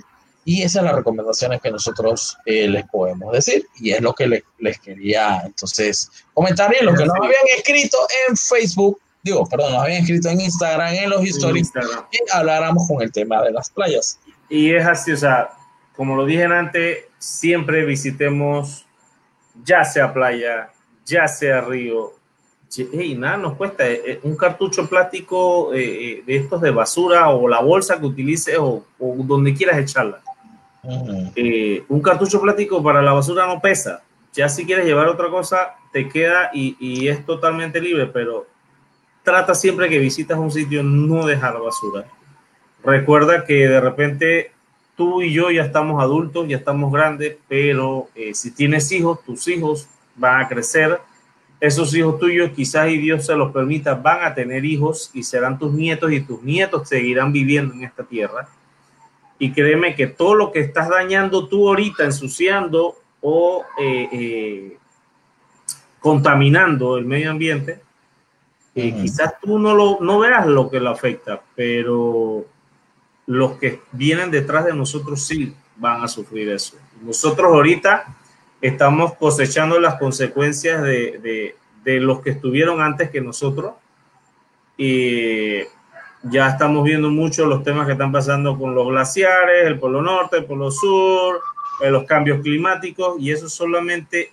Y 0.46 0.62
esas 0.62 0.74
son 0.74 0.86
las 0.86 0.96
recomendaciones 0.96 1.62
que 1.62 1.72
nosotros 1.72 2.38
eh, 2.46 2.68
les 2.68 2.86
podemos 2.88 3.32
decir. 3.32 3.66
Y 3.80 3.92
es 3.92 4.02
lo 4.02 4.14
que 4.14 4.44
les 4.60 4.80
quería 4.80 5.42
entonces 5.46 6.12
comentar. 6.34 6.74
Y 6.80 6.84
lo 6.84 6.94
que 6.94 7.06
nos 7.06 7.16
habían 7.16 7.48
escrito 7.56 7.98
en 8.28 8.36
Facebook, 8.36 9.00
digo, 9.22 9.46
perdón, 9.48 9.74
nos 9.74 9.84
habían 9.84 10.02
escrito 10.02 10.30
en 10.30 10.42
Instagram, 10.42 10.94
en 10.94 11.10
los 11.10 11.24
stories, 11.24 11.72
y 12.12 12.18
habláramos 12.32 12.88
con 12.88 13.02
el 13.02 13.12
tema 13.12 13.42
de 13.42 13.52
las 13.52 13.70
playas. 13.70 14.20
Y 14.50 14.74
es 14.74 14.86
así, 14.86 15.14
o 15.14 15.18
sea, 15.18 15.50
como 15.96 16.16
lo 16.16 16.26
dije 16.26 16.44
antes, 16.44 17.06
siempre 17.20 17.86
visitemos 17.86 18.86
ya 19.64 19.86
sea 19.86 20.14
playa, 20.14 20.72
ya 21.06 21.28
sea 21.28 21.62
río. 21.62 22.14
Y 22.92 23.14
nada 23.14 23.38
nos 23.38 23.56
cuesta 23.56 23.88
eh, 23.88 24.02
eh, 24.06 24.20
un 24.24 24.36
cartucho 24.36 24.90
plástico 24.90 25.70
de 25.72 26.24
estos 26.26 26.60
de 26.60 26.72
basura 26.72 27.30
o 27.30 27.48
la 27.48 27.62
bolsa 27.62 28.00
que 28.00 28.08
utilices 28.08 28.58
o, 28.58 28.84
o 29.00 29.16
donde 29.20 29.54
quieras 29.54 29.78
echarla 29.78 30.24
eh, 30.84 31.86
un 31.88 32.02
cartucho 32.02 32.42
plástico 32.42 32.84
para 32.84 33.02
la 33.02 33.14
basura 33.14 33.48
no 33.48 33.62
pesa. 33.62 34.04
Ya 34.34 34.50
si 34.50 34.66
quieres 34.66 34.86
llevar 34.86 35.08
otra 35.08 35.30
cosa, 35.30 35.76
te 35.92 36.10
queda 36.10 36.50
y, 36.54 37.08
es 37.08 37.26
totalmente 37.26 37.80
libre, 37.80 38.08
pero 38.08 38.48
trata 39.24 39.54
siempre 39.56 39.90
que 39.90 40.00
visitas 40.00 40.38
un 40.38 40.52
sitio 40.52 40.84
no 40.84 41.26
dejar 41.26 41.60
basura. 41.60 42.06
Recuerda 42.84 43.46
que 43.46 43.68
de 43.68 43.80
repente 43.80 44.52
tú 44.98 45.22
y 45.22 45.32
yo 45.32 45.52
ya 45.52 45.64
estamos 45.64 46.02
adultos, 46.02 46.48
ya 46.48 46.58
estamos 46.58 46.92
grandes, 46.92 47.38
pero 47.48 48.10
eh, 48.16 48.34
si 48.34 48.52
tienes 48.52 48.92
hijos, 48.92 49.24
tus 49.24 49.48
hijos 49.48 49.88
van 50.16 50.42
a 50.42 50.48
crecer. 50.48 51.00
Esos 51.60 51.96
hijos 51.96 52.20
tuyos, 52.20 52.52
quizás 52.54 52.90
y 52.90 52.98
Dios 52.98 53.26
se 53.26 53.36
los 53.36 53.54
permita, 53.54 53.94
van 53.94 54.26
a 54.26 54.34
tener 54.34 54.66
hijos 54.66 55.12
y 55.14 55.24
serán 55.24 55.58
tus 55.58 55.72
nietos 55.72 56.12
y 56.12 56.20
tus 56.20 56.42
nietos 56.42 56.90
seguirán 56.90 57.32
viviendo 57.32 57.74
en 57.74 57.84
esta 57.86 58.04
tierra 58.04 58.50
y 59.44 59.52
créeme 59.52 59.94
que 59.94 60.08
todo 60.08 60.36
lo 60.36 60.54
que 60.54 60.62
estás 60.62 60.88
dañando 60.88 61.50
tú 61.50 61.68
ahorita, 61.68 62.06
ensuciando 62.06 62.96
o 63.20 63.66
eh, 63.78 64.08
eh, 64.10 64.78
contaminando 66.00 66.96
el 66.96 67.04
medio 67.04 67.32
ambiente, 67.32 67.82
eh, 68.74 68.96
quizás 69.02 69.34
tú 69.42 69.60
no, 69.60 69.76
lo, 69.76 69.98
no 70.00 70.20
veas 70.20 70.48
lo 70.48 70.70
que 70.70 70.80
lo 70.80 70.92
afecta, 70.92 71.42
pero 71.58 72.46
los 73.26 73.58
que 73.58 73.82
vienen 73.92 74.32
detrás 74.32 74.64
de 74.64 74.74
nosotros 74.74 75.22
sí 75.22 75.54
van 75.76 76.02
a 76.02 76.08
sufrir 76.08 76.48
eso. 76.48 76.78
Nosotros 77.02 77.52
ahorita 77.52 78.16
estamos 78.62 79.16
cosechando 79.16 79.78
las 79.78 79.96
consecuencias 79.96 80.82
de, 80.84 81.20
de, 81.22 81.56
de 81.84 82.00
los 82.00 82.22
que 82.22 82.30
estuvieron 82.30 82.80
antes 82.80 83.10
que 83.10 83.20
nosotros. 83.20 83.74
Ya 86.24 86.50
estamos 86.50 86.84
viendo 86.84 87.10
mucho 87.10 87.46
los 87.46 87.64
temas 87.64 87.86
que 87.86 87.94
están 87.94 88.12
pasando 88.12 88.58
con 88.58 88.74
los 88.74 88.88
glaciares, 88.88 89.68
el 89.68 89.80
Polo 89.80 90.02
Norte, 90.02 90.38
el 90.38 90.46
Polo 90.46 90.72
Sur, 90.72 91.42
eh, 91.82 91.90
los 91.90 92.06
cambios 92.06 92.42
climáticos, 92.42 93.20
y 93.20 93.32
eso 93.32 93.48
es 93.48 93.54
solamente 93.54 94.32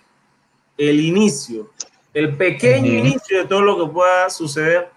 el 0.77 0.99
inicio, 0.99 1.69
el 2.13 2.35
pequeño 2.35 2.91
inicio 2.91 3.39
de 3.39 3.45
todo 3.45 3.61
lo 3.61 3.77
que 3.77 3.91
pueda 3.91 4.29
suceder 4.29 4.89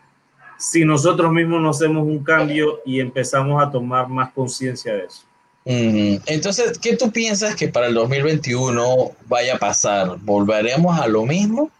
si 0.56 0.84
nosotros 0.84 1.32
mismos 1.32 1.60
no 1.60 1.70
hacemos 1.70 2.04
un 2.04 2.22
cambio 2.22 2.80
y 2.86 3.00
empezamos 3.00 3.62
a 3.62 3.70
tomar 3.70 4.08
más 4.08 4.32
conciencia 4.32 4.94
de 4.94 5.04
eso. 5.04 5.24
Entonces, 5.66 6.78
¿qué 6.78 6.96
tú 6.96 7.10
piensas 7.10 7.56
que 7.56 7.68
para 7.68 7.86
el 7.86 7.94
2021 7.94 9.12
vaya 9.26 9.56
a 9.56 9.58
pasar? 9.58 10.16
¿Volveremos 10.20 10.98
a 10.98 11.06
lo 11.06 11.24
mismo? 11.24 11.70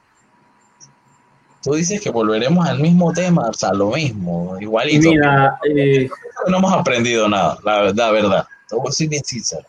Tú 1.64 1.74
dices 1.74 2.00
que 2.00 2.10
volveremos 2.10 2.68
al 2.68 2.78
mismo 2.78 3.10
tema, 3.12 3.48
o 3.48 3.54
sea, 3.54 3.72
lo 3.72 3.90
mismo, 3.90 4.56
igualito. 4.60 5.08
Mira, 5.08 5.58
eh, 5.66 6.10
no 6.46 6.58
hemos 6.58 6.72
aprendido 6.74 7.26
nada, 7.26 7.58
la 7.64 7.80
verdad, 7.80 8.12
verdad. 8.12 8.46
Te 8.68 8.76
voy 8.76 8.92
a 8.92 9.08
bien 9.08 9.24
sincero. 9.24 9.66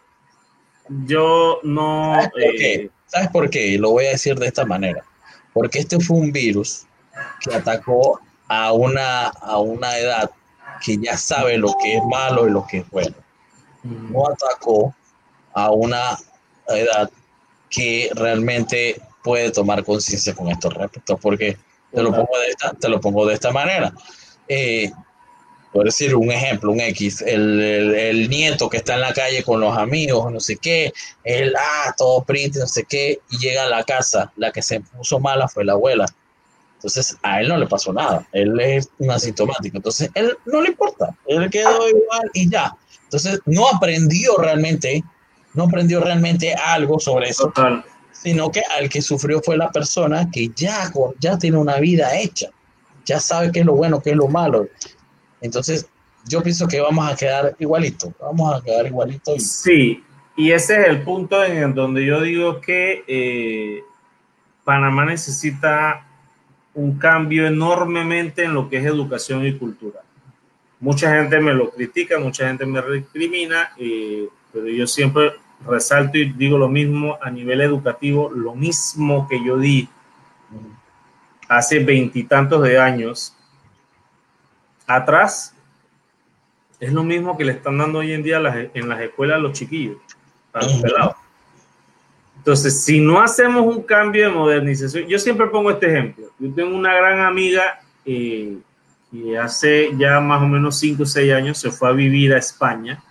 Yo 1.05 1.59
no. 1.63 2.15
¿Sabes 2.15 2.29
por, 2.31 2.51
qué? 2.57 2.73
Eh, 2.73 2.89
¿Sabes 3.07 3.29
por 3.29 3.49
qué? 3.49 3.77
Lo 3.77 3.91
voy 3.91 4.05
a 4.07 4.09
decir 4.09 4.37
de 4.37 4.47
esta 4.47 4.65
manera. 4.65 5.05
Porque 5.53 5.79
este 5.79 5.97
fue 6.01 6.17
un 6.17 6.33
virus 6.33 6.85
que 7.39 7.55
atacó 7.55 8.19
a 8.49 8.73
una, 8.73 9.27
a 9.27 9.57
una 9.59 9.97
edad 9.97 10.29
que 10.83 10.97
ya 10.97 11.15
sabe 11.15 11.57
lo 11.57 11.73
que 11.81 11.95
es 11.95 12.03
malo 12.03 12.45
y 12.45 12.51
lo 12.51 12.67
que 12.67 12.79
es 12.79 12.89
bueno. 12.89 13.15
No 13.83 14.27
atacó 14.27 14.93
a 15.53 15.71
una 15.71 16.17
edad 16.67 17.09
que 17.69 18.09
realmente 18.15 19.01
puede 19.23 19.49
tomar 19.51 19.83
conciencia 19.85 20.35
con 20.35 20.49
estos 20.49 20.73
respectos, 20.73 21.17
porque 21.21 21.57
te 21.91 22.01
lo 22.01 22.11
pongo 22.11 22.39
de 22.39 22.47
esta, 22.47 22.73
te 22.73 22.89
lo 22.89 22.99
pongo 22.99 23.25
de 23.25 23.33
esta 23.33 23.51
manera. 23.51 23.93
Eh, 24.47 24.91
por 25.75 25.83
decir 25.83 26.15
un 26.15 26.31
ejemplo, 26.31 26.71
un 26.71 26.79
X, 26.79 27.21
el, 27.21 28.29
nieto 28.29 28.69
que 28.69 28.77
está 28.77 28.93
en 28.93 29.01
la 29.01 29.13
calle 29.13 29.43
con 29.43 29.59
los 29.59 29.77
amigos, 29.77 30.31
no 30.31 30.39
sé 30.39 30.55
qué, 30.55 30.93
él, 31.25 31.53
ah, 31.59 31.93
todo 31.97 32.23
print, 32.23 32.55
no 32.55 32.65
sé 32.65 32.85
qué, 32.85 33.19
y 33.29 33.37
llega 33.39 33.63
a 33.63 33.69
la 33.69 33.83
casa, 33.83 34.31
la 34.37 34.53
que 34.53 34.61
se 34.61 34.79
puso 34.79 35.19
mala 35.19 35.49
fue 35.49 35.65
la 35.65 35.73
abuela. 35.73 36.05
Entonces, 36.75 37.17
a 37.23 37.41
él 37.41 37.49
no 37.49 37.57
le 37.57 37.67
pasó 37.67 37.91
nada, 37.91 38.25
él 38.31 38.57
es 38.57 38.87
un 38.99 39.11
asintomático, 39.11 39.75
entonces, 39.75 40.09
él 40.13 40.37
no 40.45 40.61
le 40.61 40.69
importa, 40.69 41.13
él 41.27 41.49
quedó 41.49 41.89
igual 41.89 42.31
y 42.33 42.49
ya. 42.49 42.73
Entonces, 43.03 43.41
no 43.45 43.67
aprendió 43.67 44.37
realmente, 44.37 45.03
no 45.55 45.65
aprendió 45.65 45.99
realmente 45.99 46.53
algo 46.53 47.01
sobre 47.01 47.27
eso, 47.27 47.51
sino 48.25 48.51
que 48.51 48.63
al 48.75 48.89
que 48.89 49.03
sufrió 49.03 49.39
fue 49.39 49.55
la 49.55 49.71
persona 49.71 50.27
que 50.31 50.49
ya, 50.55 50.91
ya 51.19 51.37
tiene 51.37 51.57
una 51.57 51.77
vida 51.77 52.17
hecha, 52.17 52.49
ya 53.05 53.19
sabe 53.19 53.51
qué 53.51 53.59
es 53.59 53.65
lo 53.67 53.75
bueno, 53.75 54.01
qué 54.01 54.09
es 54.09 54.15
lo 54.15 54.27
malo, 54.27 54.67
entonces, 55.41 55.87
yo 56.27 56.41
pienso 56.41 56.67
que 56.67 56.81
vamos 56.81 57.07
a 57.07 57.15
quedar 57.15 57.55
igualito, 57.59 58.11
vamos 58.19 58.55
a 58.55 58.63
quedar 58.63 58.87
igualito. 58.87 59.37
Sí, 59.37 60.03
y 60.35 60.51
ese 60.51 60.81
es 60.81 60.87
el 60.87 61.03
punto 61.03 61.43
en 61.43 61.75
donde 61.75 62.03
yo 62.03 62.19
digo 62.19 62.59
que 62.61 63.03
eh, 63.07 63.83
Panamá 64.63 65.05
necesita 65.05 66.03
un 66.73 66.97
cambio 66.97 67.45
enormemente 67.45 68.43
en 68.43 68.55
lo 68.55 68.67
que 68.67 68.77
es 68.77 68.85
educación 68.85 69.45
y 69.45 69.53
cultura. 69.53 70.01
Mucha 70.79 71.15
gente 71.15 71.39
me 71.39 71.53
lo 71.53 71.69
critica, 71.69 72.17
mucha 72.17 72.47
gente 72.47 72.65
me 72.65 72.81
recrimina, 72.81 73.69
eh, 73.77 74.27
pero 74.51 74.67
yo 74.67 74.87
siempre 74.87 75.31
resalto 75.65 76.17
y 76.17 76.31
digo 76.33 76.57
lo 76.57 76.67
mismo 76.67 77.17
a 77.21 77.29
nivel 77.29 77.61
educativo, 77.61 78.29
lo 78.29 78.55
mismo 78.55 79.27
que 79.27 79.43
yo 79.43 79.57
di 79.57 79.89
hace 81.47 81.79
veintitantos 81.79 82.61
de 82.63 82.79
años 82.79 83.35
atrás 84.87 85.55
es 86.79 86.91
lo 86.91 87.03
mismo 87.03 87.37
que 87.37 87.45
le 87.45 87.53
están 87.53 87.77
dando 87.77 87.99
hoy 87.99 88.11
en 88.11 88.23
día 88.23 88.37
en 88.73 88.89
las 88.89 89.01
escuelas 89.01 89.37
a 89.37 89.39
los 89.39 89.53
chiquillos, 89.53 89.97
a 90.53 90.63
los 90.63 90.73
pelados. 90.73 91.15
Entonces, 92.37 92.83
si 92.83 92.99
no 92.99 93.21
hacemos 93.21 93.65
un 93.65 93.81
cambio 93.81 94.27
de 94.27 94.35
modernización, 94.35 95.07
yo 95.07 95.17
siempre 95.17 95.47
pongo 95.47 95.71
este 95.71 95.87
ejemplo. 95.87 96.27
Yo 96.37 96.53
tengo 96.53 96.75
una 96.75 96.93
gran 96.93 97.21
amiga 97.21 97.81
eh, 98.05 98.57
que 99.11 99.37
hace 99.37 99.89
ya 99.97 100.19
más 100.19 100.43
o 100.43 100.45
menos 100.45 100.77
5 100.77 101.01
o 101.01 101.05
6 101.05 101.33
años 101.33 101.57
se 101.57 101.71
fue 101.71 101.89
a 101.89 101.93
vivir 101.93 102.33
a 102.33 102.37
España. 102.37 103.01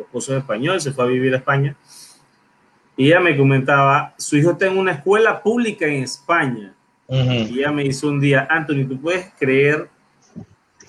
Su 0.00 0.06
esposo 0.06 0.32
es 0.32 0.38
español, 0.40 0.80
se 0.80 0.92
fue 0.92 1.04
a 1.04 1.08
vivir 1.08 1.34
a 1.34 1.36
España. 1.36 1.76
Y 2.96 3.08
ella 3.08 3.20
me 3.20 3.36
comentaba, 3.36 4.14
su 4.16 4.36
hijo 4.36 4.52
está 4.52 4.66
en 4.66 4.78
una 4.78 4.92
escuela 4.92 5.42
pública 5.42 5.86
en 5.86 6.02
España. 6.02 6.74
Y 7.08 7.58
ella 7.58 7.72
me 7.72 7.84
hizo 7.84 8.08
un 8.08 8.20
día, 8.20 8.46
Anthony, 8.48 8.86
¿tú 8.88 9.00
puedes 9.00 9.32
creer 9.38 9.88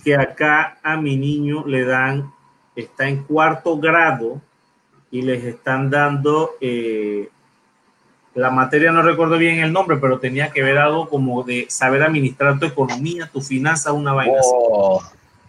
que 0.03 0.16
acá 0.16 0.78
a 0.84 0.97
mi 0.97 1.18
niño 1.18 1.66
le 1.66 1.84
dan, 1.84 2.32
está 2.76 3.07
en 3.07 3.24
cuarto 3.24 3.78
grado 3.78 4.41
y 5.09 5.24
les 5.24 5.43
están 5.43 5.89
dando 5.89 6.51
eh, 6.62 7.30
la 8.34 8.49
materia, 8.49 8.91
no 8.91 9.01
recuerdo 9.01 9.38
bien 9.38 9.59
el 9.59 9.74
nombre, 9.74 9.97
pero 9.97 10.20
tenía 10.20 10.51
que 10.51 10.64
ver 10.64 10.78
algo 10.78 11.09
como 11.09 11.43
de 11.43 11.66
saber 11.70 12.01
administrar 12.03 12.59
tu 12.59 12.66
economía, 12.66 13.30
tu 13.32 13.41
finanza, 13.41 13.91
una 13.91 14.14
vaina 14.14 14.39
oh. 14.43 15.01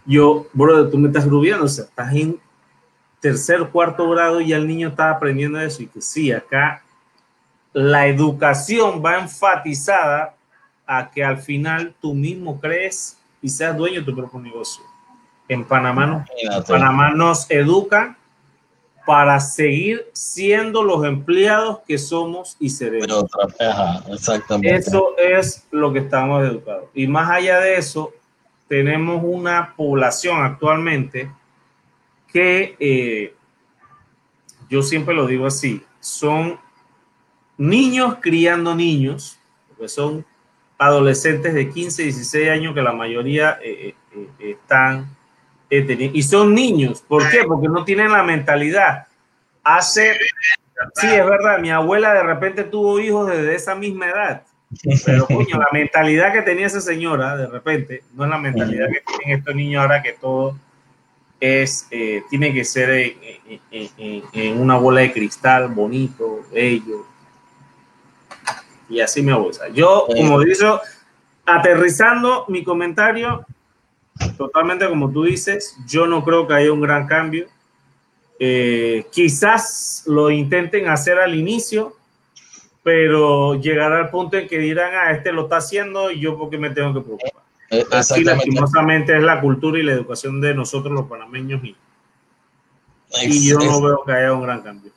Yo, 0.05 0.47
bro, 0.51 0.89
tú 0.89 0.97
me 0.97 1.07
estás 1.07 1.25
rubiando, 1.25 1.65
o 1.65 1.69
sea, 1.69 1.85
estás 1.85 2.13
en 2.13 2.37
tercer, 3.23 3.69
cuarto 3.69 4.09
grado 4.09 4.41
y 4.41 4.51
el 4.51 4.67
niño 4.67 4.89
está 4.89 5.09
aprendiendo 5.09 5.57
eso 5.61 5.81
y 5.81 5.87
que 5.87 6.01
sí, 6.01 6.29
acá 6.33 6.83
la 7.71 8.05
educación 8.05 9.01
va 9.03 9.17
enfatizada 9.17 10.35
a 10.85 11.09
que 11.09 11.23
al 11.23 11.37
final 11.37 11.95
tú 12.01 12.13
mismo 12.13 12.59
crees 12.59 13.17
y 13.41 13.47
seas 13.47 13.77
dueño 13.77 14.01
de 14.01 14.05
tu 14.05 14.13
propio 14.13 14.41
negocio. 14.41 14.83
En 15.47 15.63
Panamá, 15.63 16.25
Panamá 16.67 17.11
nos 17.11 17.49
educa 17.49 18.17
para 19.05 19.39
seguir 19.39 20.05
siendo 20.11 20.83
los 20.83 21.05
empleados 21.05 21.79
que 21.87 21.97
somos 21.97 22.57
y 22.59 22.69
seremos. 22.69 23.25
exactamente. 24.11 24.75
Eso 24.75 25.15
es 25.17 25.65
lo 25.71 25.93
que 25.93 25.99
estamos 25.99 26.43
educados. 26.43 26.89
Y 26.93 27.07
más 27.07 27.29
allá 27.31 27.61
de 27.61 27.77
eso, 27.77 28.11
tenemos 28.67 29.21
una 29.23 29.73
población 29.77 30.43
actualmente 30.43 31.31
que 32.33 32.75
eh, 32.79 33.35
yo 34.69 34.81
siempre 34.81 35.13
lo 35.13 35.27
digo 35.27 35.45
así, 35.45 35.83
son 35.99 36.59
niños 37.57 38.17
criando 38.19 38.75
niños, 38.75 39.39
porque 39.69 39.87
son 39.87 40.25
adolescentes 40.79 41.53
de 41.53 41.69
15, 41.69 42.03
16 42.03 42.49
años 42.49 42.73
que 42.73 42.81
la 42.81 42.91
mayoría 42.91 43.59
eh, 43.63 43.93
eh, 44.11 44.27
están 44.39 45.15
y 45.69 46.21
son 46.21 46.53
niños. 46.53 47.03
¿Por 47.07 47.27
qué? 47.31 47.43
Porque 47.47 47.67
no 47.67 47.83
tienen 47.83 48.11
la 48.11 48.21
mentalidad. 48.21 49.07
Hace, 49.63 50.13
sí, 50.93 51.07
es 51.07 51.25
verdad, 51.25 51.57
mi 51.59 51.71
abuela 51.71 52.13
de 52.13 52.21
repente 52.21 52.63
tuvo 52.63 52.99
hijos 52.99 53.27
desde 53.27 53.55
esa 53.55 53.73
misma 53.73 54.09
edad. 54.09 54.43
Pero 55.05 55.25
coño, 55.25 55.57
la 55.57 55.67
mentalidad 55.71 56.33
que 56.33 56.41
tenía 56.41 56.67
esa 56.67 56.81
señora 56.81 57.37
de 57.37 57.47
repente 57.47 58.03
no 58.13 58.23
es 58.23 58.29
la 58.29 58.37
mentalidad 58.37 58.87
que 58.87 59.01
tienen 59.01 59.39
estos 59.39 59.55
niños 59.55 59.81
ahora 59.81 60.01
que 60.01 60.13
todo 60.13 60.57
es, 61.43 61.89
tiene 62.29 62.53
que 62.53 62.63
ser 62.63 63.15
en, 63.71 64.61
una 64.61 64.77
bola 64.77 65.01
de 65.01 65.11
cristal 65.11 65.67
bonito, 65.67 66.41
bello, 66.53 67.05
y 68.89 69.01
así 69.01 69.21
me 69.21 69.33
gusta. 69.33 69.67
Yo, 69.69 70.05
como 70.07 70.39
dice, 70.39 70.65
aterrizando 71.45 72.45
mi 72.47 72.63
comentario, 72.63 73.45
totalmente 74.37 74.87
como 74.87 75.11
tú 75.11 75.23
dices, 75.23 75.77
yo 75.87 76.07
no 76.07 76.23
creo 76.23 76.47
que 76.47 76.53
haya 76.53 76.71
un 76.71 76.81
gran 76.81 77.07
cambio. 77.07 77.47
Eh, 78.39 79.05
quizás 79.11 80.03
lo 80.05 80.29
intenten 80.29 80.87
hacer 80.87 81.19
al 81.19 81.35
inicio, 81.35 81.95
pero 82.83 83.55
llegará 83.55 83.99
al 83.99 84.09
punto 84.09 84.37
en 84.37 84.47
que 84.47 84.59
dirán, 84.59 84.93
ah, 84.93 85.11
este 85.11 85.31
lo 85.31 85.43
está 85.43 85.57
haciendo 85.57 86.11
y 86.11 86.19
yo 86.19 86.37
porque 86.37 86.57
me 86.57 86.69
tengo 86.69 86.93
que 86.93 87.01
preocupar. 87.01 87.42
Eh, 87.73 87.85
así 87.91 88.23
lastimosamente 88.23 89.17
es 89.17 89.23
la 89.23 89.41
cultura 89.41 89.79
y 89.79 89.83
la 89.83 89.93
educación 89.93 90.39
de 90.39 90.53
nosotros 90.53 90.93
los 90.93 91.07
panameños 91.07 91.63
y, 91.63 91.75
y 93.23 93.49
yo 93.49 93.57
no 93.57 93.81
veo 93.81 94.03
que 94.05 94.11
haya 94.11 94.31
un 94.31 94.43
gran 94.43 94.61
cambio. 94.61 94.91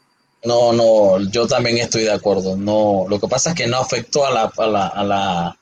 No, 0.44 0.72
no, 0.72 1.18
yo 1.30 1.46
también 1.46 1.78
estoy 1.78 2.02
de 2.02 2.12
acuerdo. 2.12 2.56
No, 2.56 3.06
lo 3.08 3.18
que 3.18 3.28
pasa 3.28 3.50
es 3.50 3.56
que 3.56 3.66
no 3.66 3.78
afectó 3.78 4.26
a 4.26 4.30
la, 4.30 4.52
a 4.56 4.66
la, 4.66 4.86
a 4.88 5.04
la, 5.04 5.58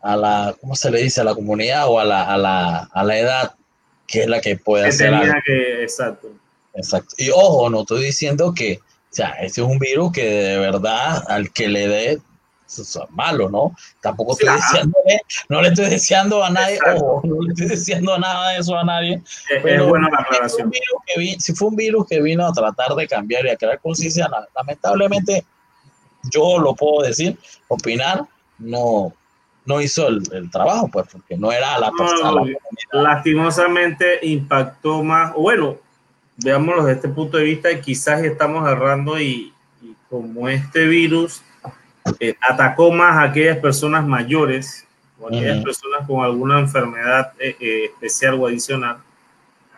a 0.00 0.16
la 0.16 0.56
¿cómo 0.60 0.74
se 0.74 0.90
le 0.90 1.02
dice? 1.02 1.20
A 1.20 1.24
la 1.24 1.34
comunidad 1.34 1.86
o 1.88 2.00
a 2.00 2.04
la, 2.04 2.22
a 2.22 2.38
la, 2.38 2.88
a 2.92 3.04
la 3.04 3.18
edad 3.18 3.54
que 4.06 4.20
es 4.20 4.28
la 4.28 4.40
que 4.40 4.56
puede 4.56 4.88
hacer 4.88 5.12
algo. 5.12 5.34
Que, 5.44 5.82
exacto. 5.82 6.28
Exacto. 6.74 7.14
Y 7.18 7.30
ojo, 7.30 7.68
no 7.70 7.80
estoy 7.80 8.04
diciendo 8.04 8.54
que, 8.54 8.80
o 8.82 9.14
sea, 9.14 9.30
este 9.40 9.60
es 9.60 9.66
un 9.66 9.78
virus 9.78 10.12
que 10.12 10.24
de 10.24 10.58
verdad 10.58 11.22
al 11.28 11.52
que 11.52 11.68
le 11.68 11.88
dé 11.88 12.18
es 12.66 12.98
malo, 13.10 13.48
¿no? 13.48 13.74
Tampoco 14.00 14.32
estoy 14.32 14.48
no 15.48 15.62
le 15.62 15.68
estoy 15.68 15.90
deseando 15.90 16.44
a 16.44 16.50
nadie, 16.50 16.78
no 17.22 17.40
le 17.40 17.52
estoy 17.52 17.68
deseando 17.68 18.18
nada 18.18 18.50
de 18.50 18.58
eso 18.58 18.76
a 18.76 18.84
nadie. 18.84 19.22
pero 19.62 19.88
bueno 19.88 20.08
la 20.10 20.18
aclaración. 20.18 20.72
Si 21.38 21.54
fue, 21.54 21.68
un 21.68 21.76
virus 21.76 22.06
que 22.06 22.20
vino 22.20 22.46
a 22.46 22.52
tratar 22.52 22.94
de 22.94 23.06
cambiar 23.06 23.46
y 23.46 23.50
a 23.50 23.56
crear 23.56 23.80
conciencia, 23.80 24.28
lamentablemente, 24.54 25.44
yo 26.30 26.58
lo 26.58 26.74
puedo 26.74 27.06
decir, 27.06 27.38
opinar, 27.68 28.24
no, 28.58 29.12
no 29.64 29.80
hizo 29.80 30.08
el, 30.08 30.50
trabajo, 30.50 30.88
pues, 30.88 31.06
porque 31.10 31.36
no 31.36 31.52
era 31.52 31.78
la 31.78 31.90
persona. 31.92 32.42
lastimosamente 32.92 34.18
impactó 34.22 35.02
más, 35.02 35.34
bueno, 35.34 35.76
veámoslo 36.38 36.84
desde 36.84 36.96
este 36.96 37.08
punto 37.08 37.36
de 37.36 37.44
vista, 37.44 37.70
y 37.70 37.80
quizás 37.80 38.22
estamos 38.22 38.62
agarrando 38.64 39.20
y, 39.20 39.52
y 39.82 39.94
como 40.08 40.48
este 40.48 40.86
virus 40.86 41.42
eh, 42.20 42.34
atacó 42.40 42.92
más 42.92 43.16
a 43.16 43.22
aquellas 43.24 43.58
personas 43.58 44.06
mayores 44.06 44.86
o 45.18 45.28
aquellas 45.28 45.62
personas 45.62 46.06
con 46.06 46.24
alguna 46.24 46.60
enfermedad 46.60 47.32
eh, 47.38 47.56
eh, 47.60 47.84
especial 47.86 48.34
o 48.34 48.46
adicional. 48.46 48.98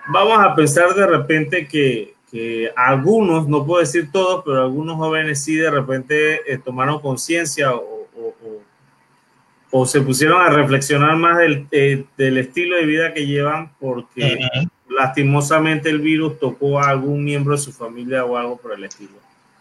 Vamos 0.08 0.38
a 0.40 0.54
pensar 0.54 0.94
de 0.94 1.06
repente 1.06 1.68
que, 1.68 2.14
que, 2.30 2.72
algunos, 2.76 3.46
no 3.48 3.64
puedo 3.64 3.80
decir 3.80 4.10
todos, 4.10 4.42
pero 4.44 4.62
algunos 4.62 4.96
jóvenes 4.96 5.42
sí 5.42 5.54
de 5.56 5.70
repente 5.70 6.40
tomaron 6.64 7.00
conciencia 7.00 7.74
o, 7.74 8.08
o, 9.70 9.86
se 9.86 10.00
pusieron 10.00 10.40
a 10.40 10.48
reflexionar 10.48 11.14
más 11.16 11.38
del, 11.38 11.68
del, 12.16 12.38
estilo 12.38 12.76
de 12.76 12.86
vida 12.86 13.12
que 13.12 13.26
llevan 13.26 13.70
porque 13.78 14.38
lastimosamente 14.88 15.90
el 15.90 16.00
virus 16.00 16.38
tocó 16.38 16.80
a 16.80 16.88
algún 16.88 17.22
miembro 17.22 17.54
de 17.54 17.58
su 17.58 17.70
familia 17.70 18.24
o 18.24 18.36
algo 18.36 18.56
por 18.56 18.72
el 18.72 18.84
estilo. 18.84 19.12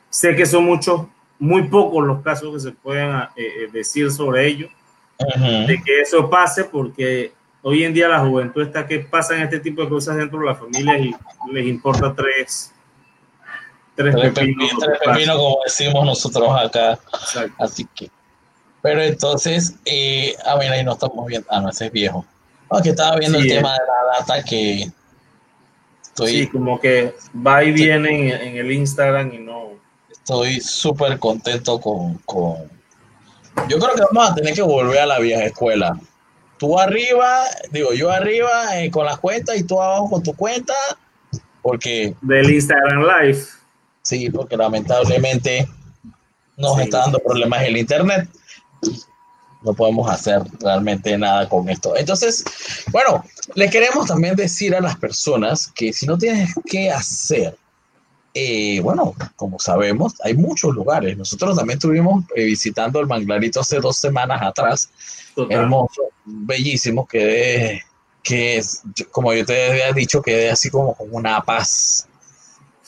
Sé 0.10 0.34
que 0.34 0.46
son 0.46 0.64
muchos 0.64 1.02
muy 1.40 1.68
pocos 1.68 2.06
los 2.06 2.22
casos 2.22 2.54
que 2.54 2.60
se 2.60 2.72
pueden 2.72 3.16
eh, 3.16 3.28
eh, 3.38 3.70
decir 3.72 4.12
sobre 4.12 4.48
ello, 4.48 4.70
de 5.20 5.82
que 5.84 6.02
eso 6.02 6.30
pase, 6.30 6.66
porque 6.66 7.32
hoy 7.64 7.84
en 7.84 7.94
día 7.94 8.08
la 8.08 8.20
juventud 8.20 8.62
está 8.62 8.86
que 8.86 9.00
pasan 9.00 9.42
este 9.42 9.60
tipo 9.60 9.82
de 9.82 9.90
cosas 9.90 10.16
dentro 10.16 10.40
de 10.40 10.46
la 10.46 10.56
familia 10.56 10.98
y 11.00 11.16
les 11.52 11.66
importa 11.66 12.14
tres, 12.14 12.74
Tres, 13.98 14.16
pepinos, 14.16 15.38
como 15.38 15.58
decimos 15.66 16.06
nosotros 16.06 16.48
acá. 16.56 17.00
Así 17.58 17.88
que. 17.96 18.12
Pero 18.84 19.02
entonces, 19.02 19.74
eh, 19.86 20.36
ah, 20.46 20.56
mira, 20.60 20.74
ahí 20.74 20.84
no 20.84 20.94
estamos 20.94 21.26
viendo. 21.26 21.48
Ah, 21.50 21.60
no, 21.60 21.70
ese 21.70 21.88
es 21.88 21.92
viejo. 21.92 22.24
Aunque 22.70 22.90
estaba 22.90 23.18
viendo 23.18 23.40
el 23.40 23.48
tema 23.48 23.74
de 23.74 23.80
la 23.80 24.20
data 24.20 24.44
que 24.44 24.92
estoy. 26.04 26.32
Sí, 26.32 26.48
como 26.48 26.80
que 26.80 27.16
va 27.36 27.64
y 27.64 27.72
viene 27.72 28.48
en, 28.48 28.58
el 28.58 28.72
Instagram 28.72 29.34
y 29.34 29.40
no. 29.40 29.72
Estoy 30.28 30.60
súper 30.60 31.20
contento 31.20 31.80
con, 31.80 32.20
Yo 33.70 33.80
creo 33.80 33.96
que 33.96 34.02
vamos 34.12 34.30
a 34.30 34.36
tener 34.36 34.54
que 34.54 34.62
volver 34.62 35.00
a 35.00 35.06
la 35.06 35.20
vieja 35.20 35.46
escuela. 35.46 35.98
Tú 36.58 36.78
arriba, 36.78 37.46
digo, 37.72 37.94
yo 37.94 38.12
arriba 38.12 38.78
eh, 38.78 38.92
con 38.92 39.06
las 39.06 39.20
cuentas 39.20 39.56
y 39.56 39.64
tú 39.64 39.82
abajo 39.82 40.10
con 40.10 40.24
tu 40.24 40.36
cuenta, 40.36 40.74
porque. 41.62 42.14
Del 42.24 42.50
Instagram 42.50 43.04
Live. 43.04 43.46
Sí, 44.02 44.30
porque 44.30 44.58
lamentablemente 44.58 45.66
nos 46.58 46.78
está 46.78 46.98
dando 46.98 47.20
problemas 47.20 47.64
el 47.64 47.78
internet. 47.78 48.28
No 49.64 49.74
podemos 49.74 50.12
hacer 50.12 50.42
realmente 50.60 51.18
nada 51.18 51.48
con 51.48 51.70
esto. 51.70 51.96
Entonces, 51.96 52.44
bueno, 52.92 53.24
le 53.56 53.70
queremos 53.70 54.08
también 54.08 54.36
decir 54.36 54.76
a 54.76 54.82
las 54.82 54.98
personas 54.98 55.72
que 55.74 55.94
si 55.94 56.06
no 56.06 56.18
tienes 56.18 56.54
que 56.66 56.92
hacer, 56.92 57.58
eh, 58.40 58.80
bueno, 58.82 59.16
como 59.36 59.58
sabemos, 59.58 60.14
hay 60.24 60.36
muchos 60.36 60.76
lugares. 60.76 61.18
Nosotros 61.18 61.58
también 61.58 61.78
estuvimos 61.78 62.24
eh, 62.36 62.44
visitando 62.44 63.00
el 63.00 63.08
Manglarito 63.08 63.62
hace 63.62 63.80
dos 63.80 63.98
semanas 63.98 64.40
atrás. 64.44 64.92
Hermoso, 65.50 66.04
bellísimo, 66.24 67.08
que, 67.08 67.82
que 68.22 68.58
es, 68.58 68.84
como 69.10 69.34
yo 69.34 69.44
te 69.44 69.72
había 69.72 69.92
dicho, 69.92 70.22
que 70.22 70.52
así 70.52 70.70
como, 70.70 70.94
como 70.94 71.18
una 71.18 71.42
paz 71.42 72.08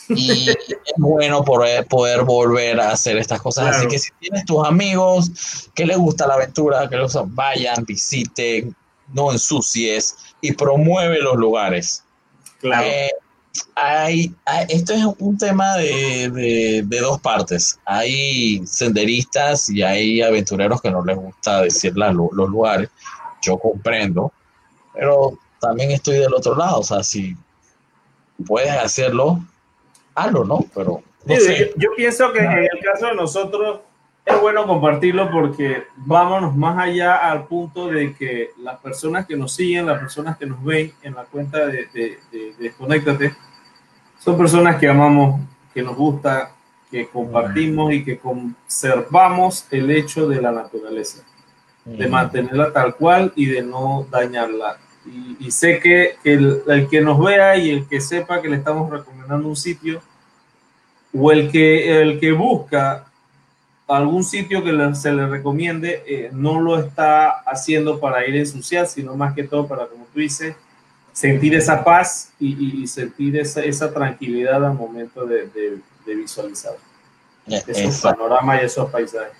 y 0.09 0.49
es 0.49 0.67
bueno 0.97 1.43
poder, 1.43 1.87
poder 1.87 2.23
volver 2.23 2.79
a 2.79 2.91
hacer 2.91 3.17
estas 3.17 3.41
cosas. 3.41 3.75
Así 3.75 3.87
que 3.87 3.97
si 3.97 4.11
tienes 4.19 4.45
tus 4.45 4.63
amigos 4.67 5.31
que 5.73 5.85
les 5.85 5.97
gusta 5.97 6.27
la 6.27 6.35
aventura, 6.35 6.87
que 6.87 6.95
los 6.95 7.17
vayan, 7.33 7.85
visiten, 7.85 8.75
no 9.13 9.31
ensucies 9.31 10.15
y 10.41 10.51
promueve 10.51 11.19
los 11.21 11.37
lugares. 11.37 12.03
Claro. 12.59 12.85
Eh, 12.85 13.09
hay, 13.75 14.33
esto 14.67 14.93
es 14.93 15.03
un 15.19 15.37
tema 15.37 15.75
de, 15.77 16.83
de, 16.85 16.99
dos 16.99 17.19
partes. 17.19 17.79
Hay 17.85 18.65
senderistas 18.65 19.69
y 19.69 19.81
hay 19.81 20.21
aventureros 20.21 20.81
que 20.81 20.91
no 20.91 21.03
les 21.03 21.17
gusta 21.17 21.61
decir 21.61 21.95
los 21.95 22.13
lugares. 22.13 22.89
Yo 23.41 23.57
comprendo, 23.57 24.33
pero 24.93 25.37
también 25.61 25.91
estoy 25.91 26.17
del 26.17 26.33
otro 26.33 26.55
lado. 26.55 26.79
O 26.79 26.83
sea, 26.83 27.03
si 27.03 27.35
puedes 28.45 28.71
hacerlo, 28.71 29.41
¿no? 30.43 30.65
Pero 30.75 31.01
yo, 31.25 31.89
pienso 31.95 32.31
que 32.31 32.39
en 32.39 32.51
el 32.51 32.79
caso 32.83 33.07
de 33.07 33.15
nosotros 33.15 33.81
es 34.25 34.41
bueno 34.41 34.67
compartirlo 34.67 35.31
porque 35.31 35.87
vámonos 35.95 36.55
más 36.55 36.77
allá 36.77 37.17
al 37.17 37.45
punto 37.47 37.87
de 37.87 38.13
que 38.13 38.51
las 38.57 38.79
personas 38.79 39.25
que 39.25 39.35
nos 39.35 39.53
siguen, 39.53 39.87
las 39.87 39.99
personas 39.99 40.37
que 40.37 40.45
nos 40.45 40.63
ven 40.63 40.93
en 41.01 41.15
la 41.15 41.23
cuenta 41.23 41.65
de, 41.65 41.87
de, 41.93 43.33
son 44.19 44.37
personas 44.37 44.75
que 44.77 44.87
amamos, 44.87 45.41
que 45.73 45.81
nos 45.81 45.95
gusta, 45.95 46.51
que 46.91 47.07
compartimos 47.07 47.93
y 47.93 48.03
que 48.03 48.19
conservamos 48.19 49.65
el 49.71 49.89
hecho 49.91 50.27
de 50.27 50.41
la 50.41 50.51
naturaleza, 50.51 51.23
de 51.85 52.07
mantenerla 52.07 52.71
tal 52.73 52.95
cual 52.95 53.31
y 53.35 53.45
de 53.45 53.61
no 53.61 54.05
dañarla. 54.09 54.77
Y, 55.39 55.49
sé 55.49 55.79
que 55.79 56.17
el, 56.23 56.61
el, 56.67 56.87
que 56.87 57.01
nos 57.01 57.19
vea 57.19 57.57
y 57.57 57.71
el 57.71 57.87
que 57.87 57.99
sepa 57.99 58.41
que 58.41 58.49
le 58.49 58.57
estamos 58.57 58.91
recomendando 58.91 59.47
un 59.47 59.55
sitio, 59.55 60.01
o 61.17 61.31
el 61.31 61.51
que, 61.51 62.01
el 62.01 62.19
que 62.19 62.31
busca 62.31 63.08
algún 63.89 64.23
sitio 64.23 64.63
que 64.63 64.95
se 64.95 65.11
le 65.11 65.27
recomiende, 65.27 66.03
eh, 66.07 66.29
no 66.31 66.61
lo 66.61 66.77
está 66.77 67.29
haciendo 67.29 67.99
para 67.99 68.25
ir 68.27 68.35
a 68.35 68.39
ensuciar, 68.39 68.87
sino 68.87 69.15
más 69.15 69.33
que 69.33 69.43
todo 69.43 69.67
para, 69.67 69.87
como 69.87 70.05
tú 70.13 70.19
dices, 70.19 70.55
sentir 71.11 71.55
esa 71.55 71.83
paz 71.83 72.31
y, 72.39 72.85
sentir 72.87 73.37
esa, 73.37 73.61
esa, 73.63 73.91
tranquilidad 73.91 74.63
al 74.63 74.75
momento 74.75 75.25
de, 75.25 75.47
de, 75.47 76.15
visualizar 76.15 76.73
eh, 77.47 77.61
esos 77.67 78.01
panoramas 78.01 78.61
y 78.61 78.65
esos 78.65 78.89
paisajes. 78.89 79.33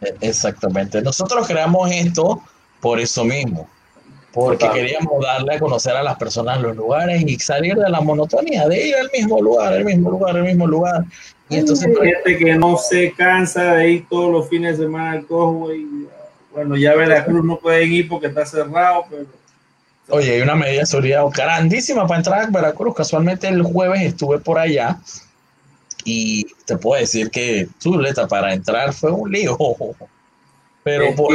Eh, 0.00 0.14
exactamente. 0.20 1.02
Nosotros 1.02 1.46
creamos 1.46 1.90
esto 1.92 2.42
por 2.80 2.98
eso 2.98 3.24
mismo, 3.24 3.68
porque 4.32 4.68
queríamos 4.70 5.22
darle 5.24 5.56
a 5.56 5.58
conocer 5.60 5.94
a 5.94 6.02
las 6.02 6.16
personas 6.16 6.60
los 6.60 6.76
lugares 6.76 7.22
y 7.22 7.38
salir 7.38 7.76
de 7.76 7.88
la 7.88 8.00
monotonía 8.00 8.66
de 8.68 8.88
ir 8.88 8.96
al 8.96 9.10
mismo 9.12 9.40
lugar, 9.40 9.74
el 9.74 9.84
mismo 9.84 10.10
lugar, 10.10 10.36
el 10.36 10.44
mismo 10.44 10.66
lugar. 10.66 11.04
Y 11.52 11.58
entonces 11.58 11.88
gente 11.98 12.38
que 12.38 12.54
no 12.54 12.76
se 12.76 13.12
cansa 13.12 13.74
de 13.74 13.90
ir 13.90 14.06
todos 14.08 14.32
los 14.32 14.48
fines 14.48 14.78
de 14.78 14.84
semana 14.84 15.12
al 15.12 15.26
cojo 15.26 15.74
y 15.74 16.08
bueno, 16.52 16.76
ya 16.76 16.94
Veracruz 16.94 17.44
no 17.44 17.58
pueden 17.58 17.92
ir 17.92 18.08
porque 18.08 18.26
está 18.26 18.44
cerrado, 18.44 19.04
pero 19.08 19.26
Oye, 20.08 20.34
hay 20.34 20.40
una 20.42 20.56
medida 20.56 20.80
de 20.80 20.86
seguridad 20.86 21.24
grandísima 21.34 22.06
para 22.06 22.18
entrar 22.18 22.40
a 22.42 22.46
Veracruz. 22.50 22.94
Casualmente 22.94 23.48
el 23.48 23.62
jueves 23.62 24.02
estuve 24.02 24.38
por 24.38 24.58
allá 24.58 24.98
y 26.04 26.44
te 26.66 26.76
puedo 26.76 27.00
decir 27.00 27.30
que 27.30 27.68
Zuleta 27.80 28.26
para 28.26 28.52
entrar 28.52 28.92
fue 28.92 29.10
un 29.10 29.30
lío. 29.30 29.56
Pero 30.84 31.14
por 31.14 31.34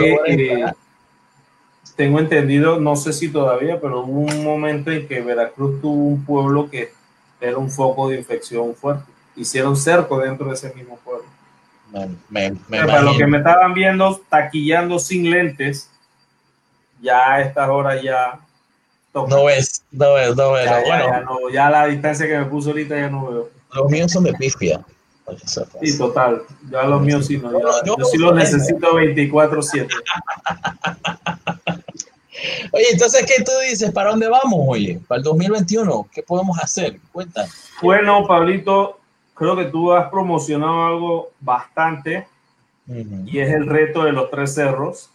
tengo 1.96 2.20
entendido, 2.20 2.80
no 2.80 2.96
sé 2.96 3.12
si 3.12 3.30
todavía, 3.30 3.82
pero 3.82 4.02
hubo 4.02 4.32
un 4.32 4.44
momento 4.44 4.92
en 4.92 5.08
que 5.08 5.20
Veracruz 5.20 5.82
tuvo 5.82 6.10
un 6.10 6.24
pueblo 6.24 6.70
que 6.70 6.92
era 7.42 7.58
un 7.58 7.72
foco 7.72 8.10
de 8.10 8.18
infección 8.18 8.76
fuerte. 8.76 9.12
Hicieron 9.38 9.78
cerco 9.78 10.20
dentro 10.20 10.48
de 10.48 10.56
ese 10.56 10.74
mismo 10.74 10.98
pueblo. 10.98 11.26
para 12.70 13.02
los 13.02 13.18
que 13.18 13.28
me 13.28 13.38
estaban 13.38 13.74
viendo 13.74 14.20
taquillando 14.30 15.00
sin 15.00 15.30
lentes, 15.30 15.90
ya 17.02 17.34
a 17.34 17.42
estas 17.42 17.70
horas 17.70 18.02
ya. 18.02 18.40
No 19.14 19.46
ves, 19.46 19.84
no 19.92 20.14
ves, 20.14 20.36
no 20.36 20.52
ves. 20.52 20.66
Ya, 20.66 20.82
bueno, 20.86 21.50
ya, 21.52 21.70
la 21.70 21.88
distancia 21.88 22.28
que 22.28 22.38
me 22.38 22.46
puso 22.46 22.70
ahorita 22.70 22.96
ya 22.96 23.10
no 23.10 23.28
veo. 23.28 23.50
Los 23.74 23.90
míos 23.90 24.12
son 24.12 24.26
de 24.26 24.34
pifia. 24.34 24.84
Sí, 25.82 25.98
total. 25.98 26.44
Ya 26.70 26.84
los 26.84 27.02
míos 27.02 27.26
sí 27.26 27.38
no. 27.38 27.52
yo, 27.86 27.96
sí 28.12 28.18
los 28.18 28.36
necesito 28.36 28.94
24-7. 28.94 29.88
Oye, 32.72 32.86
entonces, 32.92 33.26
¿qué 33.26 33.44
tú 33.44 33.52
dices? 33.70 33.92
¿Para 33.92 34.12
dónde 34.12 34.28
vamos, 34.28 34.60
oye? 34.68 35.00
Para 35.08 35.20
el 35.20 35.24
2021, 35.24 36.08
¿qué 36.14 36.22
podemos 36.22 36.58
hacer? 36.60 37.00
Cuéntame. 37.12 37.50
Bueno, 37.82 38.28
Pablito, 38.28 39.00
creo 39.38 39.56
que 39.56 39.66
tú 39.66 39.92
has 39.92 40.10
promocionado 40.10 40.86
algo 40.86 41.30
bastante 41.40 42.28
y 42.88 43.40
es 43.40 43.50
el 43.52 43.68
reto 43.68 44.04
de 44.04 44.14
los 44.14 44.30
tres 44.32 44.54
cerros. 44.54 45.10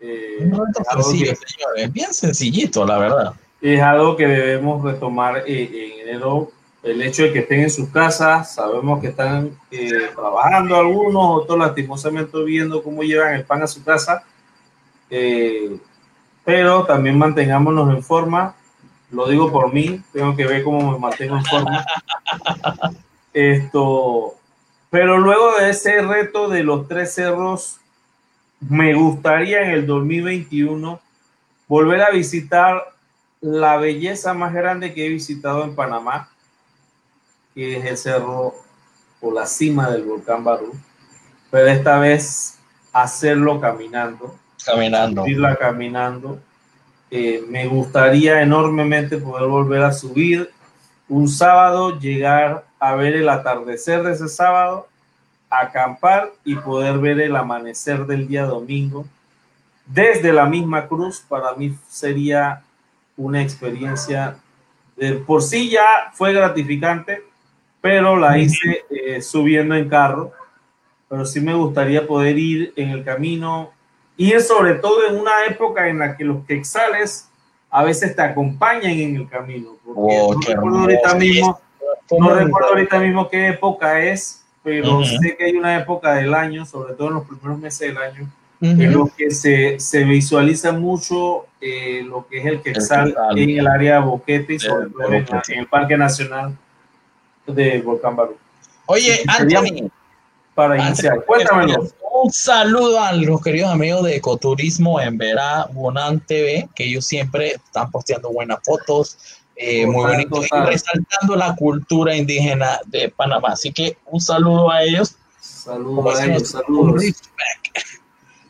Eh, 0.00 0.38
reto 0.40 0.84
sencillo, 0.92 1.34
señores. 1.34 1.92
Bien 1.92 2.12
sencillito, 2.12 2.86
la 2.86 2.98
verdad. 2.98 3.34
Es 3.60 3.80
algo 3.80 4.16
que 4.16 4.26
debemos 4.26 4.82
retomar 4.82 5.42
eh, 5.46 5.98
en 6.00 6.08
enero. 6.08 6.52
El 6.80 7.02
hecho 7.02 7.24
de 7.24 7.32
que 7.32 7.40
estén 7.40 7.62
en 7.62 7.70
sus 7.70 7.88
casas, 7.88 8.54
sabemos 8.54 9.00
que 9.00 9.08
están 9.08 9.50
eh, 9.72 10.10
trabajando 10.14 10.76
algunos, 10.76 11.42
otros 11.42 11.58
lastimosamente 11.58 12.40
viendo 12.44 12.82
cómo 12.84 13.02
llevan 13.02 13.34
el 13.34 13.44
pan 13.44 13.62
a 13.62 13.66
su 13.66 13.82
casa. 13.82 14.22
Eh, 15.10 15.76
pero 16.44 16.84
también 16.84 17.18
mantengámonos 17.18 17.90
en 17.90 18.02
forma. 18.02 18.54
Lo 19.10 19.28
digo 19.28 19.50
por 19.50 19.72
mí, 19.72 20.00
tengo 20.12 20.36
que 20.36 20.46
ver 20.46 20.62
cómo 20.62 20.92
me 20.92 20.98
mantengo 20.98 21.36
en 21.36 21.44
forma. 21.44 21.84
Esto, 23.32 24.34
pero 24.90 25.18
luego 25.18 25.56
de 25.58 25.70
ese 25.70 26.02
reto 26.02 26.48
de 26.48 26.62
los 26.62 26.88
tres 26.88 27.14
cerros, 27.14 27.78
me 28.60 28.94
gustaría 28.94 29.62
en 29.62 29.70
el 29.70 29.86
2021 29.86 31.00
volver 31.68 32.02
a 32.02 32.10
visitar 32.10 32.94
la 33.40 33.76
belleza 33.76 34.34
más 34.34 34.52
grande 34.52 34.94
que 34.94 35.06
he 35.06 35.08
visitado 35.08 35.64
en 35.64 35.74
Panamá, 35.74 36.28
que 37.54 37.76
es 37.76 37.84
el 37.84 37.96
cerro 37.96 38.54
o 39.20 39.32
la 39.32 39.46
cima 39.46 39.90
del 39.90 40.04
volcán 40.04 40.42
Barú, 40.42 40.72
pero 41.50 41.68
esta 41.68 41.98
vez 41.98 42.58
hacerlo 42.92 43.60
caminando 43.60 44.38
caminando. 44.64 45.26
Irla 45.26 45.56
caminando. 45.56 46.40
Eh, 47.10 47.42
me 47.48 47.66
gustaría 47.66 48.42
enormemente 48.42 49.16
poder 49.16 49.48
volver 49.48 49.82
a 49.82 49.92
subir 49.92 50.50
un 51.08 51.28
sábado, 51.28 51.98
llegar 51.98 52.64
a 52.78 52.94
ver 52.94 53.14
el 53.14 53.28
atardecer 53.28 54.02
de 54.02 54.12
ese 54.12 54.28
sábado, 54.28 54.88
acampar 55.50 56.32
y 56.44 56.54
poder 56.56 56.98
ver 56.98 57.20
el 57.20 57.36
amanecer 57.36 58.06
del 58.06 58.28
día 58.28 58.44
domingo 58.44 59.06
desde 59.86 60.32
la 60.32 60.46
misma 60.46 60.86
cruz. 60.86 61.24
Para 61.28 61.54
mí 61.54 61.76
sería 61.88 62.62
una 63.16 63.42
experiencia 63.42 64.36
de 64.96 65.14
por 65.14 65.42
sí 65.42 65.70
ya 65.70 66.10
fue 66.12 66.32
gratificante, 66.32 67.22
pero 67.80 68.16
la 68.16 68.38
hice 68.38 68.84
eh, 68.90 69.22
subiendo 69.22 69.74
en 69.74 69.88
carro. 69.88 70.32
Pero 71.08 71.24
sí 71.24 71.40
me 71.40 71.54
gustaría 71.54 72.06
poder 72.06 72.36
ir 72.38 72.72
en 72.76 72.90
el 72.90 73.02
camino, 73.02 73.72
y 74.16 74.32
sobre 74.40 74.74
todo 74.74 75.06
en 75.08 75.16
una 75.16 75.46
época 75.46 75.88
en 75.88 76.00
la 76.00 76.16
que 76.16 76.24
los 76.24 76.44
quexales 76.44 77.30
a 77.70 77.84
veces 77.84 78.14
te 78.16 78.20
acompañan 78.20 78.90
en 78.90 79.16
el 79.16 79.28
camino. 79.28 79.76
Porque 79.84 80.00
oh, 80.00 80.32
ahorita 80.32 81.14
mismo 81.14 81.60
No 82.10 82.34
recuerdo 82.34 82.68
ahorita 82.68 82.98
mismo 83.00 83.28
qué 83.28 83.48
época 83.48 84.00
es, 84.00 84.42
pero 84.62 85.04
sé 85.04 85.36
que 85.36 85.44
hay 85.44 85.56
una 85.56 85.78
época 85.78 86.14
del 86.14 86.34
año, 86.34 86.64
sobre 86.64 86.94
todo 86.94 87.08
en 87.08 87.14
los 87.14 87.26
primeros 87.26 87.58
meses 87.58 87.88
del 87.88 87.98
año, 87.98 88.28
en 88.60 88.92
lo 88.92 89.10
que 89.16 89.30
se, 89.30 89.78
se 89.78 90.04
visualiza 90.04 90.72
mucho 90.72 91.46
eh, 91.60 92.02
lo 92.04 92.26
que 92.26 92.38
es 92.38 92.46
el 92.46 92.62
quetzal 92.62 93.14
en 93.36 93.50
el 93.50 93.66
área 93.66 93.94
de 93.94 94.06
Boquete 94.06 94.54
y 94.54 94.58
sobre 94.58 94.90
todo 94.90 95.12
en, 95.12 95.58
el 95.58 95.66
Parque 95.66 95.96
Nacional 95.96 96.56
de 97.46 97.80
Volcán 97.80 98.16
Barú. 98.16 98.36
Oye, 98.86 99.22
Anthony, 99.26 99.90
para 100.54 100.76
iniciar, 100.78 101.24
cuéntamelo. 101.24 101.86
Un 102.20 102.32
saludo 102.32 103.00
a 103.00 103.12
los 103.12 103.40
queridos 103.40 103.70
amigos 103.70 104.02
de 104.04 104.16
Ecoturismo 104.16 105.00
en 105.00 105.18
Verá 105.18 105.66
Bonan 105.72 106.18
TV, 106.18 106.68
que 106.74 106.84
ellos 106.84 107.06
siempre 107.06 107.50
están 107.50 107.90
posteando 107.92 108.32
buenas 108.32 108.58
fotos, 108.64 109.37
eh, 109.60 109.84
muy 109.86 110.06
bonitos 110.06 110.46
y 110.46 110.56
resaltando 110.56 111.34
la 111.34 111.56
cultura 111.56 112.14
indígena 112.14 112.78
de 112.86 113.08
Panamá. 113.08 113.48
Así 113.50 113.72
que 113.72 113.96
un 114.06 114.20
saludo 114.20 114.70
a 114.70 114.84
ellos. 114.84 115.16
Saludos 115.40 116.20
a 116.20 116.24
ellos, 116.26 116.50
saludos. 116.50 117.02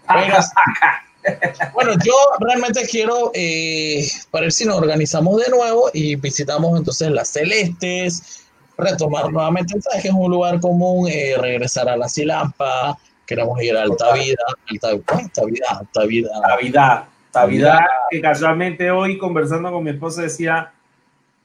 bueno, 1.72 1.92
yo 2.04 2.12
realmente 2.40 2.86
quiero, 2.86 3.30
eh, 3.32 4.06
para 4.30 4.42
ver 4.42 4.52
si 4.52 4.66
nos 4.66 4.76
organizamos 4.76 5.42
de 5.42 5.48
nuevo 5.50 5.90
y 5.94 6.16
visitamos 6.16 6.78
entonces 6.78 7.10
las 7.10 7.28
Celestes, 7.28 8.44
retomar 8.76 9.32
nuevamente, 9.32 9.80
¿sabes? 9.80 10.02
Que 10.02 10.08
es 10.08 10.14
un 10.14 10.30
lugar 10.30 10.60
común, 10.60 11.08
eh, 11.10 11.36
regresar 11.38 11.88
a 11.88 11.96
la 11.96 12.08
Silampa, 12.10 12.98
queremos 13.24 13.62
ir 13.62 13.74
a 13.78 13.82
Alta 13.84 14.12
Vida, 14.12 14.44
Alta, 14.70 14.88
alta 14.88 15.44
Vida, 15.46 15.66
Alta 15.70 16.04
Vida. 16.04 16.30
Alta 16.34 16.56
Vida, 16.58 17.08
Alta 17.32 17.46
Vida, 17.46 17.88
que 18.10 18.20
casualmente 18.20 18.90
hoy 18.90 19.16
conversando 19.16 19.72
con 19.72 19.84
mi 19.84 19.90
esposa 19.90 20.20
decía, 20.20 20.72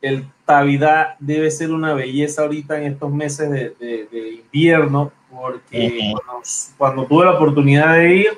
el 0.04 0.28
Tavida 0.46 1.16
debe 1.20 1.50
ser 1.50 1.72
una 1.72 1.94
belleza 1.94 2.42
ahorita 2.42 2.78
en 2.78 2.92
estos 2.92 3.12
meses 3.12 3.50
de, 3.50 4.44
invierno, 4.44 5.14
porque 5.32 6.14
cuando, 6.78 7.06
tuve 7.06 7.24
la 7.26 7.32
oportunidad 7.32 7.96
de 7.96 8.16
ir, 8.16 8.30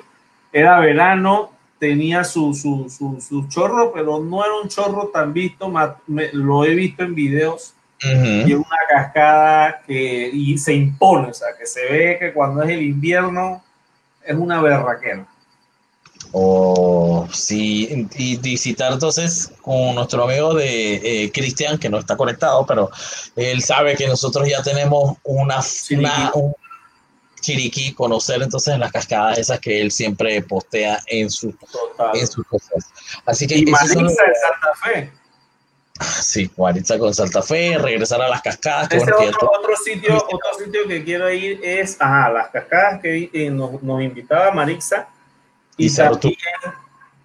era 0.52 0.78
verano, 0.78 1.50
tenía 1.80 2.22
su, 2.22 2.54
su, 2.54 2.88
su, 3.20 3.48
chorro, 3.48 3.92
pero 3.92 4.20
no 4.20 4.44
era 4.44 4.54
un 4.62 4.68
chorro 4.68 5.08
tan 5.08 5.32
visto, 5.32 5.70
lo 6.06 6.64
he 6.64 6.74
visto 6.74 7.02
en 7.02 7.16
videos, 7.16 7.74
y 8.00 8.52
es 8.52 8.56
una 8.56 8.78
cascada 8.88 9.82
que 9.84 10.30
y 10.32 10.56
se 10.58 10.72
impone, 10.72 11.30
o 11.30 11.34
sea, 11.34 11.48
que 11.58 11.66
se 11.66 11.84
ve 11.90 12.16
que 12.20 12.32
cuando 12.32 12.62
es 12.62 12.70
el 12.70 12.82
invierno 12.82 13.60
es 14.24 14.36
una 14.36 14.62
berraquera. 14.62 15.26
Oh, 16.38 17.26
sí, 17.32 18.06
y 18.18 18.36
visitar 18.36 18.92
entonces 18.92 19.50
con 19.62 19.94
nuestro 19.94 20.24
amigo 20.24 20.52
de 20.52 20.96
eh, 20.96 21.32
Cristian, 21.32 21.78
que 21.78 21.88
no 21.88 21.98
está 21.98 22.14
conectado, 22.14 22.66
pero 22.66 22.90
él 23.36 23.62
sabe 23.62 23.96
que 23.96 24.06
nosotros 24.06 24.46
ya 24.46 24.62
tenemos 24.62 25.16
una, 25.24 25.60
una 25.92 26.30
un 26.34 26.54
chiriquí, 27.40 27.94
conocer 27.94 28.42
entonces 28.42 28.78
las 28.78 28.92
cascadas 28.92 29.38
esas 29.38 29.60
que 29.60 29.80
él 29.80 29.90
siempre 29.90 30.42
postea 30.42 31.00
en, 31.06 31.30
su, 31.30 31.56
en 32.12 32.26
sus 32.26 32.46
cosas. 32.46 32.84
Así 33.24 33.46
que... 33.46 33.56
Y 33.56 33.64
Maritza 33.64 34.02
de 34.02 34.10
Santa 34.14 34.74
Fe. 34.84 35.12
Sí, 36.20 36.50
Maritza 36.58 36.98
con 36.98 37.14
Santa 37.14 37.40
Fe, 37.40 37.78
regresar 37.78 38.20
a 38.20 38.28
las 38.28 38.42
cascadas. 38.42 38.92
Ese 38.92 39.10
otro, 39.10 39.50
otro, 39.58 39.74
sitio, 39.82 40.16
otro 40.16 40.62
sitio 40.62 40.86
que 40.86 41.02
quiero 41.02 41.32
ir 41.32 41.60
es 41.62 41.96
a 41.98 42.28
las 42.28 42.50
cascadas 42.50 43.00
que 43.00 43.30
eh, 43.32 43.48
nos, 43.48 43.82
nos 43.82 44.02
invitaba 44.02 44.50
Maritza 44.50 45.08
y, 45.76 45.94
también 45.94 46.36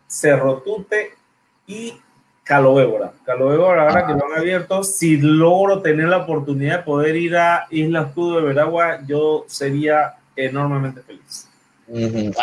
Cerrotute 0.08 1.14
y 1.68 1.94
Calovébora. 2.44 3.14
Calovébora, 3.26 3.88
ahora 3.88 4.08
que 4.08 4.14
lo 4.14 4.26
han 4.26 4.40
abierto, 4.40 4.84
si 4.84 5.18
logro 5.18 5.82
tener 5.82 6.10
la 6.10 6.18
oportunidad 6.18 6.80
de 6.80 6.84
poder 6.84 7.16
ir 7.16 7.38
a 7.38 7.68
Isla 7.70 8.02
Escudo 8.02 8.38
de 8.38 8.48
Veragua, 8.48 9.00
yo 9.08 9.46
sería 9.48 10.16
enormemente 10.36 11.02
feliz. 11.02 11.48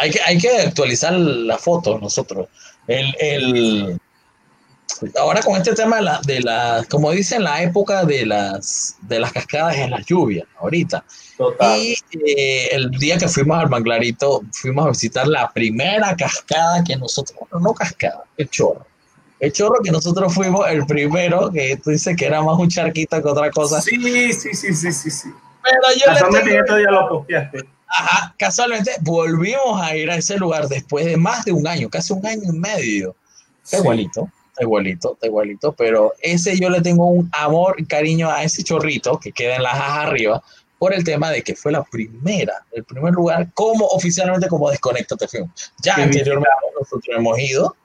hay, 0.00 0.10
que, 0.10 0.20
hay 0.24 0.38
que 0.38 0.50
actualizar 0.60 1.12
la 1.12 1.58
foto 1.58 1.98
nosotros. 1.98 2.48
El, 2.86 3.14
el, 3.20 4.00
ahora 5.18 5.42
con 5.42 5.56
este 5.56 5.74
tema 5.74 5.96
de 5.96 6.02
la, 6.02 6.20
de 6.24 6.40
la, 6.40 6.84
como 6.88 7.10
dicen, 7.10 7.44
la 7.44 7.62
época 7.62 8.04
de 8.04 8.26
las, 8.26 8.96
de 9.02 9.20
las 9.20 9.32
cascadas 9.32 9.76
en 9.76 9.90
la 9.90 10.00
lluvia, 10.00 10.46
ahorita. 10.58 11.04
Y 11.76 11.96
eh, 12.26 12.68
el 12.72 12.90
día 12.90 13.16
que 13.18 13.28
fuimos 13.28 13.58
al 13.58 13.68
Manglarito, 13.68 14.42
fuimos 14.52 14.86
a 14.86 14.90
visitar 14.90 15.28
la 15.28 15.50
primera 15.50 16.16
cascada 16.16 16.82
que 16.84 16.96
nosotros, 16.96 17.38
bueno, 17.38 17.68
no 17.68 17.74
cascada, 17.74 18.24
el 18.36 18.48
chorro. 18.48 18.86
El 19.40 19.52
chorro 19.52 19.76
que 19.82 19.92
nosotros 19.92 20.34
fuimos, 20.34 20.68
el 20.68 20.84
primero, 20.84 21.50
que 21.52 21.76
tú 21.76 21.90
dices 21.90 22.16
que 22.16 22.26
era 22.26 22.42
más 22.42 22.58
un 22.58 22.68
charquito 22.68 23.22
que 23.22 23.28
otra 23.28 23.50
cosa. 23.50 23.80
Sí, 23.80 23.96
sí, 24.32 24.54
sí, 24.54 24.74
sí, 24.74 24.92
sí, 24.92 25.10
sí. 25.10 25.28
Pero 25.62 25.96
yo 25.96 26.04
casualmente 26.06 26.50
le 26.50 26.78
día 26.78 26.90
lo 26.90 27.08
posteaste. 27.08 27.68
Ajá, 27.86 28.34
casualmente 28.36 28.92
volvimos 29.00 29.80
a 29.80 29.96
ir 29.96 30.10
a 30.10 30.16
ese 30.16 30.36
lugar 30.36 30.68
después 30.68 31.06
de 31.06 31.16
más 31.16 31.44
de 31.44 31.52
un 31.52 31.66
año, 31.66 31.88
casi 31.88 32.12
un 32.12 32.26
año 32.26 32.42
y 32.52 32.58
medio. 32.58 33.14
Está 33.62 33.78
igualito, 33.78 34.28
está 34.58 34.64
igualito, 34.64 35.12
está 35.14 35.26
igualito, 35.26 35.72
pero 35.72 36.12
ese 36.20 36.58
yo 36.58 36.68
le 36.68 36.80
tengo 36.80 37.06
un 37.06 37.30
amor 37.32 37.76
y 37.78 37.84
cariño 37.84 38.28
a 38.28 38.42
ese 38.42 38.64
chorrito 38.64 39.18
que 39.20 39.30
queda 39.30 39.56
en 39.56 39.62
la 39.62 39.70
jaja 39.70 40.02
arriba, 40.02 40.42
por 40.78 40.92
el 40.92 41.04
tema 41.04 41.30
de 41.30 41.42
que 41.42 41.54
fue 41.54 41.72
la 41.72 41.82
primera, 41.84 42.64
el 42.72 42.84
primer 42.84 43.12
lugar 43.12 43.48
como 43.54 43.86
oficialmente 43.86 44.48
como 44.48 44.70
Desconectate 44.70 45.28
Film. 45.28 45.50
Ya 45.82 45.94
anteriormente 45.94 46.50
nosotros 46.78 47.16
hemos 47.16 47.38
ido. 47.38 47.76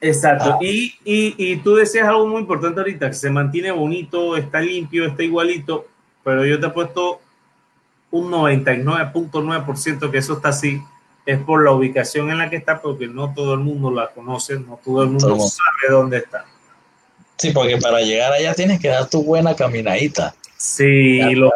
Exacto. 0.00 0.54
Ah. 0.54 0.58
Y, 0.60 0.94
y, 1.04 1.34
y, 1.36 1.56
tú 1.56 1.76
decías 1.76 2.08
algo 2.08 2.26
muy 2.26 2.40
importante 2.40 2.80
ahorita, 2.80 3.08
que 3.08 3.14
se 3.14 3.30
mantiene 3.30 3.70
bonito, 3.70 4.36
está 4.36 4.60
limpio, 4.60 5.06
está 5.06 5.22
igualito, 5.22 5.86
pero 6.24 6.44
yo 6.44 6.58
te 6.58 6.66
he 6.66 6.70
puesto 6.70 7.20
un 8.10 8.30
99.9% 8.30 10.10
que 10.10 10.18
eso 10.18 10.34
está 10.34 10.48
así, 10.48 10.80
es 11.24 11.38
por 11.38 11.64
la 11.64 11.72
ubicación 11.72 12.30
en 12.30 12.38
la 12.38 12.50
que 12.50 12.56
está, 12.56 12.80
porque 12.80 13.06
no 13.06 13.32
todo 13.34 13.54
el 13.54 13.60
mundo 13.60 13.90
la 13.90 14.10
conoce, 14.10 14.58
no 14.58 14.80
todo 14.84 15.02
el 15.02 15.10
mundo 15.10 15.38
sabe 15.38 15.90
dónde 15.90 16.18
está. 16.18 16.44
Sí, 17.38 17.50
porque 17.50 17.76
para 17.78 18.00
llegar 18.00 18.32
allá 18.32 18.54
tienes 18.54 18.80
que 18.80 18.88
dar 18.88 19.08
tu 19.08 19.22
buena 19.22 19.54
caminadita. 19.54 20.34
Sí, 20.56 21.18
los 21.34 21.50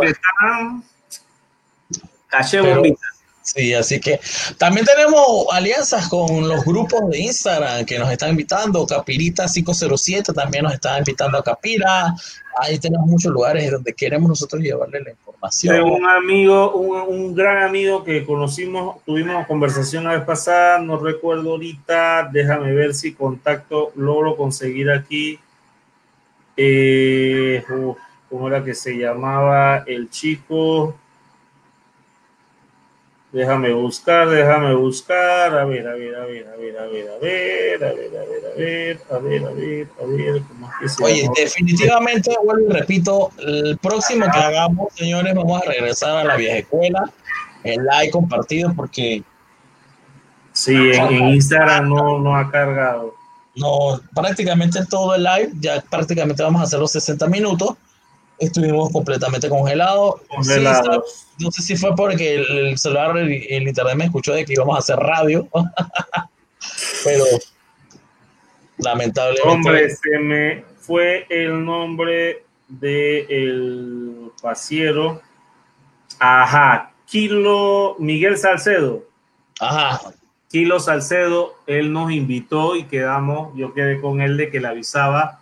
que 0.00 0.06
están 0.06 0.82
caché 2.28 2.60
bombita. 2.60 3.06
Sí, 3.42 3.74
así 3.74 3.98
que 3.98 4.20
también 4.58 4.86
tenemos 4.86 5.46
alianzas 5.50 6.08
con 6.08 6.48
los 6.48 6.64
grupos 6.64 7.08
de 7.10 7.18
Instagram 7.18 7.84
que 7.84 7.98
nos 7.98 8.10
están 8.10 8.30
invitando. 8.30 8.86
Capirita 8.86 9.46
507 9.46 10.32
también 10.32 10.64
nos 10.64 10.74
está 10.74 10.98
invitando 10.98 11.38
a 11.38 11.42
Capira. 11.42 12.14
Ahí 12.58 12.78
tenemos 12.78 13.06
muchos 13.06 13.32
lugares 13.32 13.70
donde 13.70 13.92
queremos 13.92 14.28
nosotros 14.28 14.62
llevarle 14.62 15.00
la 15.00 15.10
un 15.82 16.06
amigo, 16.06 16.74
un, 16.74 17.34
gran 17.34 17.62
amigo 17.62 18.04
que 18.04 18.24
conocimos, 18.26 19.02
tuvimos 19.06 19.46
conversación 19.46 20.04
la 20.04 20.12
vez 20.16 20.24
pasada, 20.24 20.78
no 20.78 20.98
recuerdo 20.98 21.52
ahorita, 21.52 22.28
déjame 22.30 22.74
ver 22.74 22.94
si 22.94 23.14
contacto 23.14 23.92
logro 23.96 24.36
conseguir 24.36 24.90
aquí. 24.90 25.38
Eh, 26.56 27.64
¿cómo 28.28 28.48
era 28.48 28.62
que 28.62 28.74
se 28.74 28.98
llamaba 28.98 29.84
el 29.86 30.10
chico? 30.10 30.99
Déjame 33.32 33.72
buscar, 33.72 34.28
déjame 34.28 34.74
buscar, 34.74 35.56
a 35.56 35.64
ver, 35.64 35.86
a 35.86 35.94
ver, 35.94 36.16
a 36.16 36.24
ver, 36.24 36.48
a 36.48 36.56
ver, 36.56 36.78
a 36.78 36.86
ver, 36.86 37.08
a 37.10 37.18
ver, 37.18 37.84
a 37.84 37.84
ver, 37.84 37.84
a 37.84 37.92
ver, 37.92 38.18
a 38.18 38.56
ver, 38.56 39.00
a 39.12 39.18
ver, 39.18 39.46
a 39.46 39.50
ver, 39.50 39.88
a 40.00 40.04
ver, 40.04 40.42
¿cómo 40.48 40.68
es 40.68 40.80
que 40.80 40.88
se 40.88 41.04
Oye, 41.04 41.30
definitivamente, 41.36 42.34
vuelvo 42.42 42.70
y 42.70 42.72
repito, 42.72 43.30
el 43.38 43.78
próximo 43.78 44.26
que 44.32 44.38
hagamos, 44.38 44.92
señores, 44.94 45.32
vamos 45.32 45.62
a 45.62 45.70
regresar 45.70 46.16
a 46.16 46.24
la 46.24 46.34
vieja 46.34 46.56
escuela, 46.56 47.08
el 47.62 47.84
like 47.84 48.10
compartido, 48.10 48.72
porque... 48.74 49.22
Sí, 50.52 50.74
en, 50.74 51.28
Instagram 51.28 51.88
no, 51.88 52.18
no 52.18 52.36
ha 52.36 52.50
cargado. 52.50 53.14
No, 53.54 54.00
prácticamente 54.12 54.84
todo 54.86 55.14
el 55.14 55.22
live, 55.22 55.52
ya 55.60 55.80
prácticamente 55.88 56.42
vamos 56.42 56.62
a 56.62 56.64
hacer 56.64 56.80
los 56.80 56.90
60 56.90 57.28
minutos 57.28 57.76
estuvimos 58.40 58.90
completamente 58.90 59.48
congelados. 59.48 60.20
no 61.38 61.50
sé 61.50 61.62
si 61.62 61.76
fue 61.76 61.94
porque 61.94 62.36
el, 62.36 62.78
celular, 62.78 63.16
el, 63.16 63.32
el, 63.32 63.68
internet 63.68 63.94
me 63.96 64.04
escuchó 64.06 64.32
de 64.32 64.44
que 64.44 64.54
íbamos 64.54 64.74
a 64.76 64.78
hacer 64.80 64.96
radio, 64.96 65.46
pero 67.04 67.24
lamentablemente. 68.78 69.48
Hombre, 69.48 69.90
se 69.90 70.18
me 70.18 70.64
fue 70.78 71.26
el 71.28 71.64
nombre 71.64 72.44
del 72.68 73.26
el 73.28 74.32
pasiero. 74.42 75.20
Ajá, 76.18 76.92
Kilo 77.06 77.96
Miguel 77.98 78.38
Salcedo. 78.38 79.04
Ajá. 79.60 80.00
Kilo 80.48 80.80
Salcedo, 80.80 81.54
él 81.66 81.92
nos 81.92 82.10
invitó 82.10 82.74
y 82.74 82.84
quedamos, 82.84 83.56
yo 83.56 83.72
quedé 83.72 84.00
con 84.00 84.20
él 84.20 84.36
de 84.36 84.50
que 84.50 84.58
le 84.58 84.66
avisaba 84.66 85.39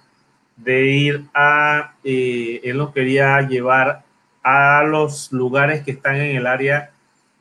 de 0.59 0.87
ir 0.87 1.25
a, 1.35 1.95
eh, 2.05 2.61
él 2.65 2.77
nos 2.77 2.93
quería 2.93 3.41
llevar 3.43 4.05
a 4.43 4.83
los 4.83 5.33
lugares 5.33 5.83
que 5.83 5.93
están 5.93 6.17
en 6.17 6.37
el 6.37 6.47
área, 6.47 6.91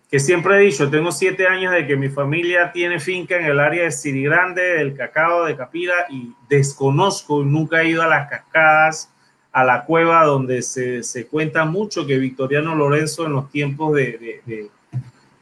que 0.09 0.19
siempre 0.19 0.55
he 0.55 0.59
dicho, 0.59 0.89
tengo 0.89 1.11
siete 1.11 1.47
años 1.47 1.73
de 1.73 1.85
que 1.85 1.97
mi 1.97 2.09
familia 2.09 2.71
tiene 2.71 2.99
finca 2.99 3.37
en 3.37 3.45
el 3.45 3.59
área 3.59 3.83
de 3.83 3.91
Siri 3.91 4.23
Grande, 4.23 4.61
del 4.61 4.95
Cacao, 4.95 5.45
de 5.45 5.57
Capira, 5.57 6.05
y 6.09 6.31
desconozco, 6.47 7.43
nunca 7.43 7.81
he 7.81 7.89
ido 7.89 8.03
a 8.03 8.07
las 8.07 8.29
cascadas, 8.29 9.11
a 9.51 9.63
la 9.63 9.83
cueva 9.85 10.23
donde 10.23 10.61
se, 10.61 11.01
se 11.01 11.25
cuenta 11.25 11.65
mucho 11.65 12.05
que 12.05 12.17
Victoriano 12.17 12.75
Lorenzo 12.75 13.25
en 13.25 13.33
los 13.33 13.49
tiempos 13.49 13.95
de, 13.95 14.41
de, 14.45 14.69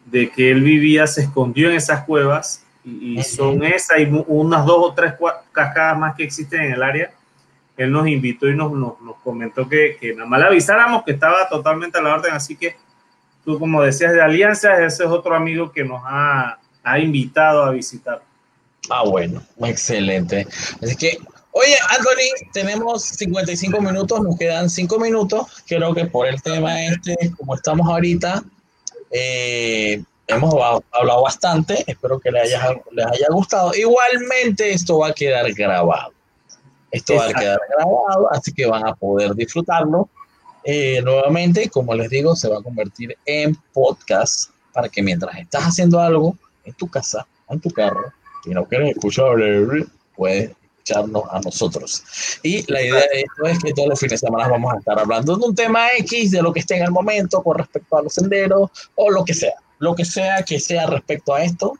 de, 0.06 0.30
que 0.30 0.52
él 0.52 0.62
vivía 0.62 1.06
se 1.06 1.22
escondió 1.22 1.70
en 1.70 1.76
esas 1.76 2.06
cuevas 2.06 2.64
y, 2.86 3.22
son 3.24 3.64
esas 3.64 4.00
y 4.00 4.08
unas 4.28 4.66
dos 4.66 4.78
o 4.80 4.94
tres 4.94 5.16
cascadas 5.52 5.98
más 5.98 6.16
que 6.16 6.24
existen 6.24 6.62
en 6.62 6.74
el 6.74 6.84
área. 6.84 7.12
Él 7.78 7.92
nos 7.92 8.08
invitó 8.08 8.48
y 8.48 8.56
nos, 8.56 8.72
nos, 8.72 9.00
nos 9.02 9.18
comentó 9.24 9.68
que, 9.68 9.98
que, 10.00 10.14
nada 10.14 10.28
más 10.28 10.40
le 10.40 10.46
avisáramos 10.48 11.04
que 11.04 11.12
estaba 11.12 11.48
totalmente 11.50 11.98
a 11.98 12.02
la 12.02 12.16
orden, 12.16 12.34
así 12.34 12.56
que 12.56 12.76
tú 13.44 13.60
como 13.60 13.82
decías 13.82 14.14
de 14.14 14.22
alianzas, 14.22 14.80
ese 14.80 15.04
es 15.04 15.10
otro 15.10 15.36
amigo 15.36 15.72
que 15.72 15.84
nos 15.84 16.02
ha, 16.06 16.58
ha 16.84 17.00
invitado 17.00 17.64
a 17.64 17.72
visitar. 17.72 18.22
Ah, 18.90 19.04
bueno, 19.04 19.42
excelente. 19.62 20.48
Así 20.82 20.96
que 20.96 21.18
Oye, 21.58 21.78
Anthony, 21.90 22.50
tenemos 22.52 23.04
55 23.04 23.80
minutos, 23.80 24.20
nos 24.20 24.38
quedan 24.38 24.70
5 24.70 25.00
minutos. 25.00 25.64
Creo 25.66 25.96
que 25.96 26.06
por 26.06 26.28
el 26.28 26.42
tema 26.42 26.84
este, 26.84 27.16
como 27.38 27.56
estamos 27.56 27.88
ahorita, 27.88 28.44
eh, 29.10 30.04
hemos 30.28 30.54
hablado 30.92 31.22
bastante. 31.22 31.86
Espero 31.88 32.20
que 32.20 32.30
les 32.30 32.44
haya, 32.44 32.76
les 32.92 33.06
haya 33.06 33.28
gustado. 33.30 33.74
Igualmente, 33.74 34.74
esto 34.74 35.00
va 35.00 35.08
a 35.08 35.14
quedar 35.14 35.50
grabado. 35.54 36.12
Esto 36.96 37.16
va 37.16 37.26
a 37.26 37.34
quedar 37.34 37.60
grabado, 37.78 38.32
así 38.32 38.54
que 38.54 38.66
van 38.66 38.88
a 38.88 38.96
poder 38.96 39.36
disfrutarlo. 39.36 40.08
Eh, 40.64 41.02
nuevamente, 41.04 41.70
como 41.70 41.94
les 41.94 42.10
digo, 42.10 42.38
se 42.38 42.48
va 42.48 42.60
a 42.60 42.62
convertir 42.62 43.18
en 43.26 43.54
podcast 43.74 44.52
para 44.72 44.88
que 44.88 45.04
mientras 45.04 45.38
estás 45.38 45.64
haciendo 45.64 46.00
algo 46.00 46.38
en 46.64 46.74
tu 46.76 46.88
casa, 46.88 47.28
en 47.50 47.60
tu 47.60 47.70
carro, 47.70 48.14
y 48.46 48.52
no 48.52 48.64
quieres 48.64 48.92
escuchar, 48.92 49.36
puedes 50.16 50.52
escucharnos 50.52 51.24
a 51.32 51.42
nosotros. 51.42 52.40
Y 52.44 52.70
la 52.72 52.82
idea 52.82 53.04
de 53.12 53.22
esto 53.22 53.46
es 53.46 53.60
que 53.60 53.74
todos 53.74 53.90
los 53.90 54.00
fines 54.00 54.22
de 54.22 54.28
semana 54.28 54.48
vamos 54.48 54.74
a 54.74 54.78
estar 54.78 54.98
hablando 54.98 55.36
de 55.36 55.46
un 55.48 55.54
tema 55.54 55.88
X, 56.00 56.32
de 56.32 56.42
lo 56.42 56.54
que 56.54 56.62
esté 56.62 56.78
en 56.78 56.84
el 56.84 56.92
momento 56.92 57.44
con 57.44 57.58
respecto 57.58 57.98
a 57.98 58.04
los 58.04 58.14
senderos 58.14 58.72
o 58.96 59.12
lo 59.12 59.26
que 59.26 59.34
sea. 59.34 59.56
Lo 59.80 59.96
que 59.96 60.06
sea 60.06 60.44
que 60.44 60.62
sea 60.62 60.88
respecto 60.88 61.36
a 61.36 61.44
esto, 61.44 61.74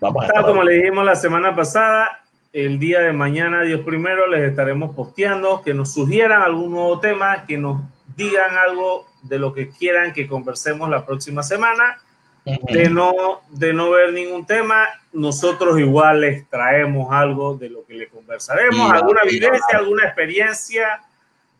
vamos 0.00 0.22
a 0.22 0.26
estar 0.26 0.44
Como 0.44 0.62
le 0.62 0.74
dijimos 0.74 1.06
la 1.06 1.16
semana 1.16 1.56
pasada, 1.56 2.22
el 2.64 2.80
día 2.80 3.00
de 3.00 3.12
mañana, 3.12 3.62
Dios 3.62 3.82
primero, 3.82 4.26
les 4.26 4.42
estaremos 4.42 4.94
posteando, 4.94 5.62
que 5.62 5.74
nos 5.74 5.92
sugieran 5.92 6.42
algún 6.42 6.72
nuevo 6.72 6.98
tema, 6.98 7.46
que 7.46 7.56
nos 7.56 7.82
digan 8.16 8.56
algo 8.56 9.06
de 9.22 9.38
lo 9.38 9.54
que 9.54 9.68
quieran 9.68 10.12
que 10.12 10.26
conversemos 10.26 10.90
la 10.90 11.06
próxima 11.06 11.42
semana. 11.42 11.98
De 12.44 12.88
no, 12.88 13.42
de 13.50 13.74
no 13.74 13.90
ver 13.90 14.14
ningún 14.14 14.46
tema, 14.46 14.88
nosotros 15.12 15.78
igual 15.78 16.22
les 16.22 16.48
traemos 16.48 17.12
algo 17.12 17.54
de 17.58 17.68
lo 17.68 17.84
que 17.84 17.92
le 17.92 18.08
conversaremos, 18.08 18.90
alguna 18.90 19.20
vivencia, 19.24 19.76
alguna 19.76 20.04
experiencia, 20.04 21.02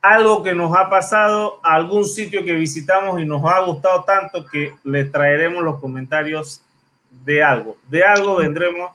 algo 0.01 0.42
que 0.42 0.55
nos 0.55 0.74
ha 0.74 0.88
pasado, 0.88 1.61
algún 1.62 2.07
sitio 2.07 2.42
que 2.42 2.55
visitamos 2.55 3.20
y 3.20 3.26
nos 3.26 3.44
ha 3.44 3.61
gustado 3.61 4.03
tanto 4.05 4.46
que 4.46 4.74
les 4.82 5.12
traeremos 5.12 5.62
los 5.62 5.78
comentarios 5.78 6.62
de 7.11 7.42
algo. 7.42 7.76
De 7.88 8.03
algo 8.03 8.36
vendremos 8.36 8.90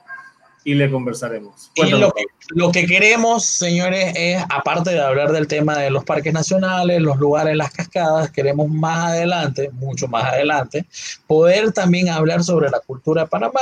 y 0.64 0.74
le 0.74 0.90
conversaremos. 0.90 1.70
Y 1.74 1.90
lo 1.90 2.10
que, 2.12 2.24
lo 2.48 2.72
que, 2.72 2.86
queremos, 2.86 3.44
señores, 3.44 4.14
es, 4.16 4.42
aparte 4.48 4.90
de 4.90 5.00
hablar 5.00 5.30
del 5.30 5.46
tema 5.46 5.76
de 5.76 5.90
los 5.90 6.04
parques 6.04 6.32
nacionales, 6.32 7.02
los 7.02 7.18
lugares, 7.18 7.54
las 7.54 7.70
cascadas, 7.70 8.30
queremos 8.30 8.70
más 8.70 9.10
adelante, 9.10 9.70
mucho 9.74 10.08
más 10.08 10.24
adelante, 10.24 10.86
poder 11.26 11.72
también 11.72 12.08
hablar 12.08 12.42
sobre 12.42 12.70
la 12.70 12.80
cultura 12.80 13.24
de 13.24 13.28
Panamá, 13.28 13.60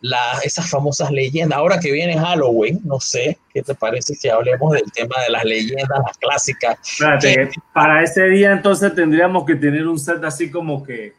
la, 0.00 0.38
esas 0.44 0.70
famosas 0.70 1.10
leyendas. 1.10 1.58
Ahora 1.58 1.80
que 1.80 1.90
viene 1.90 2.16
Halloween, 2.16 2.80
no 2.84 3.00
sé, 3.00 3.36
¿qué 3.52 3.62
te 3.62 3.74
parece 3.74 4.14
si 4.14 4.28
hablemos 4.28 4.72
del 4.72 4.90
tema 4.92 5.20
de 5.22 5.30
las 5.30 5.44
leyendas, 5.44 5.98
las 6.06 6.18
clásicas? 6.18 6.78
Espérate, 6.84 7.50
para 7.74 8.04
ese 8.04 8.26
día 8.26 8.52
entonces 8.52 8.94
tendríamos 8.94 9.44
que 9.44 9.56
tener 9.56 9.88
un 9.88 9.98
set 9.98 10.22
así 10.22 10.50
como 10.50 10.84
que... 10.84 11.14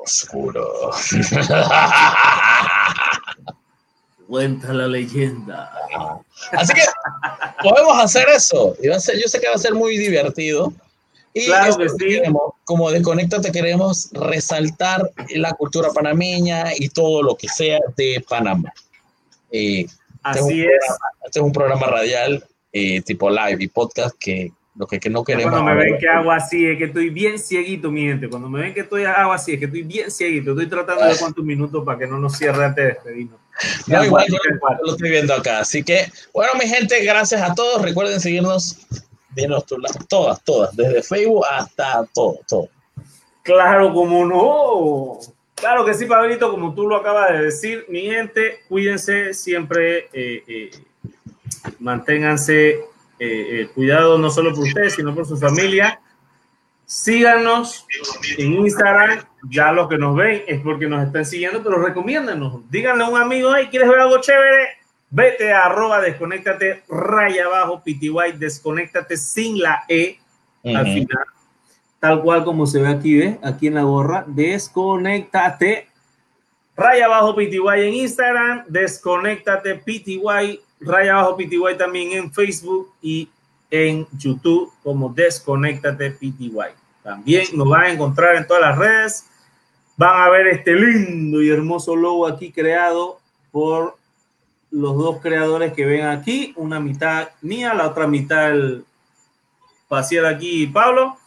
Oscuro. 0.00 0.92
Cuenta 4.28 4.74
la 4.74 4.86
leyenda. 4.86 5.72
Así 6.52 6.74
que 6.74 6.82
podemos 7.62 7.98
hacer 7.98 8.28
eso. 8.28 8.76
yo 8.82 9.00
sé 9.00 9.40
que 9.40 9.48
va 9.48 9.54
a 9.54 9.58
ser 9.58 9.74
muy 9.74 9.96
divertido. 9.96 10.72
Y 11.32 11.46
claro 11.46 11.76
que 11.78 11.88
sí. 11.88 12.20
como 12.64 12.90
te 12.90 13.52
queremos 13.52 14.10
resaltar 14.12 15.10
la 15.30 15.52
cultura 15.52 15.90
panameña 15.94 16.72
y 16.76 16.90
todo 16.90 17.22
lo 17.22 17.36
que 17.36 17.48
sea 17.48 17.78
de 17.96 18.22
Panamá. 18.28 18.72
Eh, 19.50 19.80
este 19.80 19.98
Así 20.22 20.62
es. 20.62 20.84
este 21.24 21.38
es 21.38 21.42
un 21.42 21.52
programa 21.52 21.86
radial 21.86 22.44
eh, 22.72 23.00
tipo 23.00 23.30
live 23.30 23.56
y 23.60 23.68
podcast 23.68 24.14
que 24.18 24.52
lo 24.78 24.86
que, 24.86 25.00
que 25.00 25.10
no 25.10 25.24
queremos. 25.24 25.50
Cuando 25.50 25.74
me 25.74 25.74
ven 25.74 25.98
que 25.98 26.08
hago 26.08 26.30
así 26.30 26.64
es 26.64 26.78
que 26.78 26.84
estoy 26.84 27.10
bien 27.10 27.36
cieguito, 27.36 27.90
mi 27.90 28.02
gente. 28.02 28.28
Cuando 28.28 28.48
me 28.48 28.60
ven 28.60 28.72
que 28.72 28.80
estoy 28.80 29.04
hago 29.04 29.32
así 29.32 29.54
es 29.54 29.58
que 29.58 29.64
estoy 29.64 29.82
bien 29.82 30.08
cieguito. 30.08 30.52
Estoy 30.52 30.68
tratando 30.68 31.04
de 31.04 31.16
cuántos 31.18 31.44
minutos 31.44 31.84
para 31.84 31.98
que 31.98 32.06
no 32.06 32.18
nos 32.18 32.36
cierre 32.36 32.64
antes 32.64 32.84
de 32.84 32.92
despedirnos. 32.92 33.40
No, 33.88 34.04
igual 34.04 34.26
yo 34.28 34.38
lo 34.84 34.92
estoy 34.92 35.10
viendo 35.10 35.34
acá. 35.34 35.58
Así 35.58 35.82
que, 35.82 36.06
bueno, 36.32 36.52
mi 36.54 36.68
gente, 36.68 37.02
gracias 37.04 37.42
a 37.42 37.56
todos. 37.56 37.82
Recuerden 37.82 38.20
seguirnos 38.20 38.86
de 39.30 39.48
nuestro 39.48 39.78
lado. 39.78 39.98
Todas, 40.08 40.44
todas. 40.44 40.76
Desde 40.76 41.02
Facebook 41.02 41.44
hasta 41.50 42.06
todo, 42.14 42.38
todo. 42.46 42.68
Claro, 43.42 43.92
como 43.92 44.24
no. 44.24 45.18
Claro 45.56 45.84
que 45.84 45.94
sí, 45.94 46.06
Pablito, 46.06 46.52
como 46.52 46.72
tú 46.72 46.86
lo 46.86 46.94
acabas 46.94 47.32
de 47.32 47.46
decir, 47.46 47.84
mi 47.88 48.02
gente, 48.02 48.60
cuídense 48.68 49.34
siempre, 49.34 50.08
eh, 50.12 50.44
eh, 50.46 50.70
manténganse 51.80 52.78
eh, 53.18 53.62
eh, 53.62 53.70
cuidado 53.74 54.18
no 54.18 54.30
solo 54.30 54.54
por 54.54 54.64
ustedes, 54.64 54.94
sino 54.94 55.14
por 55.14 55.26
su 55.26 55.36
familia. 55.36 56.00
Síganos 56.84 57.86
en 58.38 58.54
Instagram. 58.54 59.24
Ya 59.50 59.72
los 59.72 59.88
que 59.88 59.98
nos 59.98 60.16
ven 60.16 60.42
es 60.46 60.60
porque 60.62 60.86
nos 60.86 61.06
están 61.06 61.24
siguiendo, 61.24 61.62
pero 61.62 61.78
recomiéndanos. 61.78 62.68
Díganle 62.70 63.04
a 63.04 63.08
un 63.08 63.20
amigo, 63.20 63.54
hey, 63.54 63.68
¿quieres 63.70 63.88
ver 63.88 64.00
algo 64.00 64.20
chévere? 64.20 64.68
Vete 65.10 65.52
a 65.52 65.66
arroba 65.66 66.00
desconéctate, 66.00 66.82
raya 66.88 67.46
abajo, 67.46 67.82
PTY, 67.82 68.32
desconéctate 68.36 69.16
sin 69.16 69.58
la 69.60 69.84
E 69.88 70.18
al 70.64 70.84
final. 70.84 71.24
Tal 71.98 72.22
cual 72.22 72.44
como 72.44 72.66
se 72.66 72.80
ve 72.80 72.88
aquí, 72.88 73.18
¿ves? 73.18 73.38
Aquí 73.42 73.68
en 73.68 73.74
la 73.74 73.82
gorra. 73.82 74.24
Desconéctate, 74.26 75.88
raya 76.76 77.06
abajo, 77.06 77.34
PTY 77.34 77.86
en 77.86 77.94
Instagram, 77.94 78.64
desconéctate, 78.68 79.74
PTY 79.76 80.60
Raya 80.80 81.18
Abajo 81.18 81.36
PTY 81.36 81.76
también 81.76 82.12
en 82.12 82.32
Facebook 82.32 82.92
y 83.02 83.28
en 83.70 84.06
YouTube 84.16 84.72
como 84.82 85.08
Desconéctate 85.10 86.12
PTY. 86.12 86.52
También 87.02 87.46
nos 87.54 87.68
van 87.68 87.82
a 87.82 87.90
encontrar 87.90 88.36
en 88.36 88.46
todas 88.46 88.62
las 88.62 88.78
redes. 88.78 89.26
Van 89.96 90.20
a 90.20 90.30
ver 90.30 90.46
este 90.46 90.74
lindo 90.74 91.42
y 91.42 91.50
hermoso 91.50 91.96
logo 91.96 92.26
aquí 92.26 92.52
creado 92.52 93.18
por 93.50 93.96
los 94.70 94.96
dos 94.96 95.20
creadores 95.20 95.72
que 95.72 95.84
ven 95.84 96.06
aquí. 96.06 96.52
Una 96.56 96.80
mitad 96.80 97.30
mía, 97.42 97.74
la 97.74 97.88
otra 97.88 98.06
mitad 98.06 98.50
el 98.50 98.84
aquí 100.26 100.66
Pablo. 100.66 101.17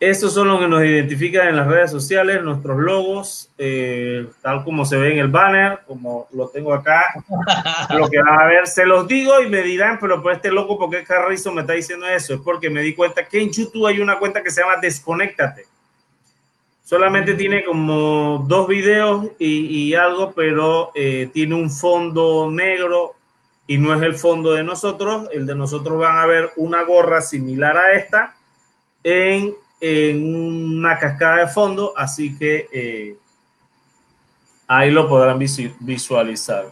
Estos 0.00 0.32
son 0.32 0.46
los 0.46 0.60
que 0.60 0.68
nos 0.68 0.84
identifican 0.84 1.48
en 1.48 1.56
las 1.56 1.66
redes 1.66 1.90
sociales, 1.90 2.40
nuestros 2.44 2.78
logos, 2.78 3.50
eh, 3.58 4.28
tal 4.42 4.62
como 4.62 4.84
se 4.84 4.96
ve 4.96 5.12
en 5.12 5.18
el 5.18 5.26
banner, 5.26 5.80
como 5.88 6.28
lo 6.32 6.48
tengo 6.48 6.72
acá. 6.72 7.04
lo 7.90 8.08
que 8.08 8.20
van 8.22 8.40
a 8.40 8.46
ver, 8.46 8.68
se 8.68 8.86
los 8.86 9.08
digo 9.08 9.40
y 9.42 9.48
me 9.48 9.62
dirán, 9.62 9.98
pero 10.00 10.22
por 10.22 10.32
este 10.32 10.52
loco, 10.52 10.78
¿por 10.78 10.90
qué 10.90 11.02
Carrizo 11.02 11.50
me 11.50 11.62
está 11.62 11.72
diciendo 11.72 12.06
eso? 12.06 12.34
Es 12.34 12.40
porque 12.40 12.70
me 12.70 12.82
di 12.82 12.94
cuenta 12.94 13.26
que 13.26 13.42
en 13.42 13.50
YouTube 13.50 13.86
hay 13.86 14.00
una 14.00 14.20
cuenta 14.20 14.40
que 14.40 14.52
se 14.52 14.60
llama 14.60 14.76
Desconéctate. 14.76 15.66
Solamente 16.84 17.34
tiene 17.34 17.64
como 17.64 18.44
dos 18.46 18.68
videos 18.68 19.26
y, 19.38 19.92
algo, 19.94 20.32
pero 20.32 20.92
eh, 20.94 21.28
tiene 21.34 21.56
un 21.56 21.70
fondo 21.70 22.48
negro 22.50 23.16
y 23.66 23.78
no 23.78 23.92
es 23.94 24.00
el 24.02 24.14
fondo 24.14 24.52
de 24.52 24.62
nosotros. 24.62 25.28
El 25.32 25.44
de 25.44 25.56
nosotros 25.56 25.98
van 25.98 26.18
a 26.18 26.24
ver 26.24 26.52
una 26.56 26.84
gorra 26.84 27.20
similar 27.20 27.76
a 27.76 27.92
esta 27.92 28.36
en 29.02 29.54
en 29.80 30.34
una 30.34 30.98
cascada 30.98 31.38
de 31.38 31.46
fondo, 31.48 31.92
así 31.96 32.36
que 32.36 32.68
eh, 32.72 33.16
ahí 34.66 34.90
lo 34.90 35.08
podrán 35.08 35.38
visualizar. 35.38 36.66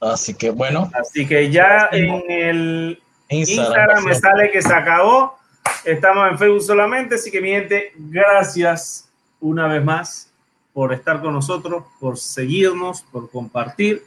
Así 0.00 0.34
que 0.34 0.50
bueno. 0.50 0.90
Así 0.94 1.26
que 1.26 1.50
ya 1.50 1.88
en 1.92 2.30
el 2.30 3.02
Instagram, 3.28 4.04
me 4.04 4.14
sale 4.14 4.50
que 4.50 4.62
se 4.62 4.72
acabó. 4.72 5.36
Estamos 5.84 6.30
en 6.30 6.38
Facebook 6.38 6.62
solamente, 6.62 7.16
así 7.16 7.30
que 7.30 7.40
mi 7.40 7.50
gente, 7.50 7.92
gracias 7.96 9.08
una 9.40 9.66
vez 9.68 9.84
más 9.84 10.32
por 10.72 10.92
estar 10.92 11.20
con 11.20 11.32
nosotros, 11.32 11.84
por 11.98 12.18
seguirnos, 12.18 13.02
por 13.02 13.30
compartir 13.30 14.04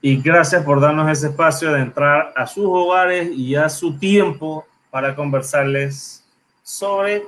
y 0.00 0.20
gracias 0.20 0.62
por 0.64 0.80
darnos 0.80 1.10
ese 1.10 1.28
espacio 1.28 1.72
de 1.72 1.80
entrar 1.80 2.32
a 2.36 2.46
sus 2.46 2.66
hogares 2.66 3.30
y 3.32 3.54
a 3.54 3.68
su 3.68 3.98
tiempo 3.98 4.66
para 4.90 5.14
conversarles 5.14 6.24
sobre 6.62 7.24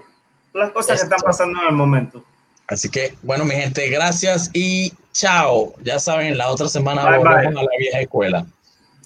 las 0.57 0.71
cosas 0.71 0.99
que 0.99 1.05
están 1.05 1.21
pasando 1.21 1.61
en 1.63 1.69
el 1.69 1.75
momento. 1.75 2.25
Así 2.69 2.89
que, 2.89 3.15
bueno, 3.23 3.45
mi 3.45 3.55
gente, 3.55 3.89
gracias 3.89 4.51
y 4.53 4.93
chao. 5.13 5.75
Ya 5.83 5.99
saben, 5.99 6.37
la 6.37 6.49
otra 6.49 6.69
semana 6.69 7.05
volvemos 7.05 7.61
a 7.61 7.63
la 7.63 7.71
vieja 7.79 8.01
escuela. 8.01 8.47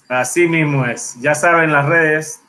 Así 0.09 0.47
mismo 0.47 0.85
es. 0.85 1.15
Ya 1.21 1.35
saben 1.35 1.71
las 1.71 1.85
redes 1.85 2.40